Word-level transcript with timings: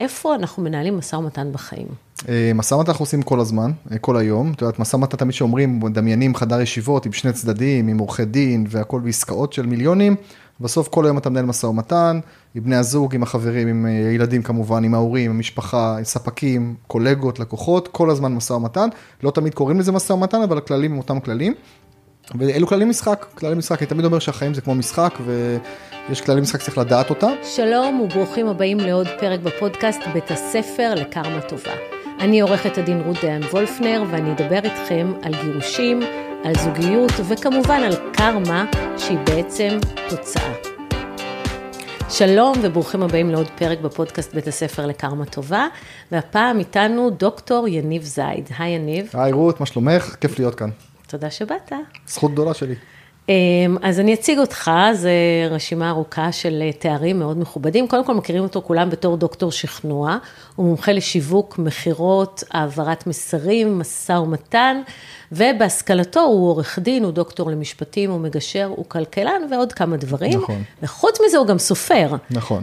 איפה 0.00 0.34
אנחנו 0.34 0.62
מנהלים 0.62 0.98
משא 0.98 1.16
ומתן 1.16 1.52
בחיים? 1.52 1.86
משא 2.54 2.74
ומתן 2.74 2.90
אנחנו 2.90 3.02
עושים 3.02 3.22
כל 3.22 3.40
הזמן, 3.40 3.70
כל 4.00 4.16
היום. 4.16 4.52
את 4.52 4.62
יודעת, 4.62 4.78
משא 4.78 4.96
ומתן 4.96 5.16
תמיד 5.16 5.34
שאומרים, 5.34 5.80
מדמיינים 5.80 6.34
חדר 6.34 6.60
ישיבות 6.60 7.06
עם 7.06 7.12
שני 7.12 7.32
צדדים, 7.32 7.88
עם 7.88 7.98
עורכי 7.98 8.24
דין 8.24 8.66
והכל 8.68 9.00
בעסקאות 9.00 9.52
של 9.52 9.66
מיליונים. 9.66 10.16
בסוף 10.60 10.88
כל 10.88 11.04
היום 11.04 11.18
אתה 11.18 11.30
מנהל 11.30 11.44
משא 11.44 11.66
ומתן, 11.66 12.20
עם 12.54 12.64
בני 12.64 12.76
הזוג, 12.76 13.14
עם 13.14 13.22
החברים, 13.22 13.68
עם 13.68 13.86
הילדים 13.86 14.42
כמובן, 14.42 14.84
עם 14.84 14.94
ההורים, 14.94 15.30
עם 15.30 15.36
המשפחה, 15.36 15.98
עם 15.98 16.04
ספקים, 16.04 16.74
קולגות, 16.86 17.38
לקוחות, 17.38 17.88
כל 17.88 18.10
הזמן 18.10 18.34
משא 18.34 18.52
ומתן. 18.52 18.88
לא 19.22 19.30
תמיד 19.30 19.54
קוראים 19.54 19.78
לזה 19.80 19.92
משא 19.92 20.12
ומתן, 20.12 20.42
אבל 20.42 20.58
הכללים 20.58 20.92
הם 20.92 20.98
אותם 20.98 21.20
כללים. 21.20 21.54
ואלו 22.34 22.66
כללי 22.66 22.84
משחק, 22.84 23.26
כללי 23.34 23.54
משחק, 23.54 23.82
אני 23.82 23.86
תמיד 23.86 24.04
אומר 24.04 24.18
שהחיים 24.18 24.54
זה 24.54 24.60
כמו 24.60 24.74
משחק 24.74 25.18
ויש 26.08 26.20
כללי 26.20 26.40
משחק 26.40 26.62
צריך 26.62 26.78
לדעת 26.78 27.10
אותם. 27.10 27.32
שלום 27.42 28.00
וברוכים 28.00 28.48
הבאים 28.48 28.80
לעוד 28.80 29.06
פרק 29.20 29.40
בפודקאסט 29.40 30.00
בית 30.12 30.30
הספר 30.30 30.94
לקרמה 30.94 31.40
טובה. 31.40 31.72
אני 32.20 32.40
עורכת 32.40 32.78
הדין 32.78 33.00
רות 33.00 33.16
דיין 33.20 33.42
וולפנר 33.42 34.04
ואני 34.10 34.32
אדבר 34.32 34.60
איתכם 34.64 35.12
על 35.22 35.32
גירושים, 35.42 36.00
על 36.44 36.54
זוגיות 36.54 37.12
וכמובן 37.28 37.80
על 37.82 37.94
קרמה 38.12 38.64
שהיא 38.98 39.18
בעצם 39.18 39.78
תוצאה. 40.08 40.52
שלום 42.10 42.54
וברוכים 42.62 43.02
הבאים 43.02 43.30
לעוד 43.30 43.46
פרק 43.58 43.80
בפודקאסט 43.80 44.34
בית 44.34 44.46
הספר 44.46 44.86
לקרמה 44.86 45.24
טובה, 45.24 45.66
והפעם 46.12 46.58
איתנו 46.58 47.10
דוקטור 47.10 47.68
יניב 47.68 48.02
זייד. 48.02 48.48
היי 48.58 48.70
יניב. 48.70 49.10
היי 49.14 49.32
רות, 49.32 49.60
מה 49.60 49.66
שלומך? 49.66 50.16
כיף 50.20 50.38
להיות 50.38 50.54
כאן. 50.54 50.70
תודה 51.08 51.30
שבאת. 51.30 51.72
זכות 52.06 52.32
גדולה 52.32 52.54
שלי. 52.54 52.74
אז 53.82 54.00
אני 54.00 54.14
אציג 54.14 54.38
אותך, 54.38 54.70
זו 54.92 55.08
רשימה 55.50 55.90
ארוכה 55.90 56.32
של 56.32 56.62
תארים 56.78 57.18
מאוד 57.18 57.38
מכובדים. 57.38 57.88
קודם 57.88 58.04
כל 58.04 58.14
מכירים 58.14 58.42
אותו 58.42 58.62
כולם 58.62 58.90
בתור 58.90 59.16
דוקטור 59.16 59.52
שכנוע, 59.52 60.18
הוא 60.56 60.66
מומחה 60.66 60.92
לשיווק, 60.92 61.58
מכירות, 61.58 62.42
העברת 62.50 63.06
מסרים, 63.06 63.78
משא 63.78 64.12
ומתן, 64.12 64.80
ובהשכלתו 65.32 66.20
הוא 66.20 66.48
עורך 66.48 66.78
דין, 66.78 67.04
הוא 67.04 67.12
דוקטור 67.12 67.50
למשפטים, 67.50 68.10
הוא 68.10 68.20
מגשר, 68.20 68.64
הוא 68.76 68.84
כלכלן 68.88 69.42
ועוד 69.50 69.72
כמה 69.72 69.96
דברים. 69.96 70.40
נכון. 70.40 70.62
וחוץ 70.82 71.18
מזה 71.26 71.38
הוא 71.38 71.46
גם 71.46 71.58
סופר. 71.58 72.10
נכון. 72.30 72.62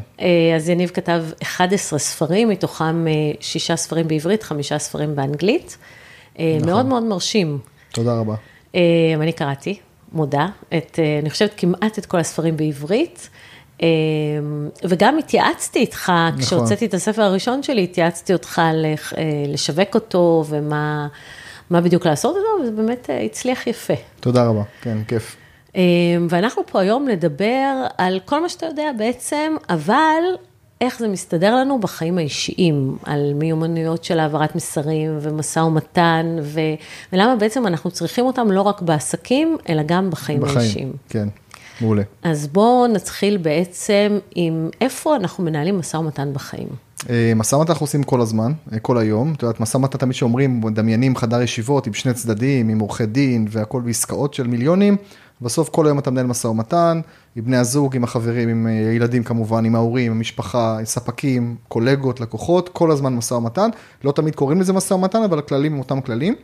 אז 0.55 0.69
יניב 0.69 0.89
כתב 0.89 1.23
11 1.43 1.99
ספרים, 1.99 2.49
מתוכם 2.49 3.05
שישה 3.39 3.75
ספרים 3.75 4.07
בעברית, 4.07 4.43
חמישה 4.43 4.79
ספרים 4.79 5.15
באנגלית. 5.15 5.77
נכון. 6.35 6.65
מאוד 6.65 6.85
מאוד 6.85 7.03
מרשים. 7.03 7.59
תודה 7.95 8.13
רבה. 8.13 8.35
אני 9.21 9.33
קראתי, 9.35 9.79
מודה, 10.13 10.47
את, 10.77 10.99
אני 11.21 11.29
חושבת 11.29 11.53
כמעט 11.57 11.99
את 11.99 12.05
כל 12.05 12.17
הספרים 12.17 12.57
בעברית, 12.57 13.29
וגם 14.83 15.17
התייעצתי 15.17 15.79
איתך, 15.79 16.11
נכון. 16.27 16.41
כשהוצאתי 16.41 16.85
את 16.85 16.93
הספר 16.93 17.21
הראשון 17.21 17.63
שלי, 17.63 17.83
התייעצתי 17.83 18.33
אותך 18.33 18.61
לשווק 19.47 19.95
אותו 19.95 20.43
ומה 20.49 21.07
מה 21.69 21.81
בדיוק 21.81 22.05
לעשות 22.05 22.35
אותו, 22.35 22.63
וזה 22.63 22.71
באמת 22.71 23.09
הצליח 23.25 23.67
יפה. 23.67 23.93
תודה 24.19 24.45
רבה, 24.45 24.61
כן, 24.81 24.97
כיף. 25.07 25.35
ואנחנו 26.29 26.63
פה 26.65 26.81
היום 26.81 27.07
נדבר 27.07 27.85
על 27.97 28.19
כל 28.25 28.41
מה 28.41 28.49
שאתה 28.49 28.65
יודע 28.65 28.91
בעצם, 28.97 29.55
אבל 29.69 30.21
איך 30.81 30.99
זה 30.99 31.07
מסתדר 31.07 31.55
לנו 31.55 31.79
בחיים 31.79 32.17
האישיים, 32.17 32.97
על 33.03 33.33
מיומנויות 33.35 34.03
של 34.03 34.19
העברת 34.19 34.55
מסרים 34.55 35.17
ומשא 35.21 35.59
ומתן, 35.59 36.37
ו... 36.41 36.59
ולמה 37.13 37.35
בעצם 37.35 37.67
אנחנו 37.67 37.91
צריכים 37.91 38.25
אותם 38.25 38.51
לא 38.51 38.61
רק 38.61 38.81
בעסקים, 38.81 39.57
אלא 39.69 39.83
גם 39.85 40.09
בחיים, 40.09 40.41
בחיים 40.41 40.57
האישיים. 40.57 40.93
כן, 41.09 41.27
מעולה. 41.81 42.03
אז 42.23 42.47
בואו 42.47 42.87
נתחיל 42.87 43.37
בעצם 43.37 44.19
עם 44.35 44.69
איפה 44.81 45.15
אנחנו 45.15 45.43
מנהלים 45.43 45.79
משא 45.79 45.97
ומתן 45.97 46.33
בחיים. 46.33 46.67
משא 47.35 47.55
ומתן 47.55 47.71
אנחנו 47.71 47.83
עושים 47.83 48.03
כל 48.03 48.21
הזמן, 48.21 48.51
כל 48.81 48.97
היום. 48.97 49.33
את 49.33 49.43
יודעת, 49.43 49.59
משא 49.59 49.77
ומתן 49.77 49.97
תמיד 49.97 50.15
שאומרים, 50.15 50.61
מדמיינים 50.61 51.15
חדר 51.15 51.41
ישיבות 51.41 51.87
עם 51.87 51.93
שני 51.93 52.13
צדדים, 52.13 52.69
עם 52.69 52.79
עורכי 52.79 53.05
דין 53.05 53.47
והכל 53.49 53.81
בעסקאות 53.81 54.33
של 54.33 54.47
מיליונים. 54.47 54.97
בסוף 55.41 55.69
כל 55.69 55.85
היום 55.85 55.99
אתה 55.99 56.11
מנהל 56.11 56.25
משא 56.25 56.47
ומתן, 56.47 57.01
עם 57.35 57.45
בני 57.45 57.57
הזוג, 57.57 57.95
עם 57.95 58.03
החברים, 58.03 58.49
עם 58.49 58.65
הילדים 58.65 59.23
כמובן, 59.23 59.65
עם 59.65 59.75
ההורים, 59.75 60.11
עם 60.11 60.17
המשפחה, 60.17 60.77
עם 60.79 60.85
ספקים, 60.85 61.55
קולגות, 61.67 62.19
לקוחות, 62.19 62.69
כל 62.69 62.91
הזמן 62.91 63.15
משא 63.15 63.33
ומתן. 63.33 63.69
לא 64.03 64.11
תמיד 64.11 64.35
קוראים 64.35 64.61
לזה 64.61 64.73
משא 64.73 64.93
ומתן, 64.93 65.23
אבל 65.23 65.39
הכללים 65.39 65.73
הם 65.73 65.79
אותם 65.79 66.01
כללים. 66.01 66.35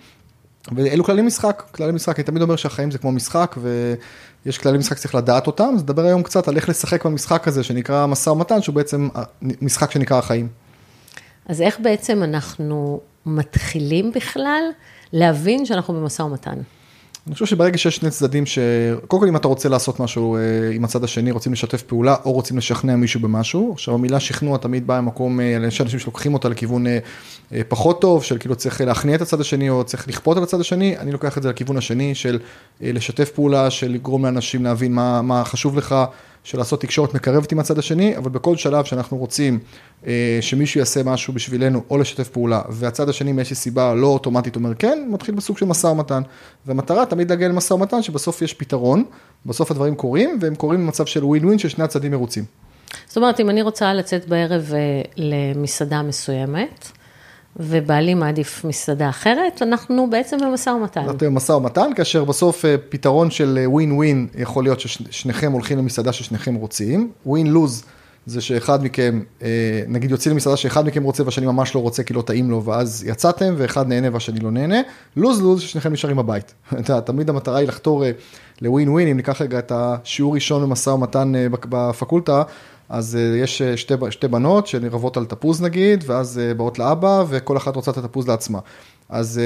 ואלו 0.76 1.04
כללי 1.04 1.22
משחק, 1.22 1.64
כללי 1.72 1.92
משחק, 1.92 2.20
אני 2.20 2.24
תמיד 2.24 2.42
אומר 2.42 2.56
שהחיים 2.56 2.92
זה 2.92 2.98
כמו 2.98 3.12
משחק 3.12 3.56
ויש 3.62 4.58
כללי 4.58 4.78
משחק 4.78 4.98
שצריך 4.98 5.16
לדעת 5.16 5.48
אותם, 5.48 5.74
אז 5.76 5.84
נדבר 5.84 6.06
היום 6.06 6.24
קצת 6.24 6.48
על 6.48 6.56
איך 6.56 6.70
לשחק 6.70 7.06
במשחק 7.06 7.48
הזה 7.48 7.64
שנקרא 7.64 8.06
משא 8.06 8.30
ומתן, 8.30 8.62
שהוא 8.62 8.76
בעצם 8.76 9.10
משחק 9.42 9.92
שנקרא 9.92 10.18
החיים. 10.18 10.48
אז 11.46 11.62
איך 11.62 11.80
בעצם 11.80 12.24
אנחנו 12.24 13.00
מתחילים 13.26 14.12
בכלל 14.16 14.64
להבין 15.14 15.66
שאנחנו 15.66 15.94
במשא 15.94 16.22
ומתן? 16.22 16.58
אני 17.28 17.34
חושב 17.34 17.46
שברגע 17.46 17.78
שיש 17.78 17.96
שני 17.96 18.10
צדדים 18.10 18.46
ש... 18.46 18.60
קודם 19.08 19.22
כל 19.22 19.28
אם 19.28 19.36
אתה 19.36 19.48
רוצה 19.48 19.70
לעשות 19.70 20.00
משהו 20.00 20.38
עם 20.74 20.84
הצד 20.84 21.04
השני, 21.04 21.32
רוצים 21.32 21.54
לשתף 21.54 21.82
פעולה 21.82 22.16
או 22.26 22.32
רוצים 22.32 22.58
לשכנע 22.58 22.96
מישהו 22.96 23.20
במשהו, 23.20 23.72
עכשיו 23.74 23.94
המילה 23.94 24.20
שכנוע 24.20 24.58
תמיד 24.58 24.88
באה 24.88 25.02
ממקום, 25.02 25.40
יש 25.68 25.82
אנשים 25.82 26.00
שלוקחים 26.00 26.34
אותה 26.34 26.50
לכיוון 26.50 26.86
פחות 27.68 28.02
טוב, 28.02 28.24
של 28.24 28.38
כאילו 28.38 28.56
צריך 28.56 28.82
להכניע 28.82 29.16
את 29.16 29.22
הצד 29.22 29.42
השני 29.42 29.70
או 29.70 29.84
צריך 29.84 30.08
לכפות 30.08 30.38
על 30.38 30.44
הצד 30.44 30.60
השני, 30.60 30.98
אני 30.98 31.12
לוקח 31.12 31.38
את 31.38 31.44
זה 31.44 31.50
לכיוון 31.50 31.78
השני 31.78 32.16
של 32.16 32.40
לשתף 32.82 33.30
פעולה, 33.30 33.70
של 33.70 33.92
לגרום 33.92 34.26
לאנשים 34.26 34.64
להבין 34.64 34.94
מה, 34.94 35.22
מה 35.22 35.46
חשוב 35.46 35.78
לך, 35.78 35.96
של 36.44 36.58
לעשות 36.58 36.82
תקשורת 36.82 37.14
מקרבת 37.14 37.52
עם 37.52 37.60
הצד 37.60 37.80
השני, 37.80 38.18
אבל 38.18 38.30
בכל 38.30 38.58
שלב 38.58 38.86
שאנחנו 38.86 39.18
רוצים 39.18 39.60
שמישהו 40.42 40.80
יעשה 40.80 41.04
משהו 41.04 41.34
בשבילנו 41.34 41.84
או 41.90 41.98
לשתף 41.98 42.30
פעולה, 42.30 42.62
והצד 42.70 43.10
השני 43.10 43.32
מאיזושהי 43.32 43.56
סיבה 43.56 43.94
לא 43.94 44.08
אוטומטית 44.08 44.56
אומר 44.56 44.76
כן, 44.76 45.08
מתחיל 45.10 45.36
בסוג 45.36 45.58
של 45.58 45.66
משא 45.66 45.88
ומתן. 45.88 46.22
והמטרה 46.66 47.06
תמיד 47.06 47.30
להגיע 47.30 47.48
למשא 47.48 47.74
ומתן 47.74 48.02
שבסוף 48.02 48.42
יש 48.42 48.54
פתרון, 48.54 49.04
בסוף 49.46 49.72
הדברים 49.72 49.96
קורים, 49.96 50.38
והם 50.42 50.56
קורים 50.56 50.80
במצב 50.86 51.06
של 51.06 51.26
ווין 51.26 51.46
ווין 51.46 51.60
ששני 51.60 51.84
הצדדים 51.84 52.12
מרוצים. 52.12 52.44
זאת 53.08 53.18
אומרת, 53.18 53.40
אם 53.40 53.50
אני 53.50 53.62
רוצה 53.62 53.94
לצאת 53.94 54.28
בערב 54.28 54.72
למסעדה 55.18 56.02
מסוימת, 56.02 56.92
ובעלי 57.56 58.14
מעדיף 58.14 58.66
מסעדה 58.66 59.10
אחרת, 59.10 59.62
אנחנו 59.62 60.10
בעצם 60.10 60.38
במשא 60.38 60.70
ומתן. 60.70 61.02
אנחנו 61.02 61.18
במשא 61.18 61.52
ומתן, 61.52 61.92
כאשר 61.96 62.24
בסוף 62.24 62.66
פתרון 62.90 63.32
של 63.32 63.60
ווין 63.66 63.92
ווין 63.92 64.28
יכול 64.36 64.64
להיות 64.64 64.80
ששניכם 64.80 65.52
הולכים 65.52 65.78
למסעדה 65.78 66.14
ששניכם 66.14 66.56
רוצים, 66.56 67.12
ווין 67.26 67.48
לוז. 67.48 67.84
זה 68.26 68.42
שאחד 68.42 68.84
מכם, 68.84 69.22
נגיד 69.88 70.12
יוצאים 70.12 70.34
למסעדה 70.34 70.58
שאחד 70.58 70.86
מכם 70.86 71.04
רוצה 71.04 71.24
והשני 71.24 71.46
ממש 71.46 71.76
לא 71.76 71.80
רוצה 71.80 72.04
כי 72.04 72.14
לא 72.14 72.22
טעים 72.22 72.52
לו 72.52 72.64
ואז 72.64 73.04
יצאתם 73.08 73.54
ואחד 73.58 73.88
נהנה 73.88 74.08
והשני 74.14 74.40
לא 74.40 74.52
נהנה, 74.52 74.78
לוז 75.16 75.42
לוז 75.42 75.62
ששניכם 75.62 75.94
נשארים 75.94 76.18
בבית. 76.18 76.54
תמיד 77.06 77.30
המטרה 77.30 77.58
היא 77.58 77.68
לחתור 77.68 78.04
לווין 78.62 78.90
ווין, 78.90 79.08
אם 79.08 79.18
ניקח 79.18 79.42
רגע 79.42 79.60
את 79.60 79.72
השיעור 79.76 80.36
ראשון 80.36 80.62
במשא 80.62 80.90
ומתן 80.90 81.32
בפקולטה, 81.52 82.44
אז 82.92 83.18
יש 83.38 83.62
שתי, 83.62 83.94
שתי 84.10 84.28
בנות 84.28 84.68
שנרבות 84.68 85.18
על 85.18 85.26
תפוז 85.26 85.62
נגיד, 85.62 86.04
ואז 86.08 86.42
באות 86.58 86.80
לאבא 86.80 87.24
וכל 87.30 87.58
אחת 87.58 87.76
רוצה 87.76 87.92
את 87.92 87.98
התפוז 87.98 88.28
לעצמה. 88.28 88.60
אז 89.10 89.42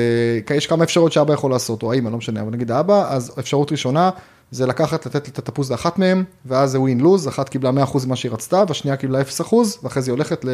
יש 0.56 0.68
כמה 0.68 0.84
אפשרויות 0.84 1.12
שאבא 1.12 1.34
יכול 1.34 1.52
לעשות, 1.52 1.84
או 1.84 1.94
האמא, 1.94 2.10
לא 2.10 2.18
משנה, 2.18 2.42
אבל 2.42 2.52
נגיד 2.52 2.72
האבא, 2.72 3.14
אז 3.14 3.32
אפשרות 3.40 3.72
ראשונה, 3.72 4.10
זה 4.56 4.66
לקחת, 4.66 5.06
לתת 5.06 5.28
את 5.28 5.40
התפוז 5.40 5.72
לאחת 5.72 6.00
מהם, 6.00 6.24
ואז 6.46 6.72
זה 6.72 6.80
ווין 6.80 7.00
לוז, 7.00 7.28
אחת 7.28 7.50
קיבלה 7.50 7.86
100% 7.86 8.06
ממה 8.06 8.16
שהיא 8.16 8.32
רצתה, 8.32 8.64
והשנייה 8.68 8.98
קיבלה 8.98 9.22
0%, 9.22 9.54
ואחרי 9.84 10.02
זה 10.02 10.12
היא 10.12 10.14
הולכת 10.14 10.46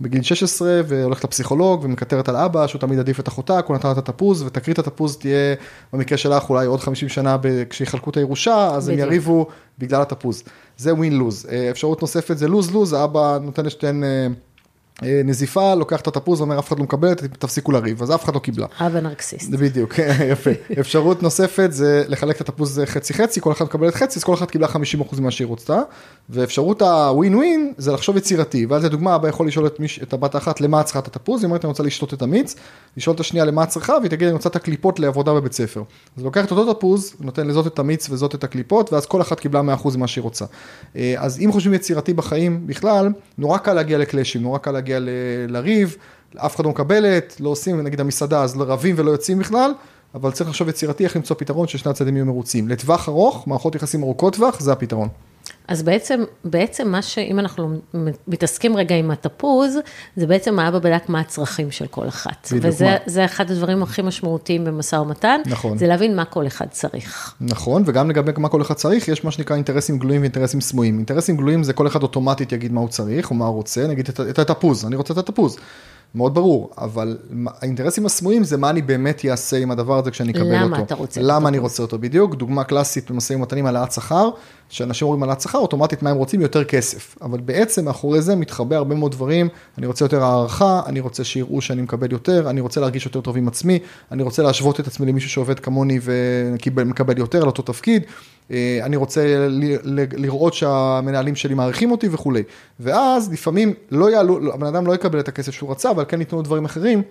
בגיל 0.00 0.22
16, 0.22 0.80
והולכת 0.86 1.24
לפסיכולוג, 1.24 1.84
ומקטרת 1.84 2.28
על 2.28 2.36
אבא, 2.36 2.66
שהוא 2.66 2.80
תמיד 2.80 2.98
עדיף 2.98 3.20
את 3.20 3.28
אחותה, 3.28 3.60
הוא 3.66 3.76
נתן 3.76 3.90
את 3.90 3.98
התפוז, 3.98 4.42
ותקרית 4.42 4.78
התפוז 4.78 5.16
תהיה, 5.16 5.54
במקרה 5.92 6.18
שלך, 6.18 6.50
אולי 6.50 6.66
עוד 6.66 6.80
50 6.80 7.08
שנה, 7.08 7.36
כשיחלקו 7.70 8.10
את 8.10 8.16
הירושה, 8.16 8.70
אז 8.74 8.88
הם 8.88 8.98
יריבו 8.98 9.46
בגלל 9.78 10.02
התפוז. 10.02 10.42
זה 10.76 10.94
ווין 10.94 11.16
לוז. 11.18 11.46
אפשרות 11.70 12.02
נוספת 12.02 12.38
זה 12.38 12.48
לוז 12.48 12.70
לוז, 12.70 12.92
האבא 12.92 13.38
נותן 13.42 13.66
לשתיהן... 13.66 14.04
נזיפה, 15.02 15.74
לוקח 15.74 16.00
את 16.00 16.06
התפוז, 16.06 16.40
אומר 16.40 16.58
אף 16.58 16.68
אחד 16.68 16.78
לא 16.78 16.84
מקבל, 16.84 17.14
תפסיקו 17.14 17.72
לריב, 17.72 18.02
אז 18.02 18.14
אף 18.14 18.24
אחד 18.24 18.34
לא 18.34 18.38
קיבלה. 18.38 18.66
אבא 18.80 19.00
נרקסיסט. 19.00 19.50
בדיוק, 19.50 19.94
יפה. 20.32 20.50
אפשרות 20.80 21.22
נוספת 21.22 21.68
זה 21.72 22.04
לחלק 22.08 22.40
את 22.40 22.48
התפוז 22.48 22.80
חצי 22.84 23.14
חצי, 23.14 23.40
כל 23.40 23.52
אחד 23.52 23.64
מקבל 23.64 23.88
את 23.88 23.94
חצי, 23.94 24.18
אז 24.18 24.24
כל 24.24 24.34
אחד 24.34 24.50
קיבלה 24.50 24.66
50% 24.66 25.20
ממה 25.20 25.30
שהיא 25.30 25.46
רוצה. 25.46 25.80
ואפשרות 26.30 26.82
הווין 26.82 27.34
ווין 27.34 27.72
זה 27.76 27.92
לחשוב 27.92 28.16
יצירתי, 28.16 28.66
ואז 28.66 28.84
לדוגמה 28.84 29.14
אבא 29.14 29.28
יכול 29.28 29.46
לשאול 29.46 29.66
את, 29.66 29.80
מיש, 29.80 30.02
את 30.02 30.12
הבת 30.12 30.34
האחת 30.34 30.60
למה 30.60 30.80
את 30.80 30.84
צריכה 30.84 30.98
את 30.98 31.06
התפוז, 31.06 31.42
היא 31.42 31.46
אומרת 31.46 31.64
אני 31.64 31.68
רוצה 31.68 31.82
לשתות 31.82 32.14
את 32.14 32.22
המיץ, 32.22 32.56
לשאול 32.96 33.14
את 33.14 33.20
השנייה 33.20 33.44
למה 33.44 33.62
את 33.62 33.68
צריכה, 33.68 33.92
והיא 33.92 34.10
תגיד 34.10 34.28
אני 34.28 34.32
רוצה 34.32 34.48
את 34.48 34.56
הקליפות 34.56 35.00
לעבודה 35.00 35.34
בבית 35.34 35.52
ספר. 35.52 35.82
אז 36.16 36.24
לוקח 36.24 36.44
את 36.44 36.50
אותו 36.50 36.74
תפוז, 36.74 37.14
נותן 37.20 37.46
לזאת 37.46 37.66
את 37.66 37.78
המיץ 37.78 38.10
וזאת 38.10 38.34
את 38.34 38.44
הקליפות, 38.44 38.92
ואז 38.92 39.06
כל 39.06 39.20
אחת 39.20 39.40
קיבלה 39.40 39.76
100% 39.84 39.96
ממה 39.96 40.06
שהיא 40.06 40.22
רוצה. 40.22 40.44
אז 41.16 41.40
אם 41.40 41.52
חושבים 41.52 41.74
יצירתי 41.74 42.12
בחיים 42.12 42.66
בכלל, 42.66 43.08
נורא 43.38 43.58
קל 43.58 43.72
להגיע 43.72 43.98
לקלאשים, 43.98 44.42
נורא 44.42 44.58
קל 44.58 44.70
להגיע 44.70 44.89
לריב, 45.48 45.96
אף 46.36 46.56
אחד 46.56 46.64
לא 46.64 46.70
מקבלת, 46.70 47.36
לא 47.40 47.48
עושים, 47.48 47.80
נגיד 47.80 48.00
המסעדה, 48.00 48.42
אז 48.42 48.56
לא 48.56 48.64
רבים 48.68 48.94
ולא 48.98 49.10
יוצאים 49.10 49.38
בכלל, 49.38 49.72
אבל 50.14 50.30
צריך 50.30 50.50
לחשוב 50.50 50.68
יצירתי 50.68 51.04
איך 51.04 51.16
למצוא 51.16 51.36
פתרון 51.38 51.68
ששני 51.68 51.90
הצדדים 51.90 52.16
יהיו 52.16 52.26
מרוצים. 52.26 52.68
לטווח 52.68 53.08
ארוך, 53.08 53.46
מערכות 53.46 53.74
יחסים 53.74 54.02
ארוכות 54.02 54.34
טווח, 54.36 54.60
זה 54.60 54.72
הפתרון. 54.72 55.08
אז 55.70 55.82
בעצם, 55.82 56.24
בעצם 56.44 56.88
מה 56.88 57.02
ש... 57.02 57.18
אם 57.18 57.38
אנחנו 57.38 57.80
מתעסקים 58.28 58.76
רגע 58.76 58.94
עם 58.94 59.10
התפוז, 59.10 59.76
זה 60.16 60.26
בעצם 60.26 60.58
האבא 60.58 60.78
בדק 60.78 61.08
מה 61.08 61.20
הצרכים 61.20 61.70
של 61.70 61.86
כל 61.86 62.08
אחת. 62.08 62.48
בדיוק, 62.52 62.74
וזה 63.06 63.24
אחד 63.24 63.50
הדברים 63.50 63.82
הכי 63.82 64.02
משמעותיים 64.02 64.64
במשא 64.64 64.96
ומתן. 64.96 65.40
נכון. 65.46 65.78
זה 65.78 65.86
להבין 65.86 66.16
מה 66.16 66.24
כל 66.24 66.46
אחד 66.46 66.66
צריך. 66.70 67.34
נכון, 67.40 67.82
וגם 67.86 68.10
לגבי 68.10 68.32
מה 68.36 68.48
כל 68.48 68.62
אחד 68.62 68.74
צריך, 68.74 69.08
יש 69.08 69.24
מה 69.24 69.30
שנקרא 69.30 69.56
אינטרסים 69.56 69.98
גלויים 69.98 70.20
ואינטרסים 70.20 70.60
סמויים. 70.60 70.96
אינטרסים 70.96 71.36
גלויים 71.36 71.62
זה 71.62 71.72
כל 71.72 71.86
אחד 71.86 72.02
אוטומטית 72.02 72.52
יגיד 72.52 72.72
מה 72.72 72.80
הוא 72.80 72.88
צריך 72.88 73.30
או 73.30 73.36
מה 73.36 73.46
הוא 73.46 73.54
רוצה, 73.54 73.86
נגיד 73.86 74.08
את, 74.08 74.20
את 74.20 74.38
התפוז, 74.38 74.84
אני 74.84 74.96
רוצה 74.96 75.14
את 75.14 75.18
התפוז. 75.18 75.56
מאוד 76.14 76.34
ברור, 76.34 76.70
אבל 76.78 77.18
האינטרסים 77.46 78.06
הסמויים 78.06 78.44
זה 78.44 78.56
מה 78.56 78.70
אני 78.70 78.82
באמת 78.82 79.24
אעשה 79.30 79.56
עם 79.56 79.70
הדבר 79.70 79.98
הזה 79.98 80.10
כשאני 80.10 80.32
אקבל 80.32 80.54
למה 80.54 80.76
אותו. 80.76 80.82
אתה 80.82 80.94
רוצה 80.94 81.20
למה 81.22 81.48
אני 81.48 81.56
התפוז? 81.56 81.70
רוצה 81.70 81.82
אותו 81.82 81.98
בדיוק, 81.98 82.34
דוגמה 82.34 82.64
קלאסית 82.64 83.10
במשאים 83.10 83.38
ומתנים 83.38 83.66
העלאת 83.66 83.92
שכר, 83.92 84.30
שאנשים 84.68 85.06
אומרים 85.06 85.22
העלאת 85.22 85.40
שכר, 85.40 85.58
אוטומטית 85.58 86.02
מה 86.02 86.10
הם 86.10 86.16
רוצים? 86.16 86.40
יותר 86.40 86.64
כסף. 86.64 87.16
אבל 87.22 87.40
בעצם 87.40 87.84
מאחורי 87.84 88.22
זה 88.22 88.36
מתחבא 88.36 88.76
הרבה 88.76 88.94
מאוד 88.94 89.12
דברים, 89.12 89.48
אני 89.78 89.86
רוצה 89.86 90.04
יותר 90.04 90.22
הערכה, 90.22 90.82
אני 90.86 91.00
רוצה 91.00 91.24
שיראו 91.24 91.60
שאני 91.60 91.82
מקבל 91.82 92.12
יותר, 92.12 92.50
אני 92.50 92.60
רוצה 92.60 92.80
להרגיש 92.80 93.06
יותר 93.06 93.20
טוב 93.20 93.36
עם 93.36 93.48
עצמי, 93.48 93.78
אני 94.12 94.22
רוצה 94.22 94.42
להשוות 94.42 94.80
את 94.80 94.86
עצמי 94.86 95.06
למישהו 95.06 95.30
שעובד 95.30 95.60
כמוני 95.60 95.98
ומקבל 96.02 97.18
יותר 97.18 97.38
על 97.42 97.46
אותו 97.46 97.62
תפקיד, 97.62 98.02
אני 98.82 98.96
רוצה 98.96 99.48
לראות 100.12 100.54
שהמנהלים 100.54 101.36
שלי 101.36 101.54
מעריכים 101.54 101.90
אותי 101.90 102.08
וכולי. 102.12 102.42
ואז 102.80 103.32
לפעמים 103.32 103.74
לא 103.90 104.10
יעלו, 104.10 104.54
הבן 104.54 104.66
אדם 104.66 104.86
לא 104.86 104.94
יקבל 104.94 105.20
את 105.20 105.28
הכסף 105.28 105.52
שהוא 105.52 105.70
רצה, 105.70 105.90
אבל 105.90 106.04
כן 106.08 106.20
ייתנו 106.20 106.42
דברים 106.42 106.64
אחרים. 106.64 107.02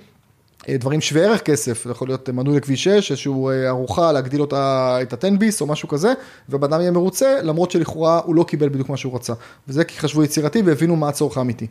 אה, 0.69 0.77
דברים 0.77 1.01
שווה 1.01 1.21
ערך 1.21 1.41
כסף, 1.41 1.83
זה 1.83 1.91
יכול 1.91 2.07
להיות 2.07 2.29
מנוי 2.29 2.57
לכביש 2.57 2.83
6, 2.83 3.11
איזושהי 3.11 3.31
אה, 3.31 3.69
ארוחה, 3.69 4.11
להגדיל 4.11 4.41
אותה, 4.41 4.97
את 5.01 5.13
הטנביס 5.13 5.61
או 5.61 5.67
משהו 5.67 5.87
כזה, 5.87 6.13
ובן 6.49 6.73
אדם 6.73 6.81
יהיה 6.81 6.91
מרוצה, 6.91 7.41
למרות 7.43 7.71
שלכאורה 7.71 8.21
הוא 8.25 8.35
לא 8.35 8.43
קיבל 8.43 8.69
בדיוק 8.69 8.89
מה 8.89 8.97
שהוא 8.97 9.15
רצה. 9.15 9.33
וזה 9.67 9.83
כי 9.83 9.99
חשבו 9.99 10.23
יצירתי 10.23 10.61
והבינו 10.61 10.95
מה 10.95 11.09
הצורך 11.09 11.37
האמיתי. 11.37 11.67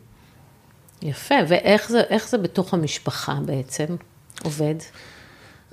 יפה, 1.03 1.35
ואיך 1.49 1.89
זה, 1.89 2.03
זה 2.29 2.39
בתוך 2.39 2.75
המשפחה 2.75 3.35
בעצם 3.45 3.85
עובד? 4.45 4.75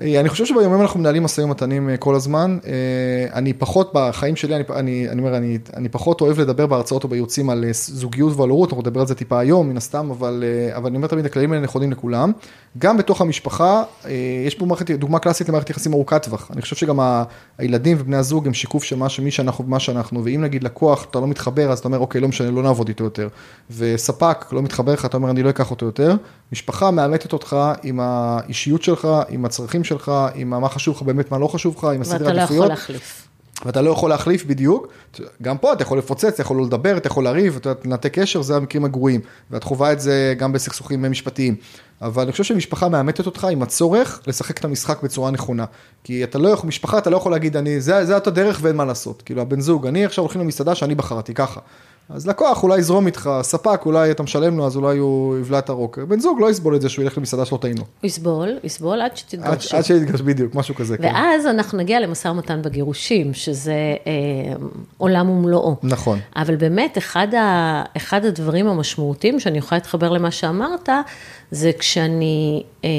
אה, 0.01 0.19
אני 0.19 0.30
חושב 0.30 0.45
שביומים 0.45 0.81
אנחנו 0.81 1.00
מנהלים 1.00 1.24
משאים 1.24 1.47
ומתנים 1.47 1.89
אה, 1.89 1.97
כל 1.97 2.15
הזמן. 2.15 2.57
אה, 2.68 2.71
אני 3.33 3.53
פחות, 3.53 3.92
בחיים 3.94 4.36
שלי, 4.36 4.56
אני, 4.56 4.63
אני, 4.75 5.09
אני 5.09 5.19
אומר, 5.21 5.38
אני, 5.38 5.57
אני 5.75 5.89
פחות 5.89 6.21
אוהב 6.21 6.39
לדבר 6.39 6.68
בהרצאות 6.68 7.03
או 7.03 7.09
בייעוצים 7.09 7.50
על 7.50 7.65
זוגיות 7.71 8.38
ועל 8.38 8.50
הורות, 8.50 8.69
אנחנו 8.69 8.81
נדבר 8.81 9.00
על 9.01 9.07
זה 9.07 9.15
טיפה 9.15 9.39
היום, 9.39 9.69
מן 9.69 9.77
הסתם, 9.77 10.12
אבל, 10.12 10.44
אבל 10.75 10.88
אני 10.88 10.97
אומר 10.97 11.07
תמיד, 11.07 11.25
הכללים 11.25 11.51
האלה 11.51 11.63
נכונים 11.63 11.92
לכולם. 11.92 12.31
גם 12.77 12.97
בתוך 12.97 13.21
המשפחה, 13.21 13.83
יש 14.45 14.56
פה 14.56 14.65
מערכת, 14.65 14.92
דוגמה 14.92 15.19
קלאסית 15.19 15.50
למערכת 15.50 15.69
יחסים 15.69 15.94
ארוכת 15.94 16.24
טווח. 16.24 16.50
אני 16.53 16.62
חושב 16.62 16.75
שגם 16.75 17.00
ה- 17.00 17.24
הילדים 17.57 17.98
ובני 18.00 18.18
הזוג 18.18 18.48
הם 18.48 18.53
שיקוף 18.53 18.83
של 18.83 18.95
מה 18.95 19.09
שמי 19.09 19.31
שאנחנו 19.31 19.65
ומה 19.65 19.80
שאנחנו, 19.80 20.24
ואם 20.24 20.41
נגיד 20.41 20.63
לקוח, 20.63 21.06
אתה 21.12 21.19
לא 21.19 21.27
מתחבר, 21.27 21.71
אז 21.71 21.80
אתה 21.80 21.88
אומר, 21.88 22.00
אוקיי, 22.00 22.21
לא 22.21 22.27
משנה, 22.27 22.51
לא 22.51 22.63
נעבוד 22.63 22.88
איתו 22.88 23.03
יותר. 23.03 23.27
וספק 23.71 24.45
לא 24.51 24.62
מתחבר 24.62 24.94
לך, 24.94 25.06
אתה 25.06 25.18
אומר, 25.18 25.30
אני 25.30 25.44
לא 25.44 25.50
אקח 25.50 25.71
אותו 25.71 25.86
יותר. 25.86 26.15
משפחה 26.51 26.91
מאמתת 26.91 27.33
אותך 27.33 27.57
עם 27.83 28.00
האישיות 28.00 28.83
שלך, 28.83 29.07
עם 29.30 29.45
הצרכים 29.45 29.83
שלך, 29.86 30.12
עם 30.36 30.50
מה 30.50 30.70
חשוב 30.70 30.96
לך 30.96 31.02
באמת, 31.02 31.32
מה 31.32 31.38
לא 31.38 31.48
חשוב 31.48 31.76
לך, 31.78 31.84
עם 31.84 32.02
הסדרי 32.02 32.20
ואתה 32.20 32.34
לא 32.34 32.40
עדיפויות. 32.40 32.64
יכול 32.64 32.76
להחליף. 32.76 33.28
ואתה 33.66 33.82
לא 33.82 33.90
יכול 33.90 34.10
להחליף 34.10 34.46
בדיוק, 34.46 34.88
גם 35.42 35.58
פה 35.58 35.74
אתה 35.74 35.84
יכול 35.84 35.98
לפוצץ, 35.98 36.26
אתה 36.26 36.42
יכול 36.42 36.58
לא 36.58 36.64
לדבר, 36.64 36.98
אתה 36.98 37.08
יכול 37.08 37.24
לריב, 37.24 37.56
אתה 37.56 37.74
לנתק 37.86 38.20
קשר, 38.20 38.42
זה 38.42 38.56
המקרים 38.56 38.86
הגרועים, 38.86 39.22
ואת 39.52 39.64
חווה 39.64 39.92
את 39.92 40.00
זה 40.00 40.34
גם 40.38 40.52
בסכסוכים 40.52 41.12
משפטיים. 41.12 41.56
אבל 42.02 42.24
אני 42.24 42.32
חושב 42.32 42.44
שמשפחה 42.44 42.90
מאמתת 42.90 43.26
אותך 43.26 43.48
עם 43.52 43.62
הצורך 43.62 44.22
לשחק 44.28 44.58
את 44.58 44.66
המשחק 44.66 45.04
בצורה 45.04 45.32
נכונה. 45.32 45.66
כי 46.04 46.24
אתה 46.24 46.38
לא 46.38 46.50
יכול, 46.50 46.68
משפחה 46.68 46.98
אתה 46.98 47.10
לא 47.10 47.18
יכול 47.18 47.32
להגיד, 47.32 47.58
אני, 47.58 47.82
זה, 47.82 48.06
זה 48.06 48.18
את 48.18 48.28
הדרך 48.28 48.60
ואין 48.62 48.76
מה 48.76 48.86
לעשות. 48.86 49.22
כאילו 49.22 49.42
הבן 49.42 49.60
זוג, 49.60 49.88
אני 49.88 50.06
עכשיו 50.06 50.24
הולכים 50.24 50.42
למסעדה 50.42 50.76
שאני 50.76 50.96
בחרתי 50.96 51.34
ככה. 51.34 51.60
אז 52.10 52.28
לקוח 52.28 52.63
אולי 52.63 52.80
יזרום 52.80 53.06
איתך, 53.06 53.30
ספק 53.42 53.81
אולי 53.86 54.12
אתה 54.12 54.24
משלם 54.24 54.57
לו, 54.57 54.66
אז 54.68 54.75
אולי 54.75 54.98
הוא 54.98 55.38
יבלע 55.38 55.60
את 55.60 55.69
הרוקר. 55.69 56.06
בן 56.06 56.19
זוג 56.19 56.40
לא 56.42 56.50
יסבול 56.50 56.75
את 56.75 56.81
זה 56.81 56.90
שהוא 56.90 57.04
ילך 57.04 57.18
למסעדה 57.18 57.46
שלא 57.46 57.57
טעים 57.57 57.75
לו. 57.78 57.84
הוא 58.02 58.07
יסבול, 58.07 58.50
יסבול 58.63 59.02
עד 59.02 59.12
עד, 59.12 59.18
שתתגרשו. 59.18 59.78
עד 59.78 59.84
שיתגרש 59.84 60.22
בדיוק, 60.22 60.56
משהו 60.56 60.75
כזה. 60.75 60.98
כן. 60.98 61.04
ואז 61.04 61.46
אנחנו 61.46 61.78
נגיע 61.78 62.00
למשא 62.00 62.28
ומתן 62.28 62.62
בגירושים, 62.62 63.34
שזה 63.34 63.74
אה, 64.07 64.12
עולם 64.98 65.30
ומלואו. 65.30 65.75
נכון. 65.84 66.19
אבל 66.36 66.56
באמת, 66.56 66.98
אחד, 66.98 67.34
ה, 67.34 67.84
אחד 67.98 68.25
הדברים 68.25 68.68
המשמעותיים 68.68 69.40
שאני 69.40 69.58
יכולה 69.58 69.80
להתחבר 69.80 70.10
למה 70.10 70.31
שאמרת, 70.31 70.90
זה 71.51 71.72
כשאני 71.80 72.63
אה, 72.84 72.90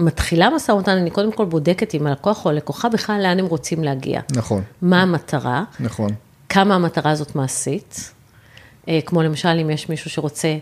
מתחילה 0.00 0.50
משא 0.50 0.72
ומתן, 0.72 0.96
אני 0.96 1.10
קודם 1.10 1.32
כל 1.32 1.44
בודקת 1.44 1.94
עם 1.94 2.06
הלקוח 2.06 2.44
או 2.44 2.50
הלקוחה 2.50 2.88
בכלל 2.88 3.20
לאן 3.22 3.38
הם 3.38 3.46
רוצים 3.46 3.84
להגיע. 3.84 4.20
נכון, 4.36 4.62
מה 4.82 5.02
המטרה, 5.02 5.64
נכון. 5.80 6.10
כמה 6.50 6.74
המטרה 6.74 7.10
הזאת 7.10 7.34
מעשית. 7.34 8.12
אה, 8.88 9.00
כמו 9.06 9.22
למשל, 9.22 9.48
אם 9.62 9.70
יש 9.70 9.88
מישהו 9.88 10.10
שרוצה 10.10 10.58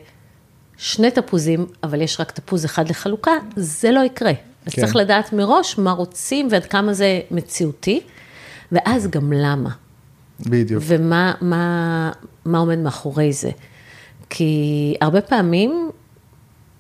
שני 0.77 1.11
תפוזים, 1.11 1.67
אבל 1.83 2.03
יש 2.03 2.21
רק 2.21 2.31
תפוז 2.31 2.65
אחד 2.65 2.89
לחלוקה, 2.89 3.33
זה 3.57 3.91
לא 3.91 4.01
יקרה. 4.01 4.33
אז 4.67 4.73
כן. 4.73 4.83
צריך 4.83 4.97
לדעת 4.97 5.33
מראש 5.33 5.79
מה 5.79 5.93
רוצים 5.93 6.49
ועד 6.51 6.65
כמה 6.65 6.93
זה 6.93 7.21
מציאותי, 7.31 8.01
ואז 8.73 9.07
גם 9.07 9.33
למה. 9.33 9.71
בדיוק. 10.41 10.83
ומה 10.87 11.33
מה, 11.41 12.13
מה 12.45 12.59
עומד 12.59 12.79
מאחורי 12.79 13.33
זה. 13.33 13.51
כי 14.31 14.95
הרבה 15.01 15.21
פעמים, 15.21 15.91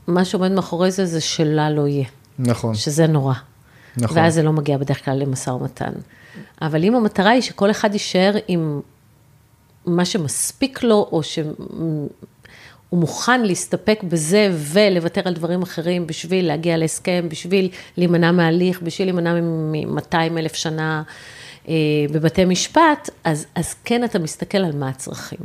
מה 0.06 0.24
שעומד 0.24 0.52
מאחורי 0.52 0.90
זה, 0.90 1.06
זה 1.06 1.20
שלה 1.20 1.70
לא 1.70 1.88
יהיה, 1.88 2.06
נכון. 2.38 2.74
שזה 2.74 3.06
נורא. 3.06 3.34
נכון. 3.96 4.18
ואז 4.18 4.34
זה 4.34 4.42
לא 4.42 4.52
מגיע 4.52 4.78
בדרך 4.78 5.04
כלל 5.04 5.18
למשא 5.18 5.50
ומתן. 5.50 5.92
אבל 6.62 6.84
אם 6.84 6.94
המטרה 6.94 7.30
היא 7.30 7.42
שכל 7.42 7.70
אחד 7.70 7.92
יישאר 7.92 8.34
עם 8.48 8.80
מה 9.86 10.04
שמספיק 10.04 10.82
לו, 10.82 11.08
או 11.12 11.22
שהוא 11.22 12.08
מוכן 12.92 13.42
להסתפק 13.42 14.00
בזה 14.02 14.50
ולוותר 14.72 15.20
על 15.24 15.34
דברים 15.34 15.62
אחרים 15.62 16.06
בשביל 16.06 16.46
להגיע 16.46 16.76
להסכם, 16.76 17.26
בשביל 17.28 17.68
להימנע 17.96 18.32
מהליך, 18.32 18.82
בשביל 18.82 19.08
להימנע 19.08 19.40
מ-200 19.40 20.38
אלף 20.38 20.54
שנה 20.54 21.02
אה, 21.68 21.74
בבתי 22.12 22.44
משפט, 22.44 23.10
אז, 23.24 23.46
אז 23.54 23.74
כן 23.84 24.04
אתה 24.04 24.18
מסתכל 24.18 24.58
על 24.58 24.76
מה 24.76 24.88
הצרכים. 24.88 25.38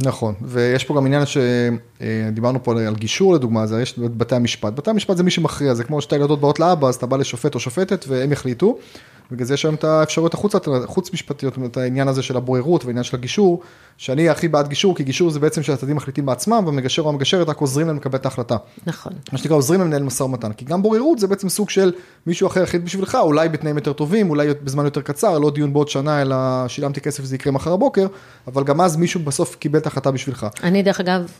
נכון, 0.00 0.34
ויש 0.42 0.84
פה 0.84 0.94
גם 0.94 1.06
עניין 1.06 1.22
שדיברנו 1.26 2.64
פה 2.64 2.72
על 2.86 2.94
גישור 2.94 3.34
לדוגמה, 3.34 3.62
אז 3.62 3.74
יש 3.82 3.92
את 3.92 4.16
בתי 4.16 4.34
המשפט. 4.34 4.72
בתי 4.72 4.90
המשפט 4.90 5.16
זה 5.16 5.22
מי 5.22 5.30
שמכריע, 5.30 5.74
זה 5.74 5.84
כמו 5.84 6.00
שתי 6.00 6.16
ילדות 6.16 6.40
באות 6.40 6.60
לאבא, 6.60 6.88
אז 6.88 6.94
אתה 6.94 7.06
בא 7.06 7.16
לשופט 7.16 7.54
או 7.54 7.60
שופטת 7.60 8.04
והם 8.08 8.32
יחליטו. 8.32 8.78
בגלל 9.30 9.46
זה 9.46 9.54
יש 9.54 9.64
היום 9.64 9.74
את 9.74 9.84
האפשרויות 9.84 10.34
החוץ, 10.34 10.54
חוץ 10.84 11.12
משפטיות, 11.12 11.58
את 11.64 11.76
העניין 11.76 12.08
הזה 12.08 12.22
של 12.22 12.36
הבוררות 12.36 12.84
והעניין 12.84 13.04
של 13.04 13.16
הגישור, 13.16 13.62
שאני 13.96 14.28
הכי 14.28 14.48
בעד 14.48 14.68
גישור, 14.68 14.96
כי 14.96 15.04
גישור 15.04 15.30
זה 15.30 15.40
בעצם 15.40 15.62
שהצדדים 15.62 15.96
מחליטים 15.96 16.26
בעצמם, 16.26 16.62
והמגשר 16.66 17.02
או 17.02 17.08
המגשרת 17.08 17.48
רק 17.48 17.60
עוזרים 17.60 17.86
להם 17.86 17.96
לקבל 17.96 18.18
את 18.18 18.24
ההחלטה. 18.24 18.56
נכון. 18.86 19.12
מה 19.32 19.38
שנקרא 19.38 19.56
עוזרים 19.56 19.80
להם 19.80 19.88
לנהל 19.88 20.02
משא 20.02 20.22
ומתן, 20.22 20.52
כי 20.52 20.64
גם 20.64 20.82
בוררות 20.82 21.18
זה 21.18 21.26
בעצם 21.26 21.48
סוג 21.48 21.70
של 21.70 21.92
מישהו 22.26 22.46
אחר 22.46 22.62
החליט 22.62 22.82
בשבילך, 22.82 23.18
אולי 23.20 23.48
בתנאים 23.48 23.76
יותר 23.76 23.92
טובים, 23.92 24.30
אולי 24.30 24.48
בזמן 24.62 24.84
יותר 24.84 25.00
קצר, 25.00 25.38
לא 25.38 25.50
דיון 25.50 25.72
בעוד 25.72 25.88
שנה, 25.88 26.22
אלא 26.22 26.36
שילמתי 26.68 27.00
כסף 27.00 27.24
זה 27.24 27.34
יקרה 27.34 27.52
מחר 27.52 27.72
הבוקר, 27.72 28.06
אבל 28.46 28.64
גם 28.64 28.80
אז 28.80 28.96
מישהו 28.96 29.20
בסוף 29.20 29.56
קיבל 29.56 29.78
את 29.78 29.86
ההחלטה 29.86 30.10
בשבילך. 30.10 30.46
אני 30.62 30.82
דרך 30.82 31.00
אגב 31.00 31.30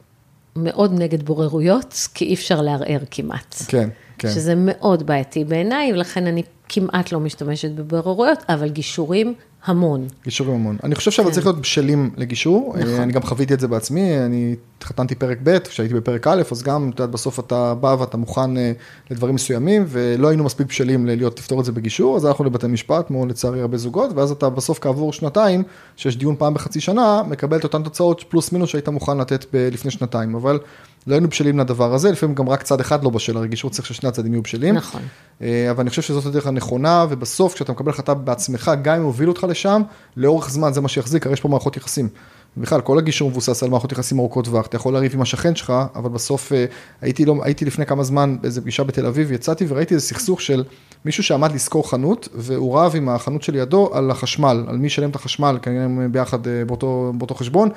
מאוד 0.56 0.92
נגד 0.98 1.22
בוררויות, 1.22 2.08
כי 2.14 2.24
אי 2.24 2.34
אפשר 2.34 2.60
לערער 2.60 3.00
כמעט. 3.10 3.54
כן, 3.68 3.88
כן. 4.18 4.28
שזה 4.28 4.54
מאוד 4.56 5.06
בעייתי 5.06 5.44
בעיניי, 5.44 5.92
ולכן 5.92 6.26
אני 6.26 6.42
כמעט 6.68 7.12
לא 7.12 7.20
משתמשת 7.20 7.70
בבוררויות, 7.70 8.38
אבל 8.48 8.68
גישורים 8.68 9.34
המון. 9.64 10.06
גישורים 10.24 10.54
המון. 10.54 10.76
אני 10.82 10.94
חושב 10.94 11.10
שאבל 11.10 11.30
צריך 11.30 11.46
להיות 11.46 11.60
בשלים 11.60 12.10
לגישור, 12.16 12.74
נכון. 12.78 13.00
אני 13.00 13.12
גם 13.12 13.22
חוויתי 13.22 13.54
את 13.54 13.60
זה 13.60 13.68
בעצמי, 13.68 14.18
אני 14.18 14.54
התחתנתי 14.78 15.14
פרק 15.14 15.38
ב', 15.42 15.58
כשהייתי 15.58 15.94
בפרק 15.94 16.26
א', 16.26 16.42
אז 16.50 16.62
גם, 16.62 16.90
את 16.94 17.00
יודעת, 17.00 17.10
בסוף 17.10 17.38
אתה 17.38 17.74
בא 17.74 17.96
ואתה 17.98 18.16
מוכן 18.16 18.56
אה, 18.56 18.72
לדברים 19.10 19.34
מסוימים, 19.34 19.84
ולא 19.88 20.28
היינו 20.28 20.44
מספיק 20.44 20.66
בשלים 20.66 21.06
להיות, 21.06 21.38
לפתור 21.38 21.60
את 21.60 21.64
זה 21.64 21.72
בגישור, 21.72 22.16
אז 22.16 22.24
הלכנו 22.24 22.44
לבתי 22.44 22.66
משפט, 22.66 23.06
כמו 23.06 23.26
לצערי 23.26 23.60
הרבה 23.60 23.76
זוגות, 23.76 24.10
ואז 24.14 24.30
אתה 24.30 24.50
בסוף 24.50 24.78
כעבור 24.78 25.12
שנתיים, 25.12 25.62
שיש 25.96 26.16
דיון 26.16 26.36
פעם 26.38 26.54
בחצי 26.54 26.80
שנה, 26.80 27.22
מקבל 27.28 27.58
את 27.58 27.64
אותן 27.64 27.82
תוצאות 27.82 28.24
פלוס 28.28 28.52
מינוס 28.52 28.70
שהיית 28.70 28.88
מוכן 28.88 29.18
לתת 29.18 29.44
ב- 29.52 29.68
לפני 29.72 29.90
שנתיים, 29.90 30.34
אבל 30.34 30.58
לא 31.06 31.14
היינו 31.14 31.28
בשלים 31.28 31.58
לדבר 31.58 31.94
הזה, 31.94 32.10
לפעמים 32.10 32.34
גם 32.34 32.48
רק 32.48 32.62
צד 32.62 32.80
אחד 32.80 33.04
לא 33.04 33.10
בשל, 33.10 33.36
הרי 33.36 33.48
גישור 33.48 33.70
צריך 33.70 33.86
ששני 33.86 34.08
הצדדים 34.08 34.32
יהיו 34.32 34.42
בשלים. 34.42 34.74
נכון. 34.74 35.02
אה, 35.42 35.70
אבל 35.70 35.80
אני 35.80 35.90
חושב 35.90 36.02
שזאת 36.02 36.26
הדרך 36.26 36.46
הנכונה, 36.46 37.06
ובסוף 37.10 37.54
כשאתה 37.54 37.72
מקבל 37.72 37.90
החלטה 37.90 38.14
בעצמך, 38.14 38.72
גם 38.82 38.96
אם 38.96 39.02
הוביל 39.02 39.28
אותך 39.28 39.46
לשם, 39.48 39.82
לאורך 40.16 40.50
זמן 40.50 40.72
זה 40.72 40.80
מה 40.80 40.88
שיחזיק, 40.88 41.26
הרי 41.26 41.32
יש 41.32 41.40
פה 41.40 41.48
מערכות 41.48 41.76
יחסים. 41.76 42.08
בכלל, 42.56 42.80
כל 42.80 42.98
הגישור 42.98 43.30
מבוסס 43.30 43.62
על 43.62 43.70
מערכות 43.70 43.92
יחסים 43.92 44.18
ארוכות 44.18 44.44
טווח, 44.44 44.66
אתה 44.66 44.76
יכול 44.76 44.94
לריב 44.94 45.14
עם 45.14 45.22
השכן 45.22 45.56
שלך, 45.56 45.72
אבל 45.94 46.10
בסוף 46.10 46.52
אה, 46.52 46.64
הייתי, 47.00 47.24
לא, 47.24 47.34
הייתי 47.42 47.64
לפני 47.64 47.86
כמה 47.86 48.02
זמן 48.04 48.36
באיזה 48.40 48.60
פגישה 48.60 48.84
בתל 48.84 49.06
אביב, 49.06 49.32
יצאתי 49.32 49.64
וראיתי 49.68 49.94
איזה 49.94 50.06
סכסוך 50.06 50.40
של 50.40 50.64
מישהו 51.04 51.22
שעמד 51.22 51.52
לשכור 51.52 51.90
חנות, 51.90 52.28
והוא 52.34 52.78
רב 52.78 52.92
עם 52.96 53.08
החנות 53.08 53.42
שלידו 53.42 53.90
על 53.92 54.10
החשמל, 54.10 54.64
על 54.68 54.76
מי 54.76 54.86
ישלם 54.86 55.10
את 55.10 55.16
החשמל, 55.16 55.58
כנראה 55.62 55.84
הם 55.84 56.12
ביחד 56.12 56.46
אה, 56.46 56.64
באותו, 56.64 57.12
באותו 57.18 57.34
חשבון. 57.34 57.68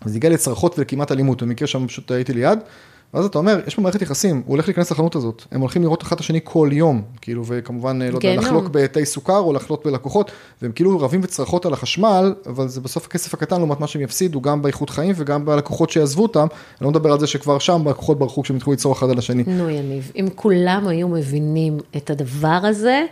אז 0.00 0.16
הגיע 0.16 0.30
לצרחות 0.30 0.78
ולכמעט 0.78 1.12
אלימות, 1.12 1.42
במקרה 1.42 1.68
שם 1.68 1.86
פשוט 1.86 2.10
הייתי 2.10 2.32
ליד. 2.32 2.58
ואז 3.14 3.24
אתה 3.24 3.38
אומר, 3.38 3.60
יש 3.66 3.74
פה 3.74 3.82
מערכת 3.82 4.02
יחסים, 4.02 4.36
הוא 4.36 4.52
הולך 4.52 4.68
להיכנס 4.68 4.90
לחנות 4.90 5.16
הזאת, 5.16 5.44
הם 5.52 5.60
הולכים 5.60 5.82
לראות 5.82 6.02
אחד 6.02 6.14
את 6.14 6.20
השני 6.20 6.40
כל 6.44 6.68
יום, 6.72 7.02
כאילו, 7.20 7.42
וכמובן, 7.46 8.02
לא 8.02 8.16
יודע. 8.16 8.34
לחלוק 8.34 8.68
בתה 8.68 9.04
סוכר 9.04 9.38
או 9.38 9.52
לחלוק 9.52 9.84
בלקוחות, 9.84 10.30
והם 10.62 10.72
כאילו 10.72 11.00
רבים 11.00 11.20
וצרחות 11.22 11.66
על 11.66 11.72
החשמל, 11.72 12.34
אבל 12.46 12.68
זה 12.68 12.80
בסוף 12.80 13.06
הכסף 13.06 13.34
הקטן 13.34 13.56
לעומת 13.56 13.80
מה 13.80 13.86
שהם 13.86 14.02
יפסידו, 14.02 14.40
גם 14.40 14.62
באיכות 14.62 14.90
חיים 14.90 15.12
וגם 15.16 15.44
בלקוחות 15.44 15.90
שיעזבו 15.90 16.22
אותם, 16.22 16.46
אני 16.80 16.84
לא 16.84 16.90
מדבר 16.90 17.12
על 17.12 17.20
זה 17.20 17.26
שכבר 17.26 17.58
שם, 17.58 17.86
הלקוחות 17.86 18.18
ברחו 18.18 18.42
כשהם 18.42 18.56
התחילו 18.56 18.72
לצרוך 18.72 18.98
אחד 18.98 19.10
על 19.10 19.18
השני. 19.18 19.42
נו, 19.46 19.70
יניב, 19.70 20.12
אם 20.16 20.26
כולם 20.34 20.88
היו 20.88 21.08
מבינים 21.08 21.78
את 21.96 22.10
הדבר 22.10 22.60
הזה, 22.62 23.04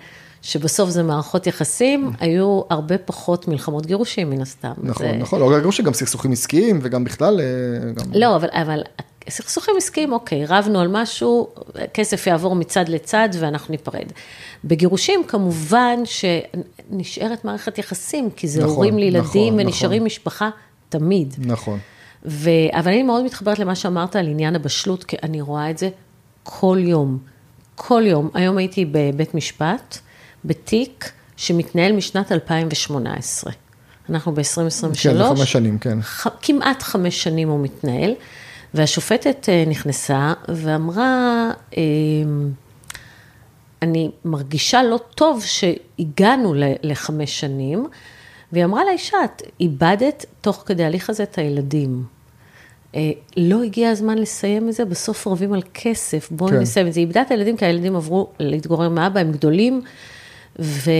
שבסוף 0.44 0.90
זה 0.90 1.02
מערכות 1.02 1.46
יחסים, 1.46 2.10
היו 2.20 2.60
הרבה 2.70 2.98
פחות 2.98 3.48
מלחמות 3.48 3.86
גירושים, 3.86 4.30
מן 4.30 4.40
הסתם. 4.40 4.72
נכון, 4.82 5.06
זה... 5.06 5.12
נכון, 5.12 5.40
לא 5.40 5.66
רק 5.66 5.70
שגם 5.70 5.92
סכסוכים 5.92 6.32
עסקיים 6.32 6.78
וגם 6.82 7.04
בכלל, 7.04 7.40
אה, 7.40 7.92
גם... 7.92 8.12
לא, 8.14 8.36
אבל, 8.36 8.48
אבל 8.52 8.82
סכסוכים 9.28 9.74
עסקיים, 9.78 10.12
אוקיי, 10.12 10.46
רבנו 10.46 10.80
על 10.80 10.88
משהו, 10.90 11.48
כסף 11.94 12.26
יעבור 12.26 12.54
מצד 12.54 12.88
לצד 12.88 13.28
ואנחנו 13.40 13.72
ניפרד. 13.72 14.12
בגירושים, 14.64 15.24
כמובן 15.28 15.98
שנשארת 16.04 17.44
מערכת 17.44 17.78
יחסים, 17.78 18.30
כי 18.30 18.48
זה 18.48 18.60
נכון, 18.60 18.74
הורים 18.74 18.98
לילדים 18.98 19.54
נכון, 19.54 19.66
ונשארים 19.66 19.96
נכון. 19.96 20.06
משפחה 20.06 20.50
תמיד. 20.88 21.34
נכון. 21.38 21.78
ו... 22.24 22.50
אבל 22.72 22.92
אני 22.92 23.02
מאוד 23.02 23.24
מתחברת 23.24 23.58
למה 23.58 23.74
שאמרת 23.74 24.16
על 24.16 24.26
עניין 24.26 24.56
הבשלות, 24.56 25.04
כי 25.04 25.16
אני 25.22 25.40
רואה 25.40 25.70
את 25.70 25.78
זה 25.78 25.88
כל 26.42 26.78
יום. 26.80 27.18
כל 27.74 28.02
יום. 28.06 28.30
היום 28.34 28.56
הייתי 28.56 28.84
בבית 28.84 29.34
משפט, 29.34 29.98
בתיק 30.44 31.10
שמתנהל 31.36 31.92
משנת 31.92 32.32
2018. 32.32 33.52
אנחנו 34.10 34.34
ב-2023. 34.34 34.42
כן, 35.02 35.16
זה 35.16 35.24
חמש 35.24 35.52
שנים, 35.52 35.78
כן. 35.78 36.02
ח... 36.02 36.26
כמעט 36.42 36.82
חמש 36.82 37.22
שנים 37.22 37.48
הוא 37.48 37.60
מתנהל, 37.60 38.14
והשופטת 38.74 39.48
אה, 39.48 39.64
נכנסה 39.66 40.32
ואמרה, 40.48 41.50
אה, 41.76 41.82
אני 43.82 44.10
מרגישה 44.24 44.82
לא 44.82 45.00
טוב 45.14 45.44
שהגענו 45.44 46.54
לחמש 46.82 47.40
שנים, 47.40 47.86
והיא 48.52 48.64
אמרה 48.64 48.84
לאישה, 48.84 49.16
את 49.24 49.42
איבדת 49.60 50.24
תוך 50.40 50.62
כדי 50.66 50.84
ההליך 50.84 51.10
הזה 51.10 51.22
את 51.22 51.38
הילדים. 51.38 52.04
אה, 52.94 53.10
לא 53.36 53.62
הגיע 53.62 53.90
הזמן 53.90 54.18
לסיים 54.18 54.68
את 54.68 54.74
זה, 54.74 54.84
בסוף 54.84 55.26
רבים 55.26 55.52
על 55.52 55.62
כסף, 55.74 56.28
בואו 56.30 56.50
כן. 56.50 56.58
נסיים 56.58 56.86
את 56.86 56.92
זה. 56.92 57.00
היא 57.00 57.06
איבדה 57.06 57.22
את 57.22 57.30
הילדים 57.30 57.56
כי 57.56 57.64
הילדים 57.64 57.96
עברו 57.96 58.28
להתגורר 58.38 58.86
עם 58.86 58.98
האבא, 58.98 59.20
הם 59.20 59.32
גדולים, 59.32 59.82
ו... 60.58 60.90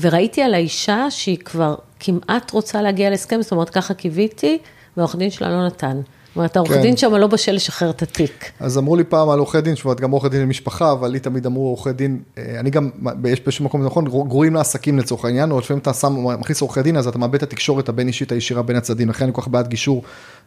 וראיתי 0.00 0.42
על 0.42 0.54
האישה 0.54 1.10
שהיא 1.10 1.38
כבר 1.38 1.74
כמעט 2.00 2.50
רוצה 2.50 2.82
להגיע 2.82 3.10
להסכם, 3.10 3.42
זאת 3.42 3.52
אומרת, 3.52 3.70
ככה 3.70 3.94
קיוויתי, 3.94 4.58
והעורך 4.96 5.16
דין 5.16 5.30
שלה 5.30 5.48
לא 5.48 5.66
נתן. 5.66 6.00
זאת 6.28 6.36
אומרת, 6.36 6.56
העורך 6.56 6.72
כן. 6.72 6.82
דין 6.82 6.96
שם 6.96 7.14
לא 7.14 7.26
בשל 7.26 7.52
לשחרר 7.52 7.90
את 7.90 8.02
התיק. 8.02 8.44
אז 8.60 8.78
אמרו 8.78 8.96
לי 8.96 9.04
פעם 9.04 9.30
על 9.30 9.38
עורכי 9.38 9.60
דין, 9.60 9.76
שאת 9.76 10.00
גם 10.00 10.10
עורכי 10.10 10.28
דין 10.28 10.40
למשפחה, 10.40 10.92
אבל 10.92 11.08
לי 11.08 11.20
תמיד 11.20 11.46
אמרו 11.46 11.68
עורכי 11.68 11.92
דין, 11.92 12.20
אה, 12.38 12.60
אני 12.60 12.70
גם, 12.70 12.90
יש 13.28 13.40
באיזשהו 13.40 13.64
מקום 13.64 13.84
נכון, 13.84 14.04
גרועים 14.04 14.54
לעסקים 14.54 14.98
לצורך 14.98 15.24
העניין, 15.24 15.50
או 15.50 15.58
לפעמים 15.58 15.80
אתה 15.80 15.92
שם, 15.94 16.14
מכניס 16.40 16.60
עורכי 16.60 16.82
דין, 16.82 16.96
אז 16.96 17.06
אתה 17.06 17.18
מאבד 17.18 17.34
את 17.34 17.42
התקשורת 17.42 17.88
הבין 17.88 18.08
אישית 18.08 18.32
הישירה 18.32 18.62
בין 18.62 18.76
הצדדים, 18.76 19.08
לכן 19.08 19.24
אני 19.24 19.32
כל 19.34 19.42
כך 19.42 19.48
בעד 19.48 19.68
גישור, 19.68 20.02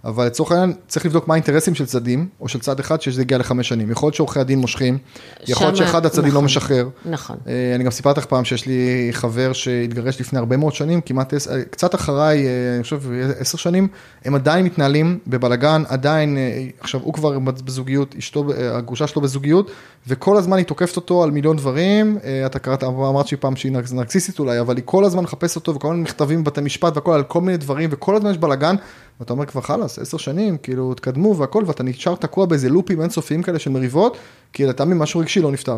אבל 0.06 0.26
לצורך 0.26 0.52
העניין 0.52 0.74
צריך 0.88 1.06
לבדוק 1.06 1.28
מה 1.28 1.34
האינטרסים 1.34 1.76
של 1.76 1.86
צדדים, 1.86 2.28
או 2.42 2.48
של 2.48 2.60
צד 2.60 2.80
אחד 2.80 3.02
שזה 3.02 3.22
הגיע 3.22 3.38
לחמש 3.38 3.70
שנים. 3.70 3.92
יכול 3.92 4.08
להיות 4.08 4.16
שעורכי 4.16 4.40
הדין 4.40 4.60
מושכים, 4.60 4.98
יכול 5.48 5.68
להיות 5.68 5.78
שאחד 5.78 6.06
הצדדים 6.06 6.24
לא 6.28 6.34
נכון. 6.34 6.46
משחרר. 6.46 6.88
נכון. 7.06 7.36
אה, 7.48 7.72
אני 7.76 7.84
גם 7.84 7.92
סיפרתי 7.92 8.20
לך 8.20 8.26
פעם 8.26 8.46
שיש 8.46 8.66
לי 8.66 9.10
חבר 9.12 9.54
שהתגרש 9.54 10.22
לפני 10.22 10.40
הרבה 10.40 10.58
מאוד 10.58 10.74
שנים, 10.74 11.02
כמעט, 11.02 11.34
עש- 11.34 11.48
קצת 11.70 11.96
אחריי, 11.96 12.46
אני 12.76 12.84
חושב 12.84 13.02
עשר 13.40 13.58
שנים, 13.58 13.88
הם 14.26 14.36
עדיין 14.36 14.66
מתנהלים 14.66 15.20
בבלגן, 15.28 15.71
עדיין, 15.90 16.38
אה, 16.38 16.68
עכשיו 16.80 17.02
הוא 17.04 17.14
כבר 17.14 17.40
בזוגיות, 17.40 18.16
אשתו, 18.20 18.46
אה, 18.52 18.78
הגרושה 18.78 19.08
שלו 19.08 19.22
בזוגיות, 19.22 19.72
וכל 20.08 20.38
הזמן 20.38 20.58
היא 20.58 20.66
תוקפת 20.66 20.96
אותו 20.96 21.24
על 21.24 21.32
מיליון 21.32 21.58
דברים, 21.58 22.18
אה, 22.24 22.46
אתה 22.46 22.60
קראת, 22.60 22.84
אמרת 22.84 23.28
שהיא 23.28 23.38
פעם 23.40 23.56
שהיא 23.56 23.72
נרק- 23.72 23.92
נרקסיסטית 23.92 24.40
אולי, 24.40 24.60
אבל 24.60 24.76
היא 24.76 24.84
כל 24.86 25.06
הזמן 25.06 25.24
מחפשת 25.24 25.56
אותו, 25.56 25.76
וכל 25.76 25.88
הזמן 25.88 26.02
מכתבים 26.02 26.44
בבתי 26.44 26.62
משפט 26.62 26.96
והכל 26.96 27.14
על 27.14 27.24
כל 27.24 27.42
מיני 27.42 27.58
דברים, 27.58 27.90
וכל 27.94 28.16
הזמן 28.16 28.32
יש 28.32 28.38
בלגן, 28.38 28.76
ואתה 29.20 29.34
אומר 29.34 29.46
כבר 29.46 29.62
חלאס, 29.62 30.00
עשר 30.00 30.18
שנים, 30.18 30.58
כאילו, 30.58 30.94
תקדמו 30.94 31.38
והכל, 31.38 31.64
ואתה 31.68 31.84
נשאר 31.84 32.16
תקוע 32.16 32.46
באיזה 32.46 32.70
לופים 32.70 33.02
אינסופיים 33.02 33.44
כאלה 33.44 33.60
של 33.60 33.70
מריבות, 33.70 34.18
כי 34.54 34.66
לטעמי 34.66 34.96
משהו 34.98 35.20
רגשי 35.20 35.42
לא 35.42 35.52
נפתר. 35.52 35.78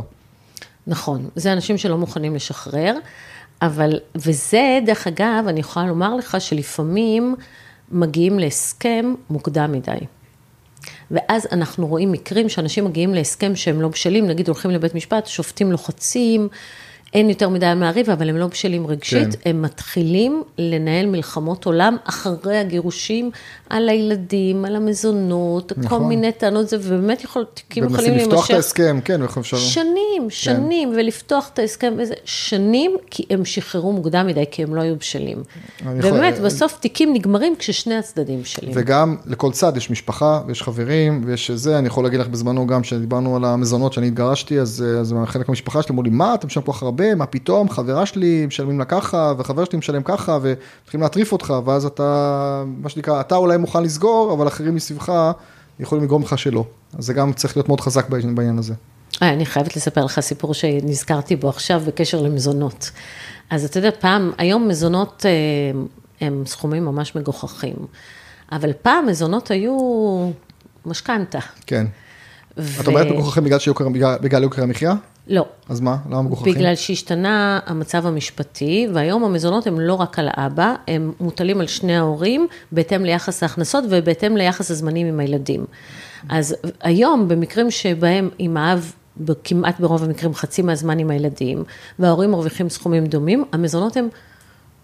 נכון, 0.88 1.30
זה 1.36 1.54
אנשים 1.54 1.78
שלא 1.78 1.98
מוכנים 1.98 2.36
לשחרר, 2.36 2.96
אבל, 3.62 4.00
וזה, 4.16 4.80
דרך 4.86 5.08
אגב, 5.08 5.46
אני 5.48 5.60
יכולה 5.60 5.86
לומר 5.86 6.16
לך 6.16 6.38
שלפעמים 6.40 7.36
מגיעים 7.94 8.40
להסכם 8.40 9.14
מוקדם 9.30 9.72
מדי. 9.72 9.98
ואז 11.12 11.48
אנחנו 11.52 11.88
רואים 11.88 12.12
מקרים 12.12 12.50
שאנשים 12.50 12.86
מגיעים 12.86 13.14
להסכם 13.14 13.56
שהם 13.56 13.82
לא 13.82 13.88
בשלים, 13.88 14.28
נגיד 14.28 14.48
הולכים 14.48 14.72
לבית 14.72 14.96
משפט, 14.96 15.28
שופטים 15.28 15.72
לוחצים, 15.72 16.48
אין 17.14 17.30
יותר 17.30 17.50
מדי 17.50 17.74
מה 17.76 17.92
לריב, 17.92 18.10
אבל 18.10 18.30
הם 18.30 18.38
לא 18.38 18.48
בשלים 18.48 18.88
רגשית, 18.88 19.36
כן. 19.36 19.50
הם 19.50 19.62
מתחילים 19.62 20.44
לנהל 20.58 21.06
מלחמות 21.06 21.66
עולם 21.66 21.98
אחרי 22.04 22.58
הגירושים, 22.58 23.32
על 23.70 23.90
הילדים, 23.90 24.66
על 24.66 24.76
המזונות, 24.76 25.72
כל 25.72 25.82
נכון. 25.82 26.08
מיני 26.08 26.32
טענות, 26.32 26.70
זה 26.70 26.78
ובאמת 26.82 27.24
יכול, 27.24 27.46
תיקים 27.54 27.84
יכולים 27.84 28.00
ומנסים 28.00 28.18
להימשך. 28.18 28.34
לפתוח 28.34 28.50
את 28.50 28.56
ההסכם, 28.56 29.00
כן, 29.06 29.22
ואיך 29.22 29.38
אפשר... 29.38 29.58
שנים, 29.58 30.30
שנים, 30.30 30.92
כן. 30.92 31.00
ולפתוח 31.00 31.50
את 31.54 31.60
ההסכם 31.60 31.94
וזה, 31.98 32.14
שנים, 32.26 32.96
כי 33.12 33.24
הם 33.30 33.46
שחררו 33.46 33.92
מוקדם 33.92 34.28
מדי, 34.28 34.44
כי 34.52 34.64
הם 34.64 34.76
לא 34.76 34.82
היו 34.82 34.96
בשלים. 34.96 35.44
אני 35.86 36.00
יכול- 36.00 36.12
באמת, 36.12 36.40
בסוף 36.40 36.78
תיקים 36.80 37.14
נגמרים 37.14 37.56
כששני 37.60 37.96
הצדדים 37.96 38.42
בשלים. 38.42 38.72
וגם 38.76 39.16
לכל 39.26 39.52
צד 39.52 39.78
יש 39.78 39.90
משפחה 39.90 40.42
ויש 40.48 40.62
חברים 40.64 41.22
ויש 41.26 41.52
זה, 41.52 41.78
אני 41.78 41.88
יכול 41.88 42.04
להגיד 42.04 42.20
לך 42.20 42.28
בזמנו 42.28 42.68
גם 42.68 42.82
כשדיברנו 42.82 43.36
על 43.36 43.46
המזונות 43.46 43.94
שאני 43.94 44.08
התגרשתי, 44.08 44.60
אז, 44.60 44.86
אז 45.00 45.16
חלק 45.26 45.48
מהמשפחה 45.50 45.82
שלי 45.82 45.92
אמרו 45.94 46.04
לי, 46.04 46.10
מה, 46.10 46.34
אתה 46.34 46.48
משלם 46.48 46.64
כל 46.64 46.72
כך 46.74 46.84
הרבה, 46.84 47.03
מה 47.16 47.26
פתאום, 47.26 47.70
חברה 47.70 48.06
שלי 48.06 48.46
משלמים 48.46 48.80
לה 48.80 48.86
ככה, 48.86 49.34
וחבר 49.38 49.66
שלי 49.66 49.78
משלם 49.78 50.04
ככה, 50.04 50.38
ומתחילים 50.42 51.02
להטריף 51.04 51.32
אותך, 51.32 51.54
ואז 51.66 51.86
אתה, 51.86 52.64
מה 52.82 52.90
שנקרא, 52.90 53.22
אתה 53.22 53.36
אולי 53.36 53.58
מוכן 53.58 53.84
לסגור, 53.84 54.34
אבל 54.34 54.48
אחרים 54.48 54.76
מסביבך 54.76 55.32
יכולים 55.80 56.04
לגרום 56.04 56.22
לך 56.24 56.38
שלא. 56.38 56.66
אז 56.98 57.06
זה 57.06 57.14
גם 57.14 57.34
צריך 57.34 57.58
להיות 57.58 57.68
מאוד 57.68 57.82
חזק 57.82 58.10
בעניין 58.10 58.58
הזה. 58.58 58.74
אה, 59.22 59.30
אני 59.34 59.46
חייבת 59.46 59.76
לספר 59.76 60.06
לך 60.06 60.20
סיפור 60.20 60.54
שנזכרתי 60.54 61.36
בו 61.36 61.50
עכשיו 61.50 61.82
בקשר 61.88 62.22
למזונות. 62.22 62.92
אז 63.50 63.66
אתה 63.66 63.80
יודע, 63.80 63.90
פעם, 64.00 64.32
היום 64.38 64.68
מזונות 64.68 65.26
אה, 65.26 65.80
הם 66.28 66.44
סכומים 66.46 66.86
ממש 66.86 67.16
מגוחכים, 67.16 67.76
אבל 68.52 68.72
פעם 68.82 69.06
מזונות 69.06 69.52
היו 69.52 69.78
משכנתה. 70.86 71.40
כן. 71.68 71.86
ו... 72.58 72.82
את 72.82 72.88
אומרת 72.88 73.08
מגוחכים 73.08 73.44
בגלל 73.44 73.60
שיוקר- 73.60 73.88
בגלל 74.22 74.44
יוקר 74.44 74.64
המחיה? 74.64 74.94
לא. 75.28 75.46
אז 75.70 75.80
מה? 75.80 75.98
למה 76.10 76.22
מגוחכים? 76.22 76.54
בגלל 76.54 76.76
שהשתנה 76.76 77.60
המצב 77.66 78.06
המשפטי, 78.06 78.88
והיום 78.94 79.24
המזונות 79.24 79.68
הם 79.68 79.80
לא 79.80 79.94
רק 79.94 80.20
על 80.20 80.30
האבא, 80.34 80.74
הם 80.88 81.14
מוטלים 81.20 81.62
על 81.62 81.68
שני 81.68 81.98
ההורים, 81.98 82.48
בהתאם 82.72 83.06
ליחס 83.06 83.44
ההכנסות 83.44 83.84
ובהתאם 83.90 84.38
ליחס 84.38 84.72
הזמנים 84.72 85.08
עם 85.08 85.20
הילדים. 85.20 85.66
אז 86.30 86.56
היום, 86.82 87.28
במקרים 87.28 87.72
שבהם 87.72 88.30
אם 88.40 88.58
האב, 88.58 88.94
כמעט 89.44 89.80
ברוב 89.80 90.04
המקרים 90.04 90.34
חצי 90.34 90.62
מהזמן 90.62 91.00
עם 91.00 91.10
הילדים, 91.10 91.64
וההורים 92.00 92.32
מרוויחים 92.32 92.70
סכומים 92.70 93.06
דומים, 93.06 93.46
המזונות 93.52 93.98
הם 93.98 94.08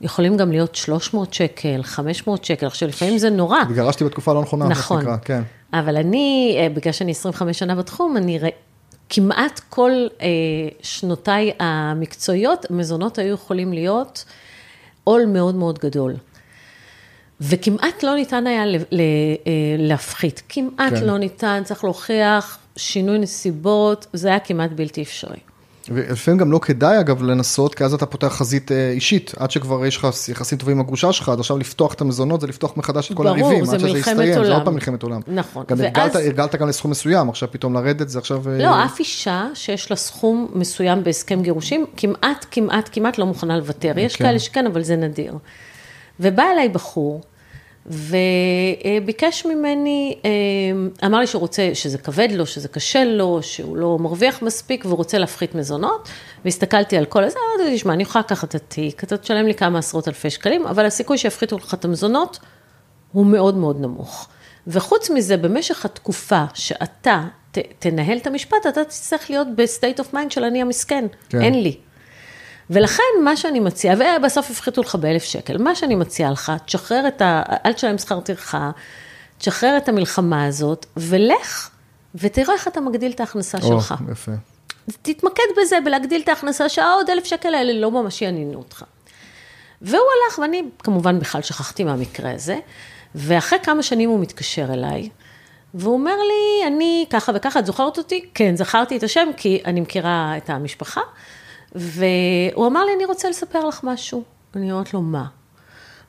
יכולים 0.02 0.38
גם 0.38 0.52
להיות 0.52 0.76
300 0.76 1.34
שקל, 1.34 1.84
500 1.84 2.46
שקל, 2.46 2.66
עכשיו 2.66 2.90
לפעמים 2.90 3.18
זה 3.18 3.30
נורא. 3.30 3.62
התגרשתי 3.62 4.04
בתקופה 4.04 4.34
לא 4.34 4.42
נכונה, 4.42 4.66
מה 4.66 4.72
נכון. 4.72 5.02
שנקרא, 5.02 5.18
כן. 5.18 5.42
אבל 5.74 5.98
אני, 5.98 6.56
אה, 6.60 6.70
בגלל 6.70 6.92
שאני 6.92 7.12
25 7.12 7.60
שנה 7.60 7.76
בתחום, 7.76 8.18
אני 8.18 8.40
כמעט 9.10 9.62
כל 9.70 9.92
אה, 10.22 10.28
שנותיי 10.82 11.52
המקצועיות, 11.60 12.66
מזונות 12.72 13.18
היו 13.18 13.34
יכולים 13.34 13.74
להיות 13.74 14.26
עול 15.04 15.26
מאוד 15.26 15.56
מאוד 15.56 15.80
גדול. 15.80 16.16
וכמעט 17.42 18.04
לא 18.04 18.16
ניתן 18.16 18.48
היה 18.48 18.66
ל, 18.66 18.76
ל, 18.92 19.00
אה, 19.00 19.52
להפחית, 19.78 20.42
כמעט 20.50 20.94
כן. 20.94 21.04
לא 21.04 21.18
ניתן, 21.18 21.62
צריך 21.66 21.84
להוכיח 21.84 22.58
שינוי 22.76 23.20
נסיבות, 23.20 24.08
זה 24.14 24.28
היה 24.28 24.40
כמעט 24.40 24.72
בלתי 24.72 25.02
אפשרי. 25.02 25.40
ולפעמים 25.92 26.38
גם 26.38 26.52
לא 26.52 26.60
כדאי 26.60 27.00
אגב 27.00 27.24
לנסות, 27.24 27.76
כי 27.76 27.84
אז 27.84 27.94
אתה 27.94 28.06
פותח 28.06 28.28
חזית 28.28 28.72
אה, 28.72 28.92
אישית, 28.92 29.34
עד 29.38 29.52
שכבר 29.52 29.86
יש 29.86 29.98
לך 29.98 30.08
יחסים 30.30 30.58
טובים 30.58 30.76
עם 30.76 30.82
הגרושה 30.82 31.14
שלך, 31.14 31.30
אז 31.30 31.40
עכשיו 31.40 31.58
לפתוח 31.58 31.94
את 31.94 32.02
המזונות 32.02 32.42
זה 32.42 32.48
לפתוח 32.48 32.78
מחדש 32.78 33.12
את 33.12 33.18
כל 33.18 33.24
ברור, 33.24 33.46
הריבים, 33.46 33.70
עד 33.70 33.80
שזה 33.80 33.90
יסתיים, 33.90 34.44
זה. 34.44 34.54
עוד 34.54 34.66
פעם 34.66 34.74
מלחמת 34.74 35.04
עולם. 35.04 35.22
נכון, 35.28 35.66
גם 35.68 35.78
ואז- 35.80 35.86
הרגלת, 35.86 36.16
הרגלת 36.16 36.56
גם 36.56 36.68
לסכום 36.68 36.92
מסוים, 36.92 37.30
עכשיו 37.30 37.52
פתאום 37.52 37.74
לרדת 37.74 38.10
זה 38.10 38.20
עכשיו... 38.20 38.50
אה, 38.50 38.58
לא, 38.58 38.86
אף 38.86 39.00
אישה 39.00 39.48
שיש 39.54 39.92
לה 39.92 39.98
סכום 39.98 40.48
מסוים 40.54 41.04
בהסכם 41.04 41.42
גירושים, 41.42 41.86
כמעט, 41.98 42.46
כמעט, 42.52 42.90
כמעט 42.92 43.18
לא 43.18 43.26
מוכנה 43.26 43.58
לוותר. 43.58 43.94
יש 43.98 44.16
כן. 44.16 44.26
כאלה 44.26 44.40
שכן, 44.40 44.66
אבל 44.66 44.84
זה 44.84 44.96
נדיר. 44.96 45.34
ובא 46.20 46.44
אליי 46.54 46.70
בחור, 46.70 47.22
וביקש 47.86 49.46
ממני, 49.46 50.18
אה, 50.26 51.08
אמר 51.08 51.20
לי 51.20 51.28
שהוא 51.28 51.40
רוצה, 51.40 51.70
שזה 51.74 51.98
כבד 51.98 52.28
לו, 52.32 52.46
שזה 52.46 52.68
קשה 52.68 53.04
לו, 53.04 53.40
שהוא 53.42 53.78
לא 53.78 53.98
מרוויח 54.00 54.42
מספיק 54.42 54.86
ורוצה 54.86 55.18
להפחית 55.18 55.56
מזונות, 55.56 56.10
והסתכלתי 56.46 56.98
על 56.98 57.06
כל 57.06 57.30
זה, 57.30 57.38
אמרתי, 57.58 57.76
תשמע, 57.76 57.94
אני 57.94 58.04
יכולה 58.04 58.24
לקחת 58.26 58.50
את 58.50 58.56
התיק, 58.56 59.04
אתה 59.04 59.18
תשלם 59.18 59.46
לי 59.46 59.54
כמה 59.54 59.80
עשרות 59.80 60.08
אלפי 60.08 60.30
שקלים, 60.30 60.68
אבל 60.68 60.86
הסיכוי 60.86 61.18
שיפחיתו 61.18 61.58
לך 61.58 61.74
את 61.74 61.86
המזונות 61.86 62.40
הוא 63.12 63.26
מאוד 63.26 63.56
מאוד 63.58 63.82
נמוך. 63.82 64.28
וחוץ 64.68 65.10
מזה, 65.10 65.38
במשך 65.38 65.86
התקופה 65.86 66.44
שאתה 66.54 67.24
ת, 67.52 67.58
תנהל 67.80 68.18
את 68.18 68.28
המשפט, 68.28 68.68
אתה 68.70 68.84
תצטרך 68.84 69.30
להיות 69.30 69.48
ב 69.56 69.63
state 69.63 70.00
of 70.00 70.14
mind 70.14 70.32
של 70.32 70.44
אני 70.44 70.62
המסכן, 70.62 71.06
כן. 71.30 71.42
אין 71.42 71.64
לי. 71.64 71.78
ולכן 72.70 73.04
מה 73.24 73.38
שאני 73.38 73.60
מציעה, 73.60 73.96
ובסוף 74.20 74.52
הפחיתו 74.52 74.82
לך 74.82 74.96
באלף 74.96 75.24
שקל, 75.24 75.58
מה 75.58 75.76
שאני 75.76 75.96
מציעה 75.96 76.32
לך, 76.32 76.52
תשחרר 76.66 77.08
את 77.08 77.22
ה... 77.22 77.44
אל 77.66 77.74
תשלם 77.74 77.98
שכר 77.98 78.20
טרחה, 78.20 78.72
תשחרר 79.38 79.78
את 79.78 79.90
המלחמה 79.90 80.46
הזאת, 80.46 80.86
ולך 80.98 81.70
ותראה 82.16 82.54
איך 82.54 82.68
אתה 82.68 82.82
מגדיל 82.82 83.12
את 83.12 83.20
ההכנסה 83.20 83.58
או, 83.58 83.68
שלך. 83.68 83.94
יפה. 84.12 84.32
תתמקד 85.02 85.44
בזה, 85.62 85.78
בלהגדיל 85.86 86.22
את 86.22 86.30
ההכנסה, 86.30 86.70
שהעוד 86.70 87.10
אלף 87.10 87.26
שקל 87.26 87.54
האלה 87.54 87.74
לא 87.74 87.92
ממש 87.92 88.22
יעניינו 88.22 88.60
אותך. 88.60 88.84
והוא 89.82 90.02
הלך, 90.26 90.40
ואני 90.40 90.64
כמובן 90.80 91.20
בכלל 91.20 91.42
שכחתי 91.42 91.84
מהמקרה 91.84 92.32
הזה, 92.32 92.60
ואחרי 93.16 93.60
כמה 93.64 93.84
שנים 93.84 94.10
הוא 94.10 94.20
מתקשר 94.20 94.74
אליי, 94.74 95.10
והוא 95.74 95.94
אומר 95.94 96.16
לי, 96.16 96.68
אני 96.68 97.06
ככה 97.10 97.32
וככה, 97.36 97.60
את 97.60 97.66
זוכרת 97.66 97.98
אותי? 97.98 98.26
כן, 98.34 98.56
זכרתי 98.56 98.98
את 98.98 99.04
השם, 99.04 99.30
כי 99.38 99.62
אני 99.66 99.82
מכירה 99.82 100.34
את 100.38 100.50
המשפחה, 100.50 101.02
והוא 101.76 102.68
אמר 102.68 102.86
לי, 102.86 102.92
אני 102.96 103.06
רוצה 103.06 103.30
לספר 103.30 103.66
לך 103.68 103.80
משהו. 103.84 104.24
אני 104.56 104.72
אומרת 104.72 104.94
לו, 104.94 105.02
מה? 105.02 105.26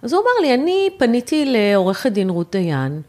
אז 0.02 0.12
הוא 0.12 0.20
אמר 0.22 0.48
לי, 0.48 0.54
אני 0.54 0.90
פניתי 0.98 1.44
לעורכת 1.46 2.12
דין 2.12 2.30
רות 2.30 2.52
דיין, 2.52 3.00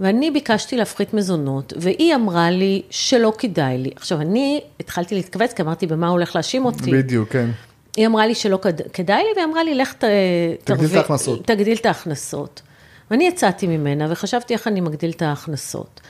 ואני 0.00 0.30
ביקשתי 0.30 0.76
להפחית 0.76 1.14
מזונות, 1.14 1.72
והיא 1.76 2.14
אמרה 2.14 2.50
לי 2.50 2.82
שלא 2.90 3.32
כדאי 3.38 3.78
לי. 3.78 3.90
עכשיו, 3.96 4.20
אני 4.20 4.60
התחלתי 4.80 5.14
להתכווץ, 5.14 5.52
כי 5.52 5.62
אמרתי, 5.62 5.86
במה 5.86 6.06
הוא 6.06 6.12
הולך 6.12 6.34
להאשים 6.36 6.64
אותי? 6.64 6.90
בדיוק, 6.90 7.28
כן. 7.28 7.50
היא 7.96 8.06
אמרה 8.06 8.26
לי 8.26 8.34
שלא 8.34 8.58
כד- 8.62 8.88
כדאי 8.92 9.22
לי, 9.22 9.28
והיא 9.36 9.44
אמרה 9.44 9.64
לי, 9.64 9.74
לך 9.74 9.92
ת... 9.92 9.98
תגדיל 9.98 10.54
את 10.54 10.64
תרוויח- 10.64 10.96
ההכנסות. 10.96 11.46
תגדיל 11.46 11.76
את 11.76 11.86
ההכנסות. 11.86 12.62
ואני 13.10 13.26
יצאתי 13.26 13.66
ממנה 13.66 14.06
וחשבתי 14.10 14.54
איך 14.54 14.66
אני 14.68 14.80
מגדיל 14.80 15.10
את 15.10 15.22
ההכנסות. 15.22 16.00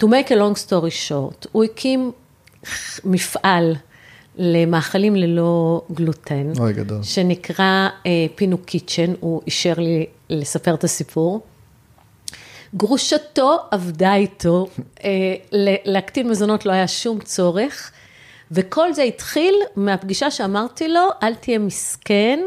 To 0.00 0.04
make 0.06 0.28
a 0.28 0.34
long 0.34 0.68
story 0.68 1.08
short, 1.08 1.46
הוא 1.52 1.64
הקים 1.64 2.12
מפעל 3.04 3.76
למאכלים 4.36 5.16
ללא 5.16 5.82
גלוטן, 5.92 6.52
אוי, 6.58 6.72
גדול. 6.72 7.02
שנקרא 7.02 7.88
אה, 8.06 8.10
פינו 8.34 8.58
קיצ'ן, 8.58 9.12
הוא 9.20 9.42
אישר 9.46 9.74
לי 9.76 10.06
לספר 10.30 10.74
את 10.74 10.84
הסיפור. 10.84 11.40
גרושתו 12.74 13.58
עבדה 13.70 14.14
איתו, 14.14 14.66
אה, 15.04 15.34
להקטין 15.84 16.28
מזונות 16.28 16.66
לא 16.66 16.72
היה 16.72 16.88
שום 16.88 17.20
צורך, 17.20 17.92
וכל 18.50 18.92
זה 18.92 19.02
התחיל 19.02 19.54
מהפגישה 19.76 20.30
שאמרתי 20.30 20.88
לו, 20.88 21.08
אל 21.22 21.34
תהיה 21.34 21.58
מסכן, 21.58 22.40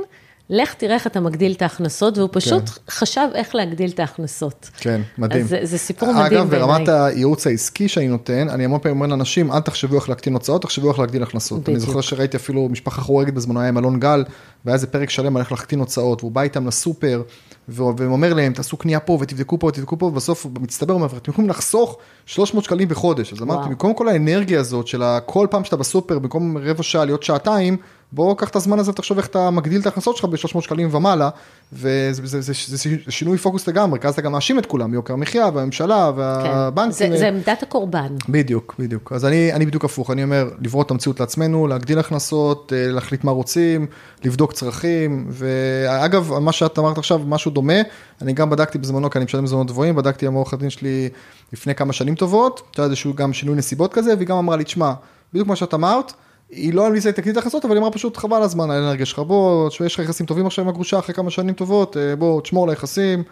לך 0.50 0.74
תראה 0.74 0.96
איך 0.96 1.08
אתה 1.08 1.20
מגדיל 1.20 1.51
את 1.51 1.62
ההכנסות, 1.62 2.18
והוא 2.18 2.29
פשוט 2.32 2.63
חשב 2.89 3.27
איך 3.36 3.56
להגדיל 3.56 3.89
את 3.91 4.00
ההכנסות. 4.00 4.70
כן, 4.77 5.01
מדהים. 5.18 5.44
אז 5.44 5.50
זה, 5.50 5.60
זה 5.63 5.77
סיפור 5.77 6.10
מדהים 6.12 6.25
אגב, 6.25 6.50
בעיניי. 6.50 6.68
ברמת 6.68 6.88
הייעוץ 6.89 7.48
העסקי 7.48 7.88
שאני 7.88 8.08
נותן, 8.08 8.50
אני 8.50 8.65
המון 8.65 8.79
פעמים 8.79 8.98
אומר 8.98 9.08
לאנשים, 9.08 9.51
אל 9.51 9.60
תחשבו 9.60 9.96
איך 9.96 10.10
להקטין 10.10 10.34
הוצאות, 10.34 10.62
תחשבו 10.62 10.89
איך 10.91 11.00
להגדיל 11.00 11.24
הכנסות. 11.24 11.70
אני 11.70 11.75
בדיוק. 11.75 11.88
זוכר 11.89 12.01
שראיתי 12.01 12.38
אפילו 12.38 12.70
משפחה 12.70 13.01
חורגת 13.01 13.34
בזמנו, 13.34 13.60
היה 13.60 13.70
עם 13.70 13.77
אלון 13.77 14.00
גל, 14.00 14.24
והיה 14.65 14.74
איזה 14.74 14.88
פרק 14.88 15.10
שלם 15.10 15.36
על 15.36 15.41
איך 15.41 15.51
להקטין 15.51 15.79
הוצאות, 15.79 16.24
והוא 16.24 16.32
בא 16.32 16.41
איתם 16.41 16.68
לסופר, 16.68 17.22
ואומר 17.70 18.34
להם, 18.34 18.53
תעשו 18.53 18.77
קנייה 18.77 19.00
פה 19.00 19.18
ותבדקו 19.22 19.60
פה 19.60 19.68
ותבדקו 19.68 19.98
פה, 20.00 20.06
ובסוף 20.06 20.46
במצטבר 20.46 20.94
הוא 20.94 21.01
אומר, 21.01 21.18
אתם 21.18 21.32
יכולים 21.32 21.50
לחסוך 21.50 21.98
300 22.25 22.63
שקלים 22.63 22.88
בחודש. 22.88 23.34
אז 23.34 23.41
אמרתי, 23.41 23.58
וואו. 23.60 23.70
במקום 23.70 23.94
כל 23.94 24.08
האנרגיה 24.08 24.60
הזאת 24.60 24.88
של 24.88 25.03
ה- 25.03 25.20
כל 25.25 25.48
פעם 25.50 25.63
שאתה 25.63 25.75
בסופר, 25.77 26.20
במקום 26.20 26.58
רבע 26.58 26.84
שעה 26.84 27.06
להיות 27.06 27.24
שעתיים, 27.24 27.77
בוא 28.12 28.36
קח 28.36 28.50
את 28.50 28.56
הזמן 28.56 28.80
הזה 28.80 28.92
ותחשוב 28.92 29.18
איך 29.18 29.28
אתה 29.28 29.50
מגדיל 29.50 29.82
את 29.82 29.86
ההכנסות 29.86 30.18
שלך 30.18 30.25
ב-300 30.25 30.62
שקלים 30.62 30.89
ומעלה, 30.92 31.30
וזה 31.74 32.12
זה, 32.13 32.42
זה, 32.42 32.54
זה, 32.68 32.78
זה 33.06 33.12
שינוי 33.12 33.38
פוקוס 33.38 33.68
לגמרי, 33.68 34.00
כי 34.00 34.08
אז 34.08 34.13
אתה 34.13 34.22
גם 34.22 34.32
מאשים 34.32 34.60
את 34.60 34.66
כולם, 34.66 34.94
יוקר 34.94 35.13
המחיה 35.13 35.50
והממשלה 35.54 36.12
כן, 36.12 36.20
והבנקים. 36.20 36.92
זה, 36.92 37.18
זה 37.18 37.28
עמדת 37.28 37.63
הקורבן. 37.63 38.16
בדיוק, 38.30 38.75
בדיוק. 38.80 39.12
אז 39.12 39.25
אני, 39.25 39.54
אני 39.54 39.66
בדיוק 39.66 39.86
הפוך, 39.86 40.12
אני 40.12 40.24
אומר, 40.24 40.50
לברוא 40.62 40.84
את 40.84 40.92
המציאות 40.92 41.20
לעצמנו, 41.20 41.68
להגדיל 41.68 42.00
הכנסות, 42.00 42.74
אה, 42.75 42.92
להחליט 42.92 43.24
מה 43.24 43.32
רוצים, 43.32 43.88
לבדוק 44.24 44.54
צרכים, 44.54 45.25
ואגב, 45.30 46.34
מה 46.39 46.51
שאת 46.51 46.80
אמרת 46.80 46.98
עכשיו, 46.98 47.20
משהו 47.25 47.51
דומה, 47.51 47.82
אני 48.22 48.34
גם 48.34 48.50
בדקתי 48.50 48.78
בזמנו, 48.78 49.10
כי 49.10 49.18
אני 49.18 49.25
משלם 49.25 49.44
מזונות 49.44 49.68
גבוהים, 49.68 49.96
בדקתי 49.96 50.28
עם 50.28 50.34
עורך 50.34 50.54
הדין 50.54 50.70
שלי 50.70 51.10
לפני 51.54 51.75
כמה 51.75 51.94
שנים 51.94 52.16
טובות, 52.16 52.62
אתה 52.72 52.80
יודע, 52.80 52.89
איזשהו 52.89 53.13
גם 53.13 53.34
שינוי 53.34 53.56
נסיבות 53.56 53.94
כזה, 53.94 54.13
והיא 54.16 54.28
גם 54.28 54.38
אמרה 54.38 54.58
לי, 54.58 54.63
תשמע, 54.63 54.94
בדיוק 55.34 55.48
מה 55.48 55.56
שאת 55.56 55.74
אמרת, 55.74 56.13
היא 56.50 56.74
לא 56.74 56.88
המליצה 56.88 57.09
לי 57.09 57.14
תקליט 57.14 57.38
הכנסות, 57.38 57.66
אבל 57.66 57.74
היא 57.74 57.79
אמרה 57.79 57.92
פשוט 57.92 58.18
חבל 58.18 58.42
הזמן 58.42 58.72
האנרגיה 58.72 59.05
שלך, 59.05 59.20
בוא, 59.20 59.70
יש 59.85 59.94
לך 59.94 60.00
יחסים 60.00 60.25
טובים 60.25 60.46
עכשיו 60.46 60.64
עם 60.66 60.70
הגרושה 60.70 61.00
אחרי 61.00 61.16
כמה 61.16 61.29
שנים 61.29 61.53
טובות, 61.53 61.98
אה, 61.98 62.16
בוא, 62.16 62.42
תשמור 62.42 62.64
על 62.64 62.70
היחסים, 62.70 63.24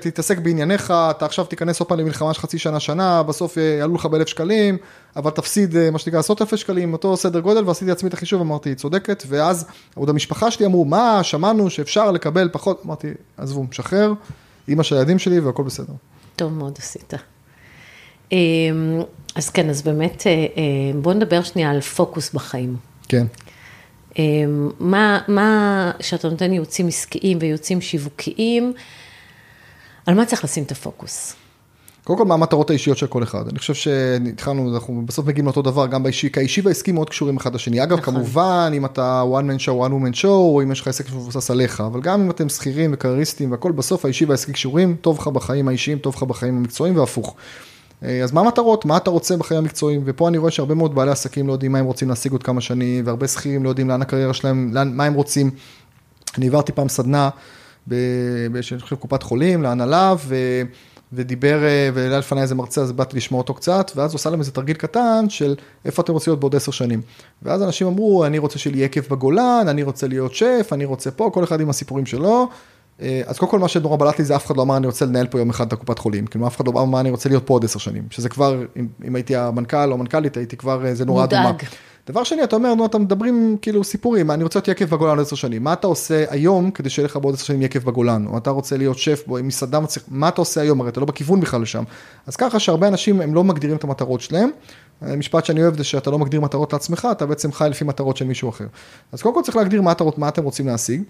תתעסק 0.00 0.38
בענייניך, 0.38 0.90
אתה 0.90 1.26
עכשיו 1.26 1.44
תיכנס 1.44 1.80
עוד 1.80 1.88
פעם 1.88 1.98
למלחמה 1.98 2.34
של 2.34 2.40
חצי 2.40 2.58
שנה, 2.58 2.80
שנה, 2.80 3.22
בסוף 3.22 3.58
אה, 3.58 3.62
יעלו 3.62 3.94
לך 3.94 4.06
באלף 4.06 4.28
שקלים, 4.28 4.76
אבל 5.16 5.30
תפסיד 5.30 5.76
אה, 5.76 5.90
מה 5.90 5.98
שנקרא 5.98 6.18
עשרות 6.18 6.42
אלפי 6.42 6.56
שקלים, 6.56 6.92
אותו 6.92 7.16
סדר 7.16 7.40
גודל, 7.40 7.68
ועשיתי 7.68 7.90
לעצמי 7.90 8.08
את 8.08 8.14
החישוב, 8.14 8.40
אמרתי, 8.40 8.68
היא 8.68 8.76
צודקת, 8.76 9.24
ואז 9.28 9.66
עוד 9.94 10.08
המשפחה 10.08 10.50
שלי 10.50 10.66
אמרו, 10.66 10.84
מה, 10.84 11.22
שמענו 11.22 11.70
שאפשר 11.70 12.10
לקבל 12.10 12.48
פחות, 12.52 12.82
אמרתי, 12.86 13.08
עזבו, 13.36 13.62
משחרר, 13.62 14.12
אימא 14.68 14.82
של 14.82 14.96
הילדים 14.96 15.18
שלי 15.18 15.40
והכל 15.40 15.62
בסדר. 15.62 15.92
טוב 16.36 16.52
מאוד 16.52 16.74
עשית. 16.78 17.14
אמ, 18.32 19.02
אז 19.34 19.50
כן, 19.50 19.70
אז 19.70 19.82
באמת, 19.82 20.22
אה, 20.26 20.32
אה, 20.32 21.00
בוא 21.02 21.14
נדבר 21.14 21.42
שנייה 21.42 21.70
על 21.70 21.80
פוקוס 21.80 22.32
בחיים. 22.32 22.76
כן. 23.08 23.26
אמ, 24.18 24.70
מה, 24.80 25.20
מה, 25.28 25.90
כשאתה 25.98 26.28
נותן 26.28 26.52
ייעוצים 26.52 26.88
עסקיים 26.88 27.38
וייעוצים 27.40 27.80
שיווקיים, 27.80 28.72
על 30.06 30.14
מה 30.14 30.26
צריך 30.26 30.44
לשים 30.44 30.64
את 30.64 30.72
הפוקוס? 30.72 31.34
קודם 32.04 32.18
כל, 32.18 32.24
מה 32.24 32.34
המטרות 32.34 32.70
האישיות 32.70 32.98
של 32.98 33.06
כל 33.06 33.22
אחד. 33.22 33.48
אני 33.48 33.58
חושב 33.58 33.74
שהתחלנו, 33.74 34.74
אנחנו 34.74 35.02
בסוף 35.06 35.26
מגיעים 35.26 35.44
לאותו 35.46 35.62
דבר, 35.62 35.86
גם 35.86 36.02
באישי, 36.02 36.32
כי 36.32 36.40
האישי 36.40 36.60
והעסקי 36.60 36.92
מאוד 36.92 37.10
קשורים 37.10 37.36
אחד 37.36 37.54
לשני. 37.54 37.82
אגב, 37.82 37.98
נכון. 37.98 38.14
כמובן, 38.14 38.72
אם 38.74 38.84
אתה 38.84 39.22
one 39.32 39.44
man 39.44 39.60
show, 39.60 39.88
one 39.88 39.90
woman 39.90 40.16
show, 40.22 40.26
או 40.26 40.62
אם 40.62 40.72
יש 40.72 40.80
לך 40.80 40.88
עסק 40.88 41.08
שמבוסס 41.08 41.50
עליך, 41.50 41.80
אבל 41.80 42.00
גם 42.00 42.20
אם 42.20 42.30
אתם 42.30 42.48
שכירים 42.48 42.90
וקרייריסטים 42.94 43.50
והכל, 43.50 43.72
בסוף 43.72 44.04
האישי 44.04 44.24
והעסקי 44.24 44.52
קשורים, 44.52 44.96
טוב 45.00 45.18
לך 45.18 45.28
בחיים 45.28 45.68
האישיים, 45.68 45.98
טוב 45.98 46.14
לך 46.16 46.22
בחיים 46.22 46.56
המקצועיים 46.56 46.96
והפוך. 46.96 47.36
אה, 48.04 48.22
אז 48.22 48.32
מה 48.32 48.40
המטרות? 48.40 48.84
מה 48.84 48.96
אתה 48.96 49.10
רוצה 49.10 49.36
בחיים 49.36 49.60
המקצועיים? 49.60 50.02
ופה 50.04 50.28
אני 50.28 50.38
רואה 50.38 50.50
שהרבה 50.50 50.74
מאוד 50.74 50.94
בעלי 50.94 51.10
עסקים 51.10 51.46
לא 51.46 51.52
יודעים 51.52 51.72
מה 51.72 51.78
הם 51.78 51.84
רוצים 51.84 52.08
להשיג 52.08 52.32
עוד 52.32 52.42
כמה 52.42 52.60
שנים, 52.60 53.06
והרבה 53.06 53.28
שכירים 53.28 53.64
לא 53.64 53.68
יודעים 53.68 53.88
לאן 53.88 54.02
הקריירה 54.02 54.34
שלהם, 54.34 54.70
לאן, 54.72 54.96
מה 54.96 55.04
הם 55.04 55.14
רוצים. 55.14 55.50
אני 56.38 56.46
העברתי 56.46 56.72
פעם 56.72 56.88
סדנה, 56.88 57.30
ב- 57.88 58.46
ב- 58.52 58.60
שאני 58.60 58.80
חושב 58.80 58.96
קופת 58.96 59.22
חולים, 59.22 59.62
להנהלה, 59.62 60.14
ו... 60.26 60.36
ודיבר, 61.12 61.64
אה, 61.64 61.88
והעלה 61.94 62.18
לפניי 62.18 62.42
איזה 62.42 62.54
מרצה, 62.54 62.80
אז 62.80 62.92
באתי 62.92 63.16
לשמוע 63.16 63.40
אותו 63.40 63.54
קצת, 63.54 63.92
ואז 63.96 64.12
הוא 64.12 64.18
עשה 64.18 64.30
להם 64.30 64.40
איזה 64.40 64.52
תרגיל 64.52 64.76
קטן 64.76 65.24
של 65.28 65.54
איפה 65.84 66.02
אתם 66.02 66.12
רוצים 66.12 66.30
להיות 66.30 66.40
בעוד 66.40 66.56
עשר 66.56 66.72
שנים. 66.72 67.02
ואז 67.42 67.62
אנשים 67.62 67.86
אמרו, 67.86 68.24
אני 68.24 68.38
רוצה 68.38 68.58
שיהיה 68.58 68.84
יקב 68.84 69.00
בגולן, 69.10 69.64
אני 69.68 69.82
רוצה 69.82 70.08
להיות 70.08 70.34
שף, 70.34 70.68
אני 70.72 70.84
רוצה 70.84 71.10
פה, 71.10 71.30
כל 71.34 71.44
אחד 71.44 71.60
עם 71.60 71.70
הסיפורים 71.70 72.06
שלו. 72.06 72.48
אה, 73.00 73.22
אז 73.26 73.38
קודם 73.38 73.50
כל 73.50 73.58
מה 73.58 73.68
שנורא 73.68 73.96
בלט 73.96 74.18
לי 74.18 74.24
זה 74.24 74.36
אף 74.36 74.46
אחד 74.46 74.56
לא 74.56 74.62
אמר 74.62 74.76
אני 74.76 74.86
רוצה 74.86 75.04
לנהל 75.04 75.26
פה 75.26 75.38
יום 75.38 75.50
אחד 75.50 75.66
את 75.66 75.72
הקופת 75.72 75.98
חולים, 75.98 76.26
כאילו 76.26 76.46
אף 76.46 76.56
אחד 76.56 76.66
לא 76.66 76.82
אמר 76.82 77.00
אני 77.00 77.10
רוצה 77.10 77.28
להיות 77.28 77.46
פה 77.46 77.54
עוד 77.54 77.64
עשר 77.64 77.78
שנים, 77.78 78.02
שזה 78.10 78.28
כבר, 78.28 78.62
אם, 78.76 78.88
אם 79.04 79.14
הייתי 79.16 79.36
המנכ"ל 79.36 79.88
או 79.88 79.94
המנכ"לית 79.94 80.36
הייתי 80.36 80.56
כבר, 80.56 80.86
אה, 80.86 80.94
זה 80.94 81.04
נורא. 81.04 81.24
אדומה. 81.24 81.52
דבר 82.06 82.24
שני, 82.24 82.44
אתה 82.44 82.56
אומר, 82.56 82.74
נו, 82.74 82.86
אתם 82.86 83.02
מדברים 83.02 83.56
כאילו 83.62 83.84
סיפורים, 83.84 84.30
אני 84.30 84.44
רוצה 84.44 84.58
להיות 84.58 84.68
יקב 84.68 84.84
בגולן 84.84 85.18
עוד 85.18 85.26
עשר 85.26 85.36
שנים, 85.36 85.64
מה 85.64 85.72
אתה 85.72 85.86
עושה 85.86 86.24
היום 86.28 86.70
כדי 86.70 86.90
שיהיה 86.90 87.06
לך 87.06 87.16
בעוד 87.16 87.34
עשר 87.34 87.44
שנים 87.44 87.62
יקב 87.62 87.78
בגולן, 87.78 88.26
או 88.26 88.38
אתה 88.38 88.50
רוצה 88.50 88.76
להיות 88.76 88.98
שף 88.98 89.22
בו 89.26 89.38
עם 89.38 89.46
מסעדה 89.46 89.80
מצליח, 89.80 90.04
מה 90.08 90.28
אתה 90.28 90.40
עושה 90.40 90.60
היום, 90.60 90.80
הרי 90.80 90.90
אתה 90.90 91.00
לא 91.00 91.06
בכיוון 91.06 91.40
בכלל 91.40 91.62
לשם. 91.62 91.84
אז 92.26 92.36
ככה 92.36 92.58
שהרבה 92.58 92.88
אנשים 92.88 93.20
הם 93.20 93.34
לא 93.34 93.44
מגדירים 93.44 93.76
את 93.76 93.84
המטרות 93.84 94.20
שלהם, 94.20 94.50
המשפט 95.00 95.44
שאני 95.44 95.62
אוהב 95.62 95.76
זה 95.76 95.84
שאתה 95.84 96.10
לא 96.10 96.18
מגדיר 96.18 96.40
מטרות 96.40 96.72
לעצמך, 96.72 97.08
אתה 97.12 97.26
בעצם 97.26 97.52
חי 97.52 97.68
לפי 97.70 97.84
מטרות 97.84 98.16
של 98.16 98.24
מישהו 98.24 98.48
אחר. 98.48 98.66
אז 99.12 99.22
קודם 99.22 99.34
כל 99.34 99.42
צריך 99.42 99.56
להגדיר 99.56 99.82
מה, 99.82 99.92
אתה, 99.92 100.04
מה 100.16 100.28
אתם 100.28 100.44
רוצים 100.44 100.66
להשיג. 100.66 101.02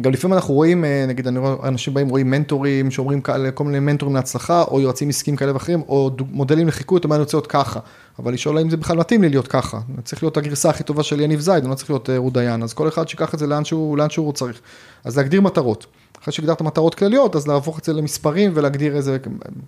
גם 0.00 0.12
לפעמים 0.12 0.34
אנחנו 0.34 0.54
רואים, 0.54 0.84
אה, 0.84 1.04
נגיד, 1.08 1.26
אני 1.26 1.38
רואה, 1.38 1.68
אנשים 1.68 1.94
באים, 1.94 2.08
רואים 2.08 2.30
מנטורים 2.30 2.90
שאומרים 2.90 3.20
כל 3.54 3.64
מיני 3.64 3.80
מנטורים 3.80 4.14
להצלחה, 4.16 4.62
או 4.62 4.80
יועצים 4.80 5.08
עסקיים 5.08 5.36
כאלה 5.36 5.52
ואחרים, 5.54 5.82
או 5.88 6.10
מודלים 6.30 6.68
לחיקוי, 6.68 6.98
אתה 6.98 7.06
אומר, 7.06 7.16
אני 7.16 7.22
רוצה 7.22 7.36
להיות 7.36 7.46
ככה. 7.46 7.80
אבל 8.18 8.32
לשאול 8.32 8.58
האם 8.58 8.70
זה 8.70 8.76
בכלל 8.76 8.96
מתאים 8.96 9.22
לי 9.22 9.28
להיות 9.28 9.48
ככה. 9.48 9.80
צריך 10.04 10.22
להיות 10.22 10.36
הגרסה 10.36 10.70
הכי 10.70 10.84
טובה 10.84 11.02
של 11.02 11.20
יניב 11.20 11.40
זייד, 11.40 11.62
אני 11.62 11.70
לא 11.70 11.74
צריך 11.74 11.90
להיות 11.90 12.10
אה, 12.10 12.18
רות 12.18 12.32
דיין, 12.32 12.62
אז 12.62 12.72
כל 12.72 12.88
אחד 12.88 13.08
שיקח 13.08 13.34
את 13.34 13.38
זה 13.38 13.46
לאן 13.46 13.64
שהוא, 13.64 13.98
לאן 13.98 14.10
שהוא 14.10 14.32
צריך. 14.32 14.60
אז 15.04 15.16
להגדיר 15.16 15.40
מטרות. 15.40 15.86
אחרי 16.22 16.32
שהגדרת 16.32 16.62
מטרות 16.62 16.94
כלליות, 16.94 17.36
אז 17.36 17.48
להפוך 17.48 17.78
את 17.78 17.84
זה 17.84 17.92
למספרים 17.92 18.50
ולהגדיר 18.54 18.96
איזה, 18.96 19.16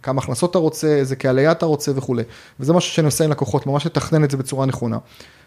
כמה 0.03 0.23
הכנסות 0.23 0.51
אתה 0.51 0.59
רוצה, 0.59 0.87
איזה 0.87 1.17
יעד 1.25 1.57
אתה 1.57 1.67
רוצה 1.67 1.93
וכולי. 1.95 2.23
וזה 2.61 2.73
משהו 2.73 2.93
שאני 2.93 3.07
עושה 3.07 3.25
עם 3.25 3.31
לקוחות, 3.31 3.67
ממש 3.67 3.87
לתכנן 3.87 4.25
את 4.25 4.31
זה 4.31 4.37
בצורה 4.37 4.67
נכונה. 4.67 4.99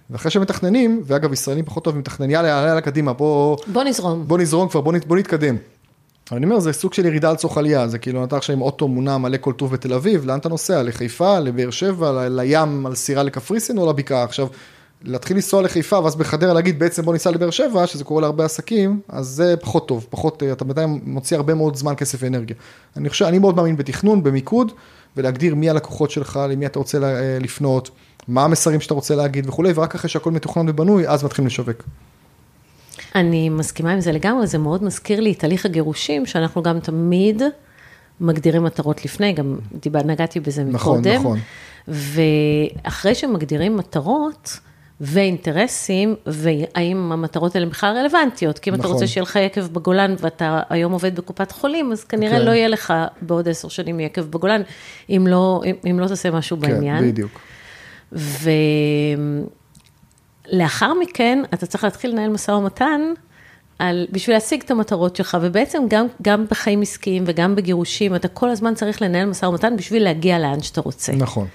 ואחרי 0.09 0.31
שמתכננים, 0.31 1.01
ואגב, 1.05 1.33
ישראלים 1.33 1.65
פחות 1.65 1.83
טובים 1.83 1.99
מתכנן, 1.99 2.29
יאללה, 2.29 2.47
יאללה, 2.47 2.81
קדימה, 2.81 3.13
בוא, 3.13 3.57
בוא 3.67 3.83
נזרום. 3.83 4.27
בוא 4.27 4.37
נזרום 4.37 4.69
כבר, 4.69 4.81
בוא, 4.81 4.93
נת, 4.93 5.05
בוא 5.05 5.17
נתקדם. 5.17 5.55
אבל 6.29 6.37
אני 6.37 6.45
אומר, 6.45 6.59
זה 6.59 6.73
סוג 6.73 6.93
של 6.93 7.05
ירידה 7.05 7.31
לצורך 7.31 7.57
עלייה, 7.57 7.87
זה 7.87 7.99
כאילו 7.99 8.23
אתה 8.23 8.37
עכשיו 8.37 8.55
עם 8.55 8.61
אוטו 8.61 8.87
מונע 8.87 9.17
מלא 9.17 9.37
כל 9.41 9.53
טוב 9.53 9.71
בתל 9.71 9.93
אביב, 9.93 10.25
לאן 10.25 10.39
אתה 10.39 10.49
נוסע? 10.49 10.83
לחיפה, 10.83 11.39
לבאר 11.39 11.69
שבע, 11.69 12.11
ל- 12.11 12.39
לים, 12.39 12.85
על 12.85 12.95
סירה 12.95 13.23
לקפריסין 13.23 13.77
או 13.77 13.89
לבקעה? 13.89 14.23
עכשיו, 14.23 14.47
להתחיל 15.03 15.35
לנסוע 15.35 15.61
לחיפה 15.61 15.99
ואז 15.99 16.15
בחדרה 16.15 16.53
להגיד 16.53 16.79
בעצם 16.79 17.05
בוא 17.05 17.13
ניסע 17.13 17.31
לבאר 17.31 17.49
שבע, 17.49 17.87
שזה 17.87 18.03
קורה 18.03 18.21
להרבה 18.21 18.45
עסקים, 18.45 18.99
אז 19.09 19.27
זה 19.27 19.55
פחות 19.61 19.87
טוב, 19.87 20.07
פחות, 20.09 20.43
אתה 20.51 20.65
בינתיים 20.65 20.99
מוציא 21.03 21.37
הרבה 21.37 21.53
מאוד 21.53 21.75
זמן, 21.75 21.93
כסף 21.95 22.17
ואנרגיה. 22.21 22.55
אני 22.97 23.09
חושב, 23.09 23.25
אני 23.25 23.39
מאוד 23.39 23.55
מאמין 23.55 23.77
בתכנון, 23.77 24.23
במיקוד, 24.23 24.71
ולהגדיר 25.17 25.55
מי 25.55 25.69
הלקוחות 25.69 26.11
שלך, 26.11 26.39
למי 26.49 26.65
אתה 26.65 26.79
רוצה 26.79 26.97
לפנות, 27.41 27.89
מה 28.27 28.43
המסרים 28.43 28.81
שאתה 28.81 28.93
רוצה 28.93 29.15
להגיד 29.15 29.49
וכולי, 29.49 29.71
ורק 29.75 29.95
אחרי 29.95 30.09
שהכל 30.09 30.31
מתוכנן 30.31 30.69
ובנוי, 30.69 31.07
אז 31.07 31.23
מתחילים 31.23 31.47
לשווק. 31.47 31.83
אני 33.15 33.49
מסכימה 33.49 33.91
עם 33.91 34.01
זה 34.01 34.11
לגמרי, 34.11 34.47
זה 34.47 34.57
מאוד 34.57 34.83
מזכיר 34.83 35.19
לי 35.19 35.31
את 35.31 35.39
תהליך 35.39 35.65
הגירושים, 35.65 36.25
שאנחנו 36.25 36.63
גם 36.63 36.79
תמיד 36.79 37.41
מגדירים 38.21 38.63
מטרות 38.63 39.05
לפני, 39.05 39.33
גם 39.33 39.57
דיבר, 39.81 40.03
נגעתי 40.03 40.39
בזה 40.39 40.63
נכון, 40.63 40.99
מקודם. 40.99 41.15
נכון, 41.15 41.39
נכון. 41.87 41.99
ואחרי 42.85 43.15
שמגדירים 43.15 43.77
מטרות, 43.77 44.59
ואינטרסים, 45.01 46.15
והאם 46.25 47.11
המטרות 47.11 47.55
האלה 47.55 47.65
בכלל 47.65 47.97
רלוונטיות, 47.97 48.59
כי 48.59 48.69
אם 48.69 48.75
נכון. 48.75 48.85
אתה 48.85 48.93
רוצה 48.93 49.07
שיהיה 49.07 49.23
לך 49.23 49.35
יקב 49.35 49.61
בגולן 49.61 50.15
ואתה 50.19 50.61
היום 50.69 50.91
עובד 50.91 51.15
בקופת 51.15 51.51
חולים, 51.51 51.91
אז 51.91 52.03
כנראה 52.03 52.39
כן. 52.39 52.45
לא 52.45 52.51
יהיה 52.51 52.67
לך 52.67 52.93
בעוד 53.21 53.49
עשר 53.49 53.67
שנים 53.67 53.99
יקב 53.99 54.21
בגולן, 54.21 54.61
אם 55.09 55.27
לא, 55.27 55.61
אם, 55.65 55.75
אם 55.91 55.99
לא 55.99 56.07
תעשה 56.07 56.31
משהו 56.31 56.57
כן, 56.61 56.67
בעניין. 56.67 56.99
כן, 56.99 57.07
בדיוק. 57.07 57.39
ולאחר 60.51 60.93
מכן, 60.93 61.43
אתה 61.53 61.65
צריך 61.65 61.83
להתחיל 61.83 62.11
לנהל 62.11 62.29
משא 62.29 62.51
ומתן, 62.51 63.01
על, 63.79 64.07
בשביל 64.11 64.35
להשיג 64.35 64.61
את 64.61 64.71
המטרות 64.71 65.15
שלך, 65.15 65.37
ובעצם 65.41 65.83
גם, 65.87 66.05
גם 66.21 66.45
בחיים 66.51 66.81
עסקיים 66.81 67.23
וגם 67.27 67.55
בגירושים, 67.55 68.15
אתה 68.15 68.27
כל 68.27 68.49
הזמן 68.49 68.75
צריך 68.75 69.01
לנהל 69.01 69.25
משא 69.25 69.45
ומתן 69.45 69.77
בשביל 69.77 70.03
להגיע 70.03 70.39
לאן 70.39 70.61
שאתה 70.61 70.81
רוצה. 70.81 71.11
נכון. 71.11 71.47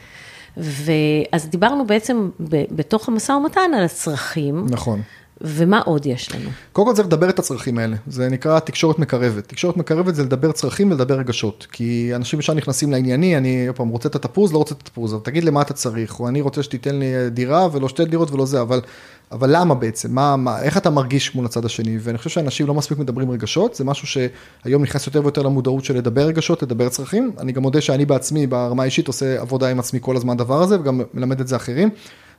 ואז 0.56 1.48
דיברנו 1.48 1.86
בעצם 1.86 2.30
בתוך 2.70 3.08
המשא 3.08 3.32
ומתן 3.32 3.74
על 3.76 3.84
הצרכים. 3.84 4.66
נכון. 4.70 5.02
ומה 5.44 5.80
עוד 5.84 6.06
יש 6.06 6.34
לנו? 6.34 6.50
קודם 6.72 6.88
כל 6.88 6.94
צריך 6.94 7.06
לדבר 7.06 7.28
את 7.28 7.38
הצרכים 7.38 7.78
האלה, 7.78 7.96
זה 8.06 8.28
נקרא 8.28 8.58
תקשורת 8.58 8.98
מקרבת. 8.98 9.48
תקשורת 9.48 9.76
מקרבת 9.76 10.14
זה 10.14 10.22
לדבר 10.22 10.52
צרכים 10.52 10.90
ולדבר 10.90 11.18
רגשות, 11.18 11.66
כי 11.72 12.12
אנשים 12.14 12.38
ישר 12.38 12.54
נכנסים 12.54 12.92
לענייני, 12.92 13.36
אני 13.36 13.68
פעם 13.74 13.88
רוצה 13.88 14.08
את 14.08 14.14
התפוז, 14.14 14.52
לא 14.52 14.58
רוצה 14.58 14.74
את 14.74 14.80
התפוז, 14.80 15.14
אבל 15.14 15.22
תגיד 15.22 15.44
למה 15.44 15.62
אתה 15.62 15.74
צריך, 15.74 16.20
או 16.20 16.28
אני 16.28 16.40
רוצה 16.40 16.62
שתיתן 16.62 16.94
לי 16.98 17.30
דירה 17.30 17.68
ולא 17.72 17.88
שתי 17.88 18.04
דירות 18.04 18.30
ולא 18.30 18.46
זה, 18.46 18.60
אבל, 18.60 18.80
אבל 19.32 19.56
למה 19.56 19.74
בעצם, 19.74 20.14
מה, 20.14 20.36
מה, 20.36 20.62
איך 20.62 20.76
אתה 20.76 20.90
מרגיש 20.90 21.34
מול 21.34 21.46
הצד 21.46 21.64
השני, 21.64 21.98
ואני 22.00 22.18
חושב 22.18 22.30
שאנשים 22.30 22.66
לא 22.66 22.74
מספיק 22.74 22.98
מדברים 22.98 23.30
רגשות, 23.30 23.74
זה 23.74 23.84
משהו 23.84 24.06
שהיום 24.06 24.82
נכנס 24.82 25.06
יותר 25.06 25.20
ויותר 25.22 25.42
למודעות 25.42 25.84
של 25.84 25.96
לדבר 25.96 26.26
רגשות, 26.26 26.62
לדבר 26.62 26.88
צרכים, 26.88 27.32
אני 27.38 27.52
גם 27.52 27.62
מודה 27.62 27.80
שאני 27.80 28.04
בעצמי 28.04 28.46
ברמה 28.46 28.82
האישית 28.82 29.06
עושה 29.06 29.40
עבודה 29.40 29.68
עם 29.68 29.78
עצמי 29.78 29.98
כל 30.02 30.16
הזמן 30.16 30.36
דבר 30.36 30.62
הזה, 30.62 30.80
וגם 30.80 31.00
מלמד 31.14 31.40
את 31.40 31.48
זה 31.48 31.56
אחרים. 31.56 31.90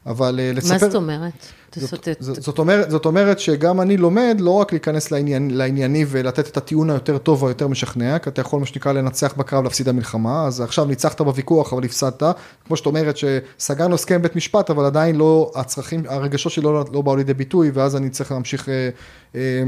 אבל 0.06 0.40
אה, 0.40 0.52
לספר... 0.54 0.74
מה 0.74 0.80
זאת 0.80 0.96
אומרת? 0.96 1.34
זאת, 1.76 2.08
זאת, 2.20 2.44
זאת, 2.44 2.60
אומרת, 2.60 2.92
זאת 2.92 3.06
אומרת 3.06 3.40
שגם 3.40 3.82
אני 3.82 3.98
לומד 3.98 4.38
לא 4.40 4.52
רק 4.52 4.72
להיכנס 4.72 5.12
לעניין, 5.12 5.52
לענייני 5.52 6.06
ולתת 6.08 6.48
את 6.48 6.58
הטיעון 6.58 6.90
היותר 6.90 7.18
טוב 7.18 7.42
או 7.42 7.48
היותר 7.48 7.68
משכנע, 7.68 8.20
כי 8.20 8.30
אתה 8.30 8.42
יכול 8.42 8.60
מה 8.60 8.66
שנקרא 8.66 8.92
לנצח 8.92 9.34
בקרב, 9.38 9.64
להפסיד 9.64 9.90
המלחמה, 9.90 10.46
אז 10.48 10.62
עכשיו 10.62 10.86
ניצחת 10.86 11.22
בוויכוח 11.22 11.74
אבל 11.74 11.84
הפסדת, 11.84 12.24
כמו 12.66 12.78
שאת 12.78 12.86
אומרת 12.86 13.16
שסגרנו 13.18 13.96
הסכם 13.96 14.22
בית 14.22 14.36
משפט, 14.36 14.70
אבל 14.70 14.86
עדיין 14.86 15.16
לא, 15.16 15.52
הצרכים, 15.56 16.04
הרגשות 16.08 16.52
שלי 16.52 16.64
לא, 16.64 16.86
לא 16.94 17.02
באו 17.02 17.16
לידי 17.16 17.34
ביטוי, 17.34 17.72
ואז 17.74 17.96
אני 17.96 18.10
צריך 18.10 18.32
להמשיך, 18.32 18.70
אה, 18.70 18.90
אה, 19.36 19.64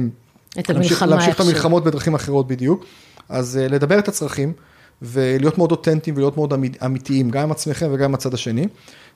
את 0.59 0.69
להמשיך, 0.69 1.01
להמשיך 1.01 1.35
את 1.35 1.39
המלחמות 1.39 1.83
בדרכים 1.83 2.15
אחרות 2.15 2.47
בדיוק, 2.47 2.85
אז 3.29 3.59
לדבר 3.61 3.99
את 3.99 4.07
הצרכים. 4.07 4.53
ולהיות 5.01 5.57
מאוד 5.57 5.71
אותנטיים 5.71 6.15
ולהיות 6.15 6.37
מאוד 6.37 6.53
אמיתיים, 6.85 7.29
גם 7.29 7.43
עם 7.43 7.51
עצמכם 7.51 7.87
וגם 7.91 8.05
עם 8.05 8.13
הצד 8.13 8.33
השני. 8.33 8.67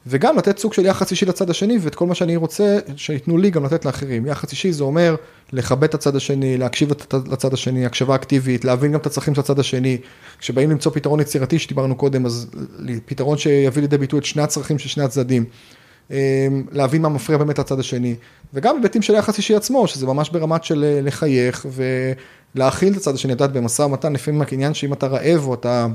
וגם 0.08 0.38
לתת 0.38 0.58
סוג 0.60 0.74
של 0.74 0.86
יחס 0.86 1.12
אישי 1.12 1.26
לצד 1.26 1.50
השני, 1.50 1.78
ואת 1.82 1.96
כל 1.96 2.06
מה 2.06 2.16
שאני 2.16 2.36
רוצה, 2.36 2.80
שייתנו 2.96 3.38
לי 3.38 3.50
גם 3.50 3.66
לתת 3.66 3.86
לאחרים. 3.86 4.26
יחס 4.26 4.52
אישי 4.52 4.72
זה 4.72 4.84
אומר 4.84 5.16
לכבד 5.54 5.84
את 5.84 5.94
הצד 5.94 6.16
השני, 6.16 6.58
להקשיב 6.58 6.92
לצד 7.32 7.54
השני, 7.54 7.86
הקשבה 7.86 8.16
אקטיבית, 8.16 8.66
להבין 8.66 8.92
גם 8.92 9.00
את 9.00 9.06
הצרכים 9.06 9.36
של 9.36 9.42
הצד 9.42 9.60
השני. 9.60 9.98
כשבאים 10.40 10.72
למצוא 10.72 10.92
פתרון 10.92 11.20
יצירתי 11.20 11.60
שדיברנו 11.60 11.96
קודם, 11.96 12.26
אז 12.26 12.48
פתרון 13.06 13.38
שיביא 13.38 13.82
לידי 13.82 13.98
ביטוי 13.98 14.20
את 14.20 14.26
שני 14.26 14.42
הצרכים 14.42 14.80
של 14.80 14.90
שני 14.90 15.04
הצדדים. 15.04 15.46
אמ, 16.12 16.16
להבין 16.72 17.02
מה 17.02 17.10
מפריע 17.10 17.38
באמת 17.38 17.60
לצד 17.60 17.80
השני. 17.80 18.16
וגם 18.54 18.76
היבטים 18.76 19.02
של 19.02 19.14
יחס 19.14 19.38
אישי 19.38 19.56
עצמו, 19.56 19.88
שזה 19.88 20.08
ממש 20.08 20.30
ברמת 20.30 20.64
של 20.64 20.84
אה, 20.84 21.02
לחייך 21.02 21.66
ולהכיל 22.56 22.94
את 22.94 22.98
הצד 22.98 23.16
השני, 23.16 23.34
את 23.34 23.42
יודעת, 23.42 23.58
במשא 23.58 23.82
ומתן, 23.82 24.14
לפעמים 24.14 24.42
העניין 24.42 24.74
שאם 24.74 24.94
אתה 24.94 25.08
רעב 25.08 25.48
או 25.48 25.54
אתה... 25.54 25.88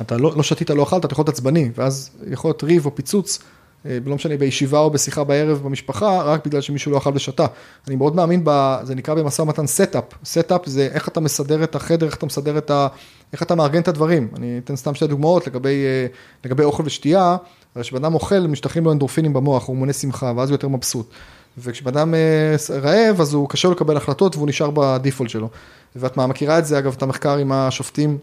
אתה 0.00 0.16
לא, 0.16 0.32
לא 0.36 0.42
שתית, 0.42 0.70
לא 0.70 0.82
אכלת, 0.82 1.04
אתה 1.04 1.12
יכול 1.12 1.22
להיות 1.22 1.28
עצבני, 1.28 1.70
ואז 1.76 2.10
יכול 2.30 2.48
להיות 2.48 2.64
ריב 2.64 2.86
או 2.86 2.94
פיצוץ, 2.94 3.38
אה, 3.86 3.98
לא 4.06 4.14
משנה, 4.14 4.36
בישיבה 4.36 4.78
או 4.78 4.90
בשיחה 4.90 5.24
בערב 5.24 5.62
במשפחה, 5.62 6.22
רק 6.22 6.46
בגלל 6.46 6.60
שמישהו 6.60 6.92
לא 6.92 6.98
אכל 6.98 7.10
ושתה. 7.14 7.46
אני 7.88 7.96
מאוד 7.96 8.14
מאמין, 8.14 8.40
ב, 8.44 8.76
זה 8.82 8.94
נקרא 8.94 9.14
במשא 9.14 9.42
ומתן 9.42 9.66
setup. 9.66 10.04
Setup 10.24 10.66
זה 10.66 10.88
איך 10.92 11.08
אתה 11.08 11.20
מסדר 11.20 11.64
את 11.64 11.74
החדר, 11.74 12.06
איך 12.06 12.16
אתה 12.16 12.26
מסדר 12.26 12.58
את 12.58 12.70
ה... 12.70 12.88
איך 13.32 13.42
אתה 13.42 13.54
מארגן 13.54 13.80
את 13.80 13.88
הדברים. 13.88 14.28
אני 14.36 14.60
אתן 14.64 14.76
סתם 14.76 14.94
שתי 14.94 15.06
דוגמאות 15.06 15.46
לגבי, 15.46 15.84
אה, 15.84 16.06
לגבי 16.44 16.64
אוכל 16.64 16.82
ושתייה, 16.86 17.36
הרי 17.74 17.84
כשבן 17.84 18.04
אדם 18.04 18.14
אוכל, 18.14 18.40
משתחררים 18.40 18.84
לו 18.84 18.92
אנדורפינים 18.92 19.32
במוח, 19.32 19.68
הורמוני 19.68 19.92
שמחה, 19.92 20.32
ואז 20.36 20.50
הוא 20.50 20.54
יותר 20.54 20.68
מבסוט. 20.68 21.10
וכשבן 21.58 21.96
אדם 21.96 22.14
אה, 22.14 22.78
רעב, 22.80 23.20
אז 23.20 23.34
הוא 23.34 23.48
קשה 23.48 23.68
לו 23.68 23.74
לקבל 23.74 23.96
החלטות 23.96 24.36
והוא 24.36 24.48
נשאר 24.48 24.70
ב 24.74 24.81
default 24.81 25.30
שלו. 25.30 25.48
ואת 25.96 26.16
מכירה 26.16 26.58
את 26.58 26.66
זה, 26.66 26.78
אגב, 26.78 26.94
את 26.96 27.02
המחקר 27.02 27.36
עם 27.36 27.52
השופטים 27.52 28.18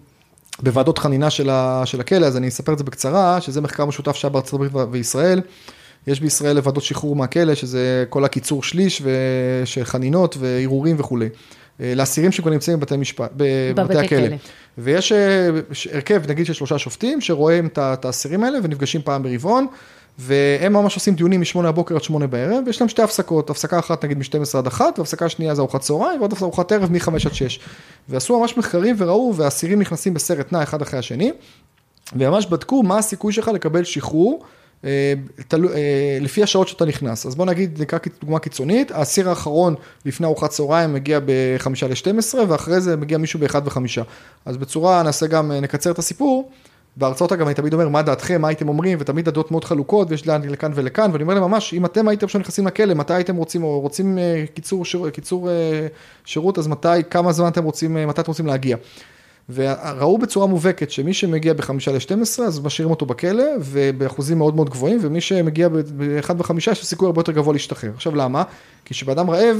בוועדות 0.63 0.97
חנינה 0.97 1.29
של, 1.29 1.49
ה, 1.49 1.81
של 1.85 2.01
הכלא, 2.01 2.25
אז 2.25 2.37
אני 2.37 2.47
אספר 2.47 2.73
את 2.73 2.77
זה 2.77 2.83
בקצרה, 2.83 3.41
שזה 3.41 3.61
מחקר 3.61 3.85
משותף 3.85 4.15
שהיה 4.15 4.31
בארצות 4.31 4.53
הברית 4.53 4.71
וישראל. 4.91 5.41
יש 6.07 6.19
בישראל 6.19 6.59
ועדות 6.63 6.83
שחרור 6.83 7.15
מהכלא, 7.15 7.55
שזה 7.55 8.05
כל 8.09 8.25
הקיצור 8.25 8.63
שליש 8.63 9.01
של 9.65 9.85
חנינות 9.85 10.37
וערעורים 10.39 10.95
וכולי. 10.99 11.29
אה, 11.81 11.93
לאסירים 11.95 12.31
שכבר 12.31 12.51
נמצאים 12.51 12.77
בבתי 12.79 12.97
משפט, 12.97 13.31
בבתי 13.35 13.97
הכלא. 13.97 14.27
כלא. 14.27 14.35
ויש 14.77 15.11
אה, 15.11 15.49
הרכב, 15.93 16.21
נגיד 16.27 16.45
של 16.45 16.53
שלושה 16.53 16.77
שופטים, 16.77 17.21
שרואים 17.21 17.69
את 17.77 18.05
האסירים 18.05 18.43
האלה 18.43 18.59
ונפגשים 18.63 19.01
פעם 19.01 19.23
ברבעון. 19.23 19.67
והם 20.21 20.73
ממש 20.73 20.95
עושים 20.95 21.15
דיונים 21.15 21.39
מ-8 21.39 21.67
הבוקר 21.67 21.95
עד 21.95 22.03
8 22.03 22.27
בערב, 22.27 22.63
ויש 22.65 22.81
להם 22.81 22.89
שתי 22.89 23.01
הפסקות, 23.01 23.49
הפסקה 23.49 23.79
אחת 23.79 24.05
נגיד 24.05 24.17
מ-12 24.17 24.57
עד 24.57 24.67
1, 24.67 24.99
והפסקה 24.99 25.29
שנייה 25.29 25.55
זה 25.55 25.61
ארוחת 25.61 25.81
צהריים, 25.81 26.19
ועוד 26.19 26.33
ארוחת 26.41 26.71
ערב 26.71 26.91
מ-5 26.91 27.09
עד 27.25 27.33
6. 27.33 27.59
ועשו 28.09 28.39
ממש 28.39 28.57
מחקרים 28.57 28.95
וראו, 28.97 29.33
והאסירים 29.35 29.79
נכנסים 29.79 30.13
בסרט 30.13 30.51
נע 30.51 30.63
אחד 30.63 30.81
אחרי 30.81 30.99
השני, 30.99 31.31
וממש 32.15 32.45
בדקו 32.45 32.83
מה 32.83 32.97
הסיכוי 32.97 33.33
שלך 33.33 33.47
לקבל 33.47 33.83
שחרור. 33.83 34.43
אה, 34.85 35.13
תלו, 35.47 35.69
אה, 35.69 36.17
לפי 36.21 36.43
השעות 36.43 36.67
שאתה 36.67 36.85
נכנס, 36.85 37.25
אז 37.25 37.35
בוא 37.35 37.45
נגיד, 37.45 37.81
נקרא 37.81 37.99
דוגמה 38.21 38.39
קיצונית, 38.39 38.91
האסיר 38.91 39.29
האחרון 39.29 39.75
לפני 40.05 40.27
ארוחת 40.27 40.49
צהריים 40.49 40.93
מגיע 40.93 41.19
בחמישה 41.25 41.87
ל-12 41.87 42.37
ואחרי 42.47 42.81
זה 42.81 42.97
מגיע 42.97 43.17
מישהו 43.17 43.39
באחד 43.39 43.67
וחמישה. 43.67 44.01
אז 44.45 44.57
בצורה, 44.57 45.03
נעשה 45.03 45.27
גם, 45.27 45.51
אה, 45.51 45.59
נקצר 45.59 45.91
את 45.91 45.99
הסיפור, 45.99 46.49
בהרצאות 46.99 47.31
אגב 47.31 47.45
אני 47.45 47.55
תמיד 47.55 47.73
אומר 47.73 47.89
מה 47.89 48.01
דעתכם, 48.01 48.41
מה 48.41 48.47
הייתם 48.47 48.69
אומרים, 48.69 48.97
ותמיד 49.01 49.27
הדעות 49.27 49.51
מאוד 49.51 49.63
חלוקות 49.63 50.11
ויש 50.11 50.27
לאן 50.27 50.41
לכאן 50.49 50.71
ולכאן, 50.75 51.09
ואני 51.11 51.23
אומר 51.23 51.33
להם 51.33 51.43
ממש, 51.43 51.73
אם 51.73 51.85
אתם 51.85 52.07
הייתם 52.07 52.25
עכשיו 52.25 52.41
נכנסים 52.41 52.67
לכלא, 52.67 52.93
מתי 52.93 53.13
הייתם 53.13 53.35
רוצים, 53.35 53.63
או 53.63 53.79
רוצים 53.79 54.17
אה, 54.17 54.43
קיצור, 54.53 54.85
שיר, 54.85 55.09
קיצור 55.09 55.49
אה, 55.49 55.87
שירות, 56.25 56.57
אז 56.57 56.67
מתי, 56.67 56.87
כמה 57.09 57.31
זמן 57.31 57.47
אתם 57.47 57.63
רוצים, 57.63 57.97
אה, 57.97 58.05
מתי 58.05 58.21
אתם 58.21 58.31
רוצים 58.31 58.47
להגיע. 58.47 58.77
וראו 59.49 60.17
בצורה 60.17 60.47
מובהקת 60.47 60.91
שמי 60.91 61.13
שמגיע 61.13 61.53
בחמישה 61.53 61.91
ל-12 61.91 62.41
אז 62.43 62.59
משאירים 62.59 62.91
אותו 62.91 63.05
בכלא 63.05 63.43
ובאחוזים 63.59 64.37
מאוד 64.37 64.55
מאוד 64.55 64.69
גבוהים 64.69 64.99
ומי 65.01 65.21
שמגיע 65.21 65.67
באחד 65.69 66.37
בחמישה 66.37 66.71
יש 66.71 66.85
סיכוי 66.85 67.05
הרבה 67.05 67.19
יותר 67.19 67.31
גבוה 67.31 67.53
להשתחרר. 67.53 67.91
עכשיו 67.95 68.15
למה? 68.15 68.43
כי 68.85 68.93
כשבאדם 68.93 69.29
רעב 69.29 69.57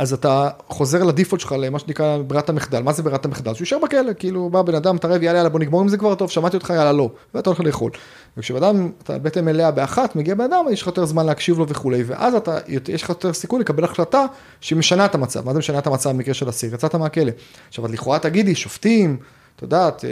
אז 0.00 0.12
אתה 0.12 0.48
חוזר 0.68 1.04
לדיפולט 1.04 1.40
שלך 1.40 1.54
למה 1.58 1.78
שנקרא 1.78 2.18
ברירת 2.26 2.48
המחדל, 2.48 2.82
מה 2.82 2.92
זה 2.92 3.02
ברירת 3.02 3.24
המחדל? 3.24 3.54
שהוא 3.54 3.62
יישאר 3.64 3.78
בכלא, 3.78 4.12
כאילו 4.18 4.50
בא 4.50 4.62
בן 4.62 4.74
אדם, 4.74 4.98
תרב, 4.98 5.22
יאללה, 5.22 5.38
יאללה, 5.38 5.48
בוא 5.48 5.60
נגמור 5.60 5.80
עם 5.80 5.88
זה 5.88 5.96
כבר, 5.96 6.14
טוב, 6.14 6.30
שמעתי 6.30 6.56
אותך, 6.56 6.70
יאללה, 6.70 6.92
לא, 6.92 7.10
ואתה 7.34 7.50
הולך 7.50 7.60
לאכול. 7.60 7.90
וכשבן 8.36 8.88
אתה 9.02 9.18
בטן 9.18 9.44
מלאה 9.44 9.70
באחת, 9.70 10.16
מגיע 10.16 10.34
בן 10.34 10.44
אדם, 10.44 10.64
יש 10.70 10.82
לך 10.82 10.86
יותר 10.86 11.04
זמן 11.04 11.26
להקשיב 11.26 11.58
לו 11.58 11.68
וכולי, 11.68 12.02
ואז 12.06 12.34
אתה, 12.34 12.58
יש 12.88 13.02
לך 13.02 13.08
יותר 13.08 13.32
סיכוי 13.32 13.60
לקבל 13.60 13.84
החלטה 13.84 14.26
שהיא 14.60 14.78
משנה 14.78 15.04
את 15.04 15.14
המצב, 15.14 15.46
מה 15.46 15.52
זה 15.52 15.58
משנה 15.58 15.78
את 15.78 15.86
המצב 15.86 16.10
במקרה 16.10 16.34
של 16.34 16.48
אסיר? 16.48 16.74
יצאת 16.74 16.94
מהכלא. 16.94 17.32
עכשיו, 17.68 17.88
לכאורה 17.88 18.18
תגידי, 18.18 18.54
שופטים, 18.54 19.16
את 19.60 19.62
יודעת, 19.62 20.04
אה, 20.04 20.08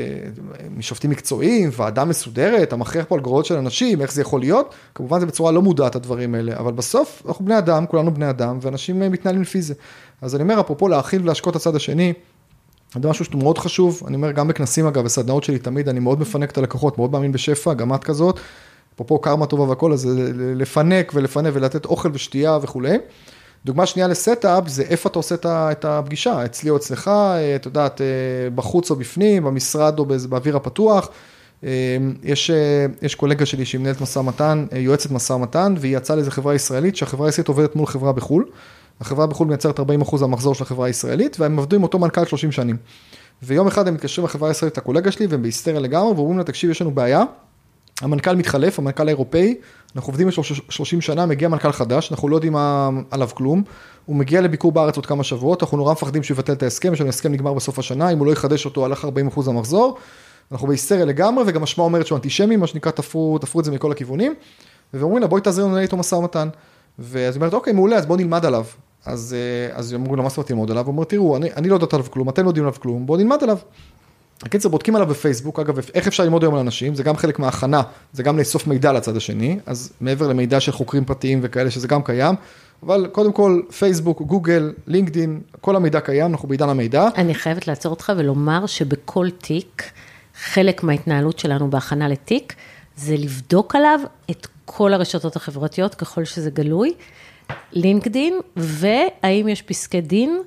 משופטים 0.77 1.11
מקצועיים, 1.11 1.71
ועדה 1.73 2.05
מסודרת, 2.05 2.63
אתה 2.63 2.77
מכריח 2.77 3.07
פה 3.09 3.15
על 3.15 3.21
גרועות 3.21 3.47
של 3.47 3.57
אנשים, 3.57 4.01
איך 4.01 4.13
זה 4.13 4.21
יכול 4.21 4.41
להיות? 4.41 4.75
כמובן 4.95 5.21
זה 5.21 5.27
בצורה 5.27 5.53
לא 5.53 5.63
מודעת 5.63 5.97
הדברים 5.97 6.35
האלה, 6.35 6.57
אבל 6.57 6.73
בסוף 6.73 7.23
אנחנו 7.29 7.45
בני 7.45 7.59
אדם, 7.59 7.87
כולנו 7.87 8.15
בני 8.15 8.31
אדם, 8.31 8.59
ואנשים 8.63 9.03
אה, 9.03 9.09
מתנהלים 9.09 9.43
לפי 9.43 9.63
זה. 9.63 9.75
אז 10.23 10.35
אני 10.35 10.43
אומר, 10.43 10.61
אפרופו 10.61 10.89
להאכיל 10.89 11.23
ולהשקות 11.23 11.57
הצד 11.57 11.77
השני, 11.77 12.13
זה 13.03 13.09
משהו 13.09 13.25
שהוא 13.25 13.43
מאוד 13.43 13.59
חשוב, 13.59 14.03
אני 14.07 14.17
אומר 14.17 14.33
גם 14.33 14.49
בכנסים 14.49 14.87
אגב, 14.87 15.05
בסדנאות 15.05 15.45
שלי 15.45 15.59
תמיד, 15.59 15.89
אני 15.89 16.01
מאוד 16.01 16.21
מפנק 16.21 16.51
את 16.51 16.59
הלקוחות, 16.59 16.99
מאוד 16.99 17.13
מאמין 17.13 17.33
בשפע, 17.33 17.75
גם 17.75 17.95
את 17.95 18.05
כזאת, 18.05 18.41
אפרופו 18.95 19.19
קרמה 19.19 19.47
טובה 19.47 19.63
והכל, 19.63 19.93
אז 19.93 20.09
לפנק 20.37 21.13
ולפנק 21.15 21.51
ולתת 21.55 21.85
אוכל 21.85 22.11
ושתייה 22.13 22.59
וכולי. 22.63 22.99
דוגמה 23.65 23.87
שנייה 23.87 24.09
לסטאפ 24.09 24.69
זה 24.69 24.83
איפה 24.83 25.09
אתה 25.09 25.19
עושה 25.19 25.35
את 25.47 25.85
הפגישה, 25.85 26.45
אצלי 26.45 26.71
או 26.71 26.77
אצלך, 26.77 27.11
את 27.57 27.67
יודעת, 27.67 28.01
בחוץ 28.55 28.91
או 28.91 28.97
בפנים, 28.97 29.45
במשרד 29.45 29.99
או 29.99 30.07
באוויר 30.29 30.57
הפתוח. 30.57 31.09
יש, 32.23 32.51
יש 33.03 33.15
קולגה 33.15 33.47
שלי 33.47 33.65
שהיא 33.65 33.81
מנהלת 33.81 34.01
משא 34.01 34.19
ומתן, 34.19 34.67
יועצת 34.77 35.11
משא 35.11 35.33
ומתן, 35.33 35.75
והיא 35.79 35.97
יצאה 35.97 36.17
לאיזה 36.17 36.31
חברה 36.31 36.55
ישראלית, 36.55 36.97
שהחברה 36.97 37.29
הישראלית 37.29 37.49
עובדת 37.49 37.77
מול 37.77 37.87
חברה 37.87 38.13
בחו"ל. 38.13 38.45
החברה 39.01 39.27
בחו"ל 39.27 39.49
מייצרת 39.49 39.81
40% 39.81 39.83
מהמחזור 40.21 40.55
של 40.55 40.63
החברה 40.63 40.87
הישראלית, 40.87 41.41
והם 41.41 41.59
עבדו 41.59 41.77
עם 41.77 41.83
אותו 41.83 41.99
מנכ"ל 41.99 42.25
30 42.25 42.53
שנים. 42.53 42.77
ויום 43.43 43.67
אחד 43.67 43.89
הם 43.89 43.95
מתקשרים 43.95 44.25
לחברה 44.25 44.49
הישראלית, 44.49 44.79
הקולגה 44.79 45.13
שלי, 45.13 45.27
והם 45.27 45.43
בהיסטריה 45.43 45.81
לגמרי, 45.81 46.13
ואומרים 46.13 46.39
לה, 46.39 46.45
תקשיב, 46.45 46.71
יש 46.71 46.83
לנו 46.83 46.91
בעיה, 46.91 47.25
המנכ"ל 48.03 48.37
מתחלף, 48.37 48.79
המנכ"ל 48.79 49.09
האירופאי, 49.09 49.55
אנחנו 49.97 50.11
עובדים 50.11 50.29
30 50.69 51.01
שנה, 51.01 51.27
מגיע 51.27 51.49
מנכ"ל 51.49 51.73
חדש, 51.73 52.11
אנחנו 52.11 52.29
לא 52.29 52.37
יודעים 52.37 52.57
עליו 53.11 53.29
כלום, 53.35 53.63
הוא 54.07 54.17
מגיע 54.17 54.41
לביקור 54.41 54.73
בארץ 54.73 54.97
עוד 54.97 55.07
כמה 55.07 55.25
שבועות, 55.25 55.63
אנחנו 55.63 55.77
נורא 55.77 55.93
מפחדים 55.93 56.23
שהוא 56.23 56.35
יבטל 56.35 56.53
את 56.53 56.63
ההסכם, 56.63 56.93
יש 56.93 57.01
לנו 57.01 57.09
הסכם 57.09 57.33
נגמר 57.33 57.55
בסוף 57.55 57.79
השנה, 57.79 58.11
אם 58.11 58.19
הוא 58.19 58.27
לא 58.27 58.33
יחדש 58.33 58.65
אותו, 58.65 58.85
הלך 58.85 59.07
40% 59.37 59.41
המחזור, 59.47 59.99
אנחנו 60.53 60.69
בהיסטריה 60.69 61.05
לגמרי, 61.05 61.45
וגם 61.47 61.63
השמע 61.63 61.85
אומרת 61.85 62.07
שהוא 62.07 62.17
אנטישמי, 62.17 62.57
מה 62.57 62.67
שנקרא, 62.67 62.93
תפרו, 62.93 63.39
תפרו 63.39 63.61
את 63.61 63.65
זה 63.65 63.73
מכל 63.73 63.93
הכיוונים, 63.93 64.35
ואומרים 64.95 65.23
לה, 65.23 65.29
בואי 65.29 65.43
תעזרי 65.43 65.65
לנו 65.65 65.79
איתו 65.79 65.97
משא 65.97 66.15
ומתן. 66.15 66.49
ואז 66.99 67.35
היא 67.35 67.41
אומרת, 67.41 67.55
אוקיי, 67.55 67.73
מעולה, 67.73 67.97
אז 67.97 68.07
בואו 68.07 68.19
נלמד 68.19 68.47
עליו. 68.47 68.65
אז, 69.07 69.37
אה, 69.39 69.77
אז 69.77 69.95
אמרו 69.95 70.17
לה, 70.17 70.23
מה 70.23 70.29
זאת 70.29 70.37
אומרת 70.37 70.51
ללמוד 70.51 70.71
עליו? 70.71 70.87
הוא 70.87 70.93
אומר, 70.93 71.05
תראו, 71.05 71.37
אני, 71.37 71.53
אני 71.53 71.69
לא 71.69 71.75
יודעת 71.75 71.95
עליו 71.95 72.07
כלום, 72.11 72.29
אתם 72.29 72.45
לא 72.45 72.49
יודעים 72.49 72.67
עליו 72.67 72.81
כלום, 72.81 73.07
בואו 73.07 73.19
נלמד 73.19 73.43
עליו. 73.43 73.59
הקיצר, 74.43 74.69
בודקים 74.69 74.97
עליו 74.97 75.09
בפייסבוק, 75.09 75.59
אגב, 75.59 75.79
איך 75.95 76.07
אפשר 76.07 76.23
ללמוד 76.23 76.43
היום 76.43 76.55
על 76.55 76.61
אנשים, 76.61 76.95
זה 76.95 77.03
גם 77.03 77.17
חלק 77.17 77.39
מההכנה, 77.39 77.83
זה 78.13 78.23
גם 78.23 78.39
לאסוף 78.39 78.67
מידע 78.67 78.93
לצד 78.93 79.17
השני, 79.17 79.59
אז 79.67 79.93
מעבר 80.01 80.29
למידע 80.29 80.61
של 80.61 80.73
חוקרים 80.73 81.05
פרטיים 81.05 81.41
וכאלה, 81.43 81.71
שזה 81.71 81.89
גם 81.89 82.03
קיים, 82.03 82.35
אבל 82.83 83.07
קודם 83.13 83.33
כל, 83.33 83.63
פייסבוק, 83.79 84.23
גוגל, 84.23 84.73
לינקדין, 84.87 85.41
כל 85.61 85.77
המידע 85.77 86.01
קיים, 86.01 86.31
אנחנו 86.31 86.49
בעידן 86.49 86.69
המידע. 86.69 87.09
אני 87.17 87.35
חייבת 87.35 87.69
לעצור 87.69 87.91
אותך 87.91 88.13
ולומר 88.17 88.67
שבכל 88.67 89.31
תיק, 89.31 89.83
חלק 90.35 90.83
מההתנהלות 90.83 91.39
שלנו 91.39 91.71
בהכנה 91.71 92.09
לתיק, 92.09 92.55
זה 92.97 93.17
לבדוק 93.17 93.77
עליו 93.77 94.01
את 94.31 94.47
כל 94.65 94.95
הרשתות 94.95 95.37
החברתיות, 95.37 95.95
ככל 95.95 96.25
שזה 96.25 96.51
גלוי, 96.51 96.95
לינקדין, 97.73 98.35
והאם 98.57 99.49
יש 99.49 99.63
פסקי 99.63 100.01
דין 100.01 100.39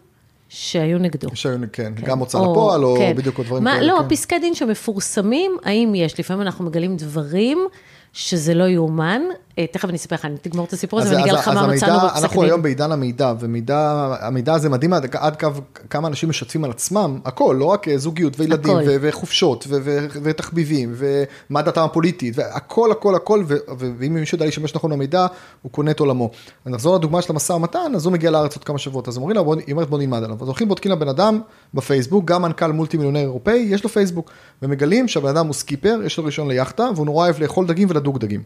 שהיו 0.54 1.00
נגדו. 1.00 1.28
שהיו, 1.34 1.58
כן, 1.74 1.94
כן. 1.96 2.06
גם 2.06 2.20
הוצאה 2.20 2.42
לפועל, 2.42 2.84
או 2.84 2.96
כן. 2.98 3.14
בדיוק 3.16 3.40
דברים 3.40 3.64
כאלה. 3.64 3.82
לא, 3.82 4.00
כן. 4.02 4.10
פסקי 4.10 4.40
דין 4.40 4.56
שמפורסמים, 4.56 5.58
האם 5.64 5.96
יש, 5.96 6.20
לפעמים 6.20 6.42
אנחנו 6.42 6.66
מגלים 6.66 6.98
דברים 6.98 7.68
שזה 8.14 8.54
לא 8.54 8.64
יאומן, 8.64 9.22
אה, 9.58 9.66
תכף 9.72 9.90
אני 9.90 9.98
אספר 9.98 10.16
לך, 10.16 10.26
אני 10.26 10.38
תגמור 10.42 10.66
את 10.66 10.74
הסיפור 10.74 11.00
הזה 11.00 11.10
ואני 11.10 11.22
אגיד 11.22 11.34
לך 11.34 11.48
מה 11.48 11.54
מצאנו 11.54 12.00
בפסק 12.00 12.14
דין. 12.14 12.24
אנחנו 12.24 12.44
היום 12.44 12.62
בעידן 12.62 12.92
המידע, 12.92 13.34
והמידע 13.40 14.54
הזה 14.54 14.70
מדהים 14.70 14.94
עד, 14.94 15.16
עד 15.16 15.36
קו, 15.40 15.48
כמה 15.90 16.08
אנשים 16.08 16.30
משתפים 16.30 16.64
על 16.64 16.72
עצמם, 16.72 17.20
הכל, 17.26 17.56
לא 17.60 17.66
רק 17.66 17.96
זוגיות 17.96 18.40
וילדים 18.40 18.74
ו- 18.74 18.96
וחופשות 19.02 19.66
ו- 19.70 19.78
ו- 19.84 20.08
ותחביבים 20.24 20.94
ומה 20.96 21.62
דעתם 21.62 21.82
הפוליטית, 21.82 22.34
והכל, 22.38 22.92
הכל, 22.92 23.16
הכל, 23.16 23.44
ואם 23.78 24.14
מישהו 24.14 24.36
יודע 24.36 24.46
להשתמש 24.46 24.76
נכון 24.76 24.92
במידע, 24.92 25.28
הוא 25.62 25.72
קונה 25.72 25.92
את 25.92 26.00
עולמו. 26.00 26.30
נחזור 26.66 26.96
לדוגמה 26.96 27.22
של 27.22 27.34
המשא 27.34 27.54
ומתן, 27.54 27.92
אז 27.96 28.06
הוא 28.06 28.14
מגיע 28.14 28.32
לארץ 28.32 28.56
עוד 28.56 28.64
כמה 28.64 28.78
שבועות, 28.78 29.08
אז 29.08 29.18
אומרים 29.18 29.36
לה, 29.36 29.44
היא 29.66 29.74
אומרת 29.74 29.90
בוא 29.90 29.98
נלמד 29.98 30.24
עליו, 30.24 30.38
אז 30.42 30.48
הולכים 30.48 30.68
בודקים 30.68 30.92
לבן 30.92 31.08
אדם 31.08 31.42
בפייסבוק, 31.74 32.26
גם 32.26 32.42
מנכ"ל 32.42 32.72
מולטי 32.72 32.98
מיליונר 32.98 33.20
אירופאי, 33.20 33.68
יש 33.70 33.84
לו 33.84 33.90
פייסבוק, 33.90 34.32
ומגלים 34.62 35.08
שהבן 35.08 35.30
אדם 35.30 35.46
הוא 35.46 35.54
סקיפר, 35.54 36.00
יש 36.06 36.18
לו 36.18 36.24
רישיון 36.24 36.48
ליאכטה, 36.48 36.90
והוא 36.96 37.06
נורא 37.06 37.26
אוהב 37.26 37.42
לאכול 37.42 37.68
דגים 37.68 37.88
ולדוג 38.02 38.18
דגים. 38.18 38.44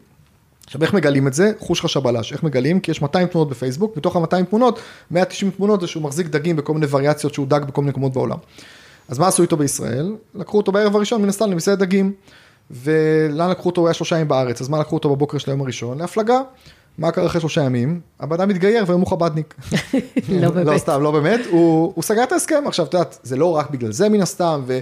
עכשיו 0.66 0.82
איך 0.82 0.94
מגלים 0.94 1.26
את 1.26 1.34
זה? 1.34 1.52
חוש 1.58 1.80
חשבלש, 1.80 2.32
איך 2.32 2.42
מגלים? 2.42 2.80
כי 2.80 2.90
יש 2.90 3.02
200 3.02 3.28
תמונות 3.28 3.48
בפייסבוק, 3.48 3.96
מתוך 3.96 4.16
ה-200 4.16 4.44
תמונות, 4.50 4.80
190 5.10 5.50
תמונות 5.50 5.80
זה 5.80 5.86
שהוא 5.86 6.02
מחזיק 6.02 6.26
דגים 6.26 6.56
בכל 6.56 6.74
מיני 6.74 6.86
וריאציות 6.90 7.34
שהוא 7.34 7.46
דג 7.46 7.60
בכל 7.64 7.80
מיני 7.80 7.90
מקומות 7.90 8.12
בעולם. 8.12 8.38
אז 9.08 9.18
מה 9.18 9.28
עשו 9.28 9.42
איתו 9.42 9.56
בישראל? 9.56 10.16
לקחו 10.34 10.56
אותו 10.56 10.72
בערב 10.72 10.96
הראשון 10.96 11.22
מן 11.22 11.28
הסתם 11.28 11.50
למסעדת 11.50 11.78
דגים, 11.78 12.12
ולאן 12.70 13.50
לקחו 13.50 13.68
אותו? 13.68 13.80
הוא 13.80 13.88
היה 13.88 13.94
שלושה 13.94 14.16
ימים 14.16 14.28
בארץ, 14.28 14.60
אז 14.60 14.68
מה 14.68 14.80
לקחו 14.80 14.96
אותו 14.96 15.08
בבוקר 15.16 15.38
של 15.38 15.50
היום 15.50 15.60
הראשון? 15.60 15.98
להפלגה. 15.98 16.40
מה 16.98 17.10
קרה 17.10 17.26
אחרי 17.26 17.40
שלושה 17.40 17.62
ימים? 17.62 18.00
הבן 18.20 18.40
אדם 18.40 18.48
מתגייר 18.48 18.84
והיום 18.86 19.00
הוא 19.00 19.10
חבדניק. 19.10 19.54
לא 20.42 20.50
באמת. 20.50 20.66
לא 20.66 20.78
סתם, 20.78 21.02
לא 21.02 21.10
באמת, 21.10 21.40
הוא, 21.50 21.92
הוא 21.94 22.04
סגר 22.04 22.22
את 22.22 22.32
ההסכם. 22.32 22.64
עכשיו, 22.66 22.86
את 22.86 22.94
יודעת, 22.94 23.18
זה 23.22 23.36
לא 23.36 23.56
רק 23.56 23.70
בגלל 23.70 23.92
זה 23.92 24.08
מן 24.08 24.20
הסתם, 24.20 24.62
ו... 24.66 24.78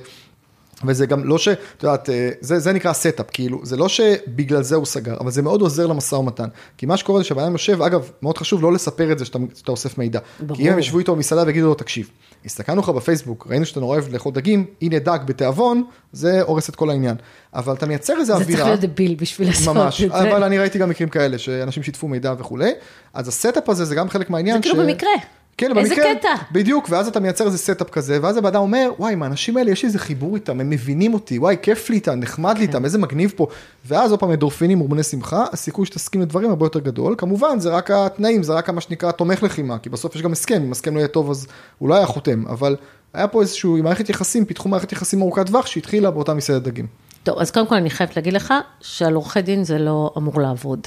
וזה 0.87 1.07
גם 1.07 1.25
לא 1.25 1.39
ש... 1.39 1.49
את 1.49 1.83
יודעת, 1.83 2.11
אה, 2.11 2.31
זה, 2.41 2.59
זה 2.59 2.73
נקרא 2.73 2.93
setup, 2.93 3.27
כאילו, 3.33 3.61
זה 3.63 3.77
לא 3.77 3.89
שבגלל 3.89 4.63
זה 4.63 4.77
הוא 4.77 4.87
סגר, 4.87 5.17
אבל 5.21 5.31
זה 5.31 5.43
מאוד 5.43 5.61
עוזר 5.61 5.87
למשא 5.87 6.15
ומתן. 6.15 6.49
כי 6.77 6.87
מה 6.87 6.97
שקורה 6.97 7.19
זה 7.19 7.25
שהבן 7.25 7.53
יושב, 7.53 7.83
אגב, 7.83 8.11
מאוד 8.23 8.39
חשוב 8.39 8.63
לא 8.63 8.73
לספר 8.73 9.13
את 9.13 9.19
זה 9.19 9.25
שאתה, 9.25 9.39
שאתה 9.55 9.73
אוסף 9.73 9.99
מידע. 9.99 10.21
ברור. 10.41 10.57
כי 10.57 10.69
אם 10.69 10.73
הם 10.73 10.79
ישבו 10.79 10.99
איתו 10.99 11.15
במסעדה 11.15 11.43
ויגידו 11.47 11.67
לו, 11.67 11.75
תקשיב, 11.75 12.11
הסתכלנו 12.45 12.81
לך 12.81 12.89
בפייסבוק, 12.89 13.47
ראינו 13.51 13.67
שאתה 13.67 13.81
נורא 13.81 13.97
אוהב 13.97 14.13
לאכול 14.13 14.33
דגים, 14.33 14.67
הנה 14.83 14.99
דג 14.99 15.19
בתיאבון, 15.27 15.85
זה 16.13 16.43
הורס 16.43 16.69
את 16.69 16.77
כל 16.77 16.91
העניין. 16.91 17.17
אבל 17.55 17.73
אתה 17.75 17.87
מייצר 17.87 18.15
איזה 18.21 18.33
אווירה. 18.33 18.51
זה 18.51 18.57
צריך 18.57 18.67
להיות 18.67 18.81
דביל 18.81 19.15
בשביל 19.21 19.49
לעשות 19.49 19.77
ממש, 19.77 20.03
את 20.03 20.13
זה. 20.13 20.19
אבל 20.21 20.45
אני 20.45 20.59
ראיתי 20.59 20.79
גם 20.79 20.89
מקרים 20.89 21.09
כאלה, 21.09 21.39
שאנשים 21.39 21.83
שיתפו 21.83 22.09
מידע 22.09 22.35
וכולי. 22.39 22.71
אז 23.15 23.29
ה 23.29 23.36
setup 23.36 23.69
הזה 23.69 23.85
זה 23.85 23.95
גם 23.95 24.09
חלק 24.09 24.31
מהעניין. 24.31 24.57
זה 24.57 24.63
כאילו 24.63 24.83
במקרה. 24.83 25.11
כן, 25.57 25.79
איזה 25.79 25.95
במקרה, 25.95 26.15
קטע. 26.15 26.35
בדיוק, 26.53 26.87
ואז 26.91 27.09
אתה 27.09 27.21
מייצר 27.21 27.47
איזה 27.47 27.59
setup 27.59 27.91
כזה, 27.91 28.19
ואז 28.23 28.37
הבן 28.37 28.47
אדם 28.47 28.61
אומר, 28.61 28.91
וואי, 28.99 29.13
עם 29.13 29.23
האנשים 29.23 29.57
האלה 29.57 29.71
יש 29.71 29.83
לי 29.83 29.87
איזה 29.87 29.99
חיבור 29.99 30.35
איתם, 30.35 30.61
הם 30.61 30.71
מבינים 30.71 31.15
אותי, 31.15 31.39
וואי, 31.39 31.57
כיף 31.63 31.91
לי 31.91 31.97
איתם, 31.97 32.21
נחמד 32.21 32.53
כן. 32.53 32.61
לי 32.61 32.67
איתם, 32.67 32.85
איזה 32.85 32.99
מגניב 32.99 33.33
פה. 33.37 33.47
ואז 33.87 34.11
עוד 34.11 34.21
פעם 34.21 34.31
אנדורפינים, 34.31 34.79
הורמוני 34.79 35.03
שמחה, 35.03 35.45
הסיכוי 35.53 35.87
שתסכים 35.87 36.21
לדברים 36.21 36.51
הרבה 36.51 36.67
יותר 36.67 36.79
גדול. 36.79 37.15
כמובן, 37.19 37.61
זה 37.61 37.71
רק 37.71 37.91
התנאים, 37.91 38.43
זה 38.43 38.53
רק 38.53 38.71
מה 38.71 38.81
שנקרא 38.81 39.13
תומך 39.13 39.43
לחימה, 39.43 39.79
כי 39.79 39.89
בסוף 39.89 40.17
יש 40.17 40.23
גם 40.23 40.33
הסכם, 40.33 40.63
אם 40.63 40.73
הסכם 40.73 40.95
לא 40.95 40.99
יהיה 40.99 41.09
טוב 41.09 41.31
אז 41.31 41.47
הוא 41.79 41.89
לא 41.89 41.95
היה 41.95 42.07
חותם, 42.07 42.45
אבל 42.47 42.77
היה 43.15 43.29
פה 43.29 43.41
איזשהו, 43.41 43.77
מערכת 43.83 44.09
יחסים, 44.09 44.45
פיתחו 44.45 44.69
מערכת 44.69 44.93
יחסים 44.93 45.23
ארוכת 45.23 45.47
טווח 45.47 45.67
שהתחילה 45.67 46.11
באותה 46.11 46.35
מסעדת 46.35 46.63
דגים. 46.63 46.87
טוב, 47.23 47.39
אז 47.39 47.51
קודם 47.51 47.67
כל 47.67 47.75
אני 47.75 47.91
חייבת 47.91 48.17
להגיד 48.17 48.33
לך 48.33 48.55
שעל 48.81 49.15
עורכי 49.15 49.43
דין 49.43 49.65
זה 49.65 49.79
לא 49.79 50.11
אמור 50.17 50.41
לעבוד. 50.41 50.81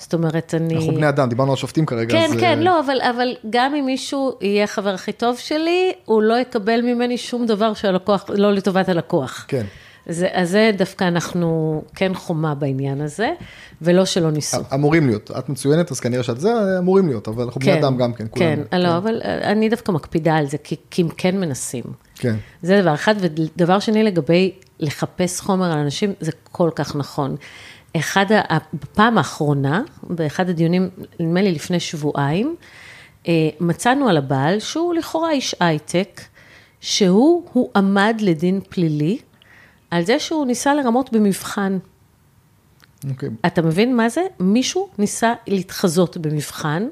זאת 0.00 0.14
אומרת, 0.14 0.54
אני... 0.56 0.74
אנחנו 0.74 0.94
בני 0.94 1.08
אדם, 1.08 1.28
דיברנו 1.28 1.50
על 1.50 1.56
שופטים 1.56 1.86
כרגע. 1.86 2.10
כן, 2.10 2.30
אז... 2.30 2.40
כן, 2.40 2.58
לא, 2.58 2.80
אבל, 2.80 3.00
אבל 3.02 3.36
גם 3.50 3.74
אם 3.74 3.86
מישהו 3.86 4.32
יהיה 4.40 4.66
חבר 4.66 4.94
הכי 4.94 5.12
טוב 5.12 5.38
שלי, 5.38 5.92
הוא 6.04 6.22
לא 6.22 6.38
יקבל 6.38 6.80
ממני 6.82 7.18
שום 7.18 7.46
דבר 7.46 7.74
שהלקוח, 7.74 8.24
לא 8.28 8.52
לטובת 8.52 8.88
הלקוח. 8.88 9.44
כן. 9.48 9.64
זה, 10.06 10.28
אז 10.32 10.50
זה 10.50 10.70
דווקא 10.78 11.04
אנחנו 11.04 11.82
כן 11.94 12.14
חומה 12.14 12.54
בעניין 12.54 13.00
הזה, 13.00 13.32
ולא 13.82 14.04
שלא 14.04 14.30
ניסו. 14.30 14.56
אמורים 14.74 15.06
להיות, 15.06 15.30
את 15.38 15.48
מצוינת, 15.48 15.90
אז 15.90 16.00
כנראה 16.00 16.22
שאת 16.22 16.40
זה, 16.40 16.50
אמורים 16.78 17.08
להיות, 17.08 17.28
אבל 17.28 17.44
אנחנו 17.44 17.60
כן, 17.60 17.70
בני 17.70 17.80
אדם 17.80 17.96
גם 17.96 18.12
כן, 18.12 18.26
כולם. 18.30 18.46
כן, 18.56 18.62
כן, 18.70 18.80
לא, 18.80 18.96
אבל 18.96 19.20
אני 19.24 19.68
דווקא 19.68 19.92
מקפידה 19.92 20.36
על 20.36 20.46
זה, 20.46 20.58
כי, 20.58 20.76
כי 20.90 21.02
הם 21.02 21.08
כן 21.16 21.40
מנסים. 21.40 21.84
כן. 22.14 22.36
זה 22.62 22.82
דבר 22.82 22.94
אחד, 22.94 23.14
ודבר 23.20 23.78
שני 23.78 24.02
לגבי 24.02 24.52
לחפש 24.80 25.40
חומר 25.40 25.72
על 25.72 25.78
אנשים, 25.78 26.12
זה 26.20 26.32
כל 26.52 26.70
כך 26.74 26.96
נכון. 26.96 27.36
אחד, 27.96 28.26
בפעם 28.74 29.18
האחרונה, 29.18 29.82
באחד 30.02 30.48
הדיונים, 30.48 30.88
נדמה 31.20 31.42
לי 31.42 31.52
לפני 31.52 31.80
שבועיים, 31.80 32.56
אה, 33.28 33.48
מצאנו 33.60 34.08
על 34.08 34.16
הבעל, 34.16 34.60
שהוא 34.60 34.94
לכאורה 34.94 35.30
איש 35.30 35.54
הייטק, 35.60 36.20
שהוא 36.80 37.44
הוא 37.52 37.70
עמד 37.76 38.16
לדין 38.20 38.60
פלילי 38.68 39.18
על 39.90 40.04
זה 40.04 40.18
שהוא 40.18 40.46
ניסה 40.46 40.74
לרמות 40.74 41.12
במבחן. 41.12 41.78
Okay. 43.04 43.08
אוקיי. 43.10 43.28
אתה 43.46 43.62
מבין 43.62 43.96
מה 43.96 44.08
זה? 44.08 44.20
מישהו 44.40 44.88
ניסה 44.98 45.34
להתחזות 45.46 46.16
במבחן, 46.16 46.86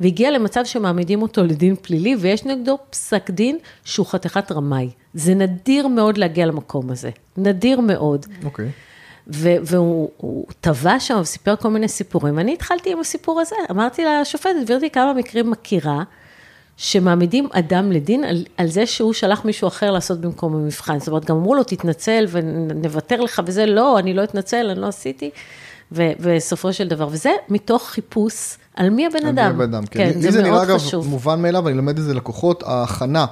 והגיע 0.00 0.30
למצב 0.30 0.64
שמעמידים 0.64 1.22
אותו 1.22 1.44
לדין 1.44 1.76
פלילי, 1.82 2.16
ויש 2.20 2.44
נגדו 2.44 2.78
פסק 2.90 3.30
דין 3.30 3.58
שהוא 3.84 4.06
חתיכת 4.06 4.52
רמאי. 4.52 4.90
זה 5.14 5.34
נדיר 5.34 5.88
מאוד 5.88 6.18
להגיע 6.18 6.46
למקום 6.46 6.90
הזה, 6.90 7.10
נדיר 7.36 7.80
מאוד. 7.80 8.26
אוקיי. 8.44 8.66
Okay. 8.66 8.93
והוא 9.26 10.46
טבע 10.60 11.00
שם 11.00 11.18
וסיפר 11.20 11.56
כל 11.56 11.68
מיני 11.68 11.88
סיפורים. 11.88 12.38
אני 12.38 12.52
התחלתי 12.52 12.92
עם 12.92 13.00
הסיפור 13.00 13.40
הזה, 13.40 13.56
אמרתי 13.70 14.02
לשופטת, 14.04 14.50
גברתי, 14.64 14.90
כמה 14.90 15.12
מקרים 15.12 15.50
מכירה, 15.50 16.02
שמעמידים 16.76 17.48
אדם 17.52 17.92
לדין 17.92 18.24
על, 18.24 18.44
על 18.56 18.66
זה 18.68 18.86
שהוא 18.86 19.12
שלח 19.12 19.44
מישהו 19.44 19.68
אחר 19.68 19.90
לעשות 19.90 20.20
במקום 20.20 20.54
המבחן. 20.54 20.98
זאת 20.98 21.08
אומרת, 21.08 21.24
גם 21.24 21.36
אמרו 21.36 21.54
לו, 21.54 21.64
תתנצל 21.64 22.26
ונוותר 22.30 23.20
לך 23.20 23.42
וזה, 23.46 23.66
לא, 23.66 23.98
אני 23.98 24.14
לא 24.14 24.24
אתנצל, 24.24 24.70
אני 24.70 24.80
לא 24.80 24.86
עשיתי. 24.86 25.30
ובסופו 25.92 26.72
של 26.72 26.88
דבר, 26.88 27.08
וזה 27.10 27.30
מתוך 27.48 27.88
חיפוש 27.88 28.56
על 28.74 28.90
מי 28.90 29.06
הבן 29.06 29.26
אדם. 29.26 29.38
על 29.38 29.52
מי 29.52 29.64
הבן 29.64 29.74
אדם, 29.74 29.86
כן. 29.86 30.12
כן, 30.12 30.20
זה, 30.20 30.30
זה 30.30 30.42
נראה 30.42 30.62
אגב 30.62 30.80
מובן 31.06 31.42
מאליו, 31.42 31.68
אני 31.68 31.76
לומד 31.76 31.98
את 31.98 32.04
זה 32.04 32.14
לקוחות, 32.14 32.62
ההכנה. 32.62 33.26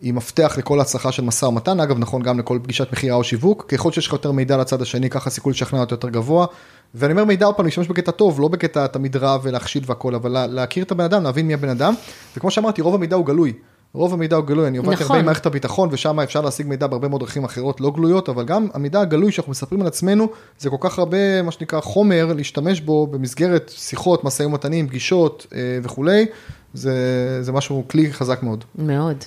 היא 0.00 0.14
מפתח 0.14 0.54
לכל 0.58 0.80
הצלחה 0.80 1.12
של 1.12 1.24
משא 1.24 1.44
ומתן, 1.44 1.80
אגב 1.80 1.98
נכון 1.98 2.22
גם 2.22 2.38
לכל 2.38 2.58
פגישת 2.62 2.92
מכירה 2.92 3.16
או 3.16 3.24
שיווק, 3.24 3.64
ככל 3.68 3.92
שיש 3.92 4.06
לך 4.06 4.12
יותר 4.12 4.32
מידע 4.32 4.56
לצד 4.56 4.82
השני, 4.82 5.10
ככה 5.10 5.28
הסיכוי 5.28 5.52
לשכנע 5.52 5.80
אותו 5.80 5.94
יותר 5.94 6.08
גבוה. 6.08 6.46
ואני 6.94 7.12
אומר 7.12 7.24
מידע 7.24 7.46
עוד 7.46 7.54
פעם, 7.54 7.64
להשתמש 7.64 7.88
בקטע 7.88 8.10
טוב, 8.10 8.40
לא 8.40 8.48
בקטע 8.48 8.86
תמיד 8.86 9.16
רע 9.16 9.38
ולהכשיל 9.42 9.82
והכל, 9.86 10.14
אבל 10.14 10.46
להכיר 10.46 10.84
את 10.84 10.90
הבן 10.90 11.04
אדם, 11.04 11.22
להבין 11.22 11.46
מי 11.46 11.54
הבן 11.54 11.68
אדם, 11.68 11.94
וכמו 12.36 12.50
שאמרתי, 12.50 12.82
רוב 12.82 12.94
המידע 12.94 13.16
הוא 13.16 13.26
גלוי. 13.26 13.52
רוב 13.94 14.12
המידע 14.12 14.36
הוא 14.36 14.44
גלוי, 14.44 14.68
אני 14.68 14.78
עובד 14.78 14.92
נכון. 14.92 15.06
הרבה 15.06 15.18
עם 15.18 15.24
מערכת 15.24 15.46
הביטחון 15.46 15.88
ושם 15.92 16.20
אפשר 16.20 16.40
להשיג 16.40 16.66
מידע 16.66 16.86
בהרבה 16.86 17.08
מאוד 17.08 17.20
דרכים 17.20 17.44
אחרות 17.44 17.80
לא 17.80 17.90
גלויות, 17.90 18.28
אבל 18.28 18.44
גם 18.44 18.68
המידע 18.74 19.00
הגלוי 19.00 19.32
שאנחנו 19.32 19.50
מספרים 19.50 19.80
על 19.80 19.86
עצמנו, 19.86 20.28
זה 20.58 20.70
כל 20.70 20.76
כך 20.80 20.98
הרבה 20.98 21.42
מה 21.42 21.50
שנקרא 21.50 21.80
חומר 21.80 22.32
להשתמש 22.32 22.80
בו 22.80 23.06
במסגרת 23.06 23.72
שיחות, 23.76 24.24
משאים 24.24 24.48
ומתנים, 24.48 24.88
פגישות 24.88 25.46
אה, 25.54 25.78
וכולי, 25.82 26.26
זה, 26.74 27.38
זה 27.42 27.52
משהו, 27.52 27.84
כלי 27.88 28.12
חזק 28.12 28.42
מאוד. 28.42 28.64
מאוד. 28.78 29.24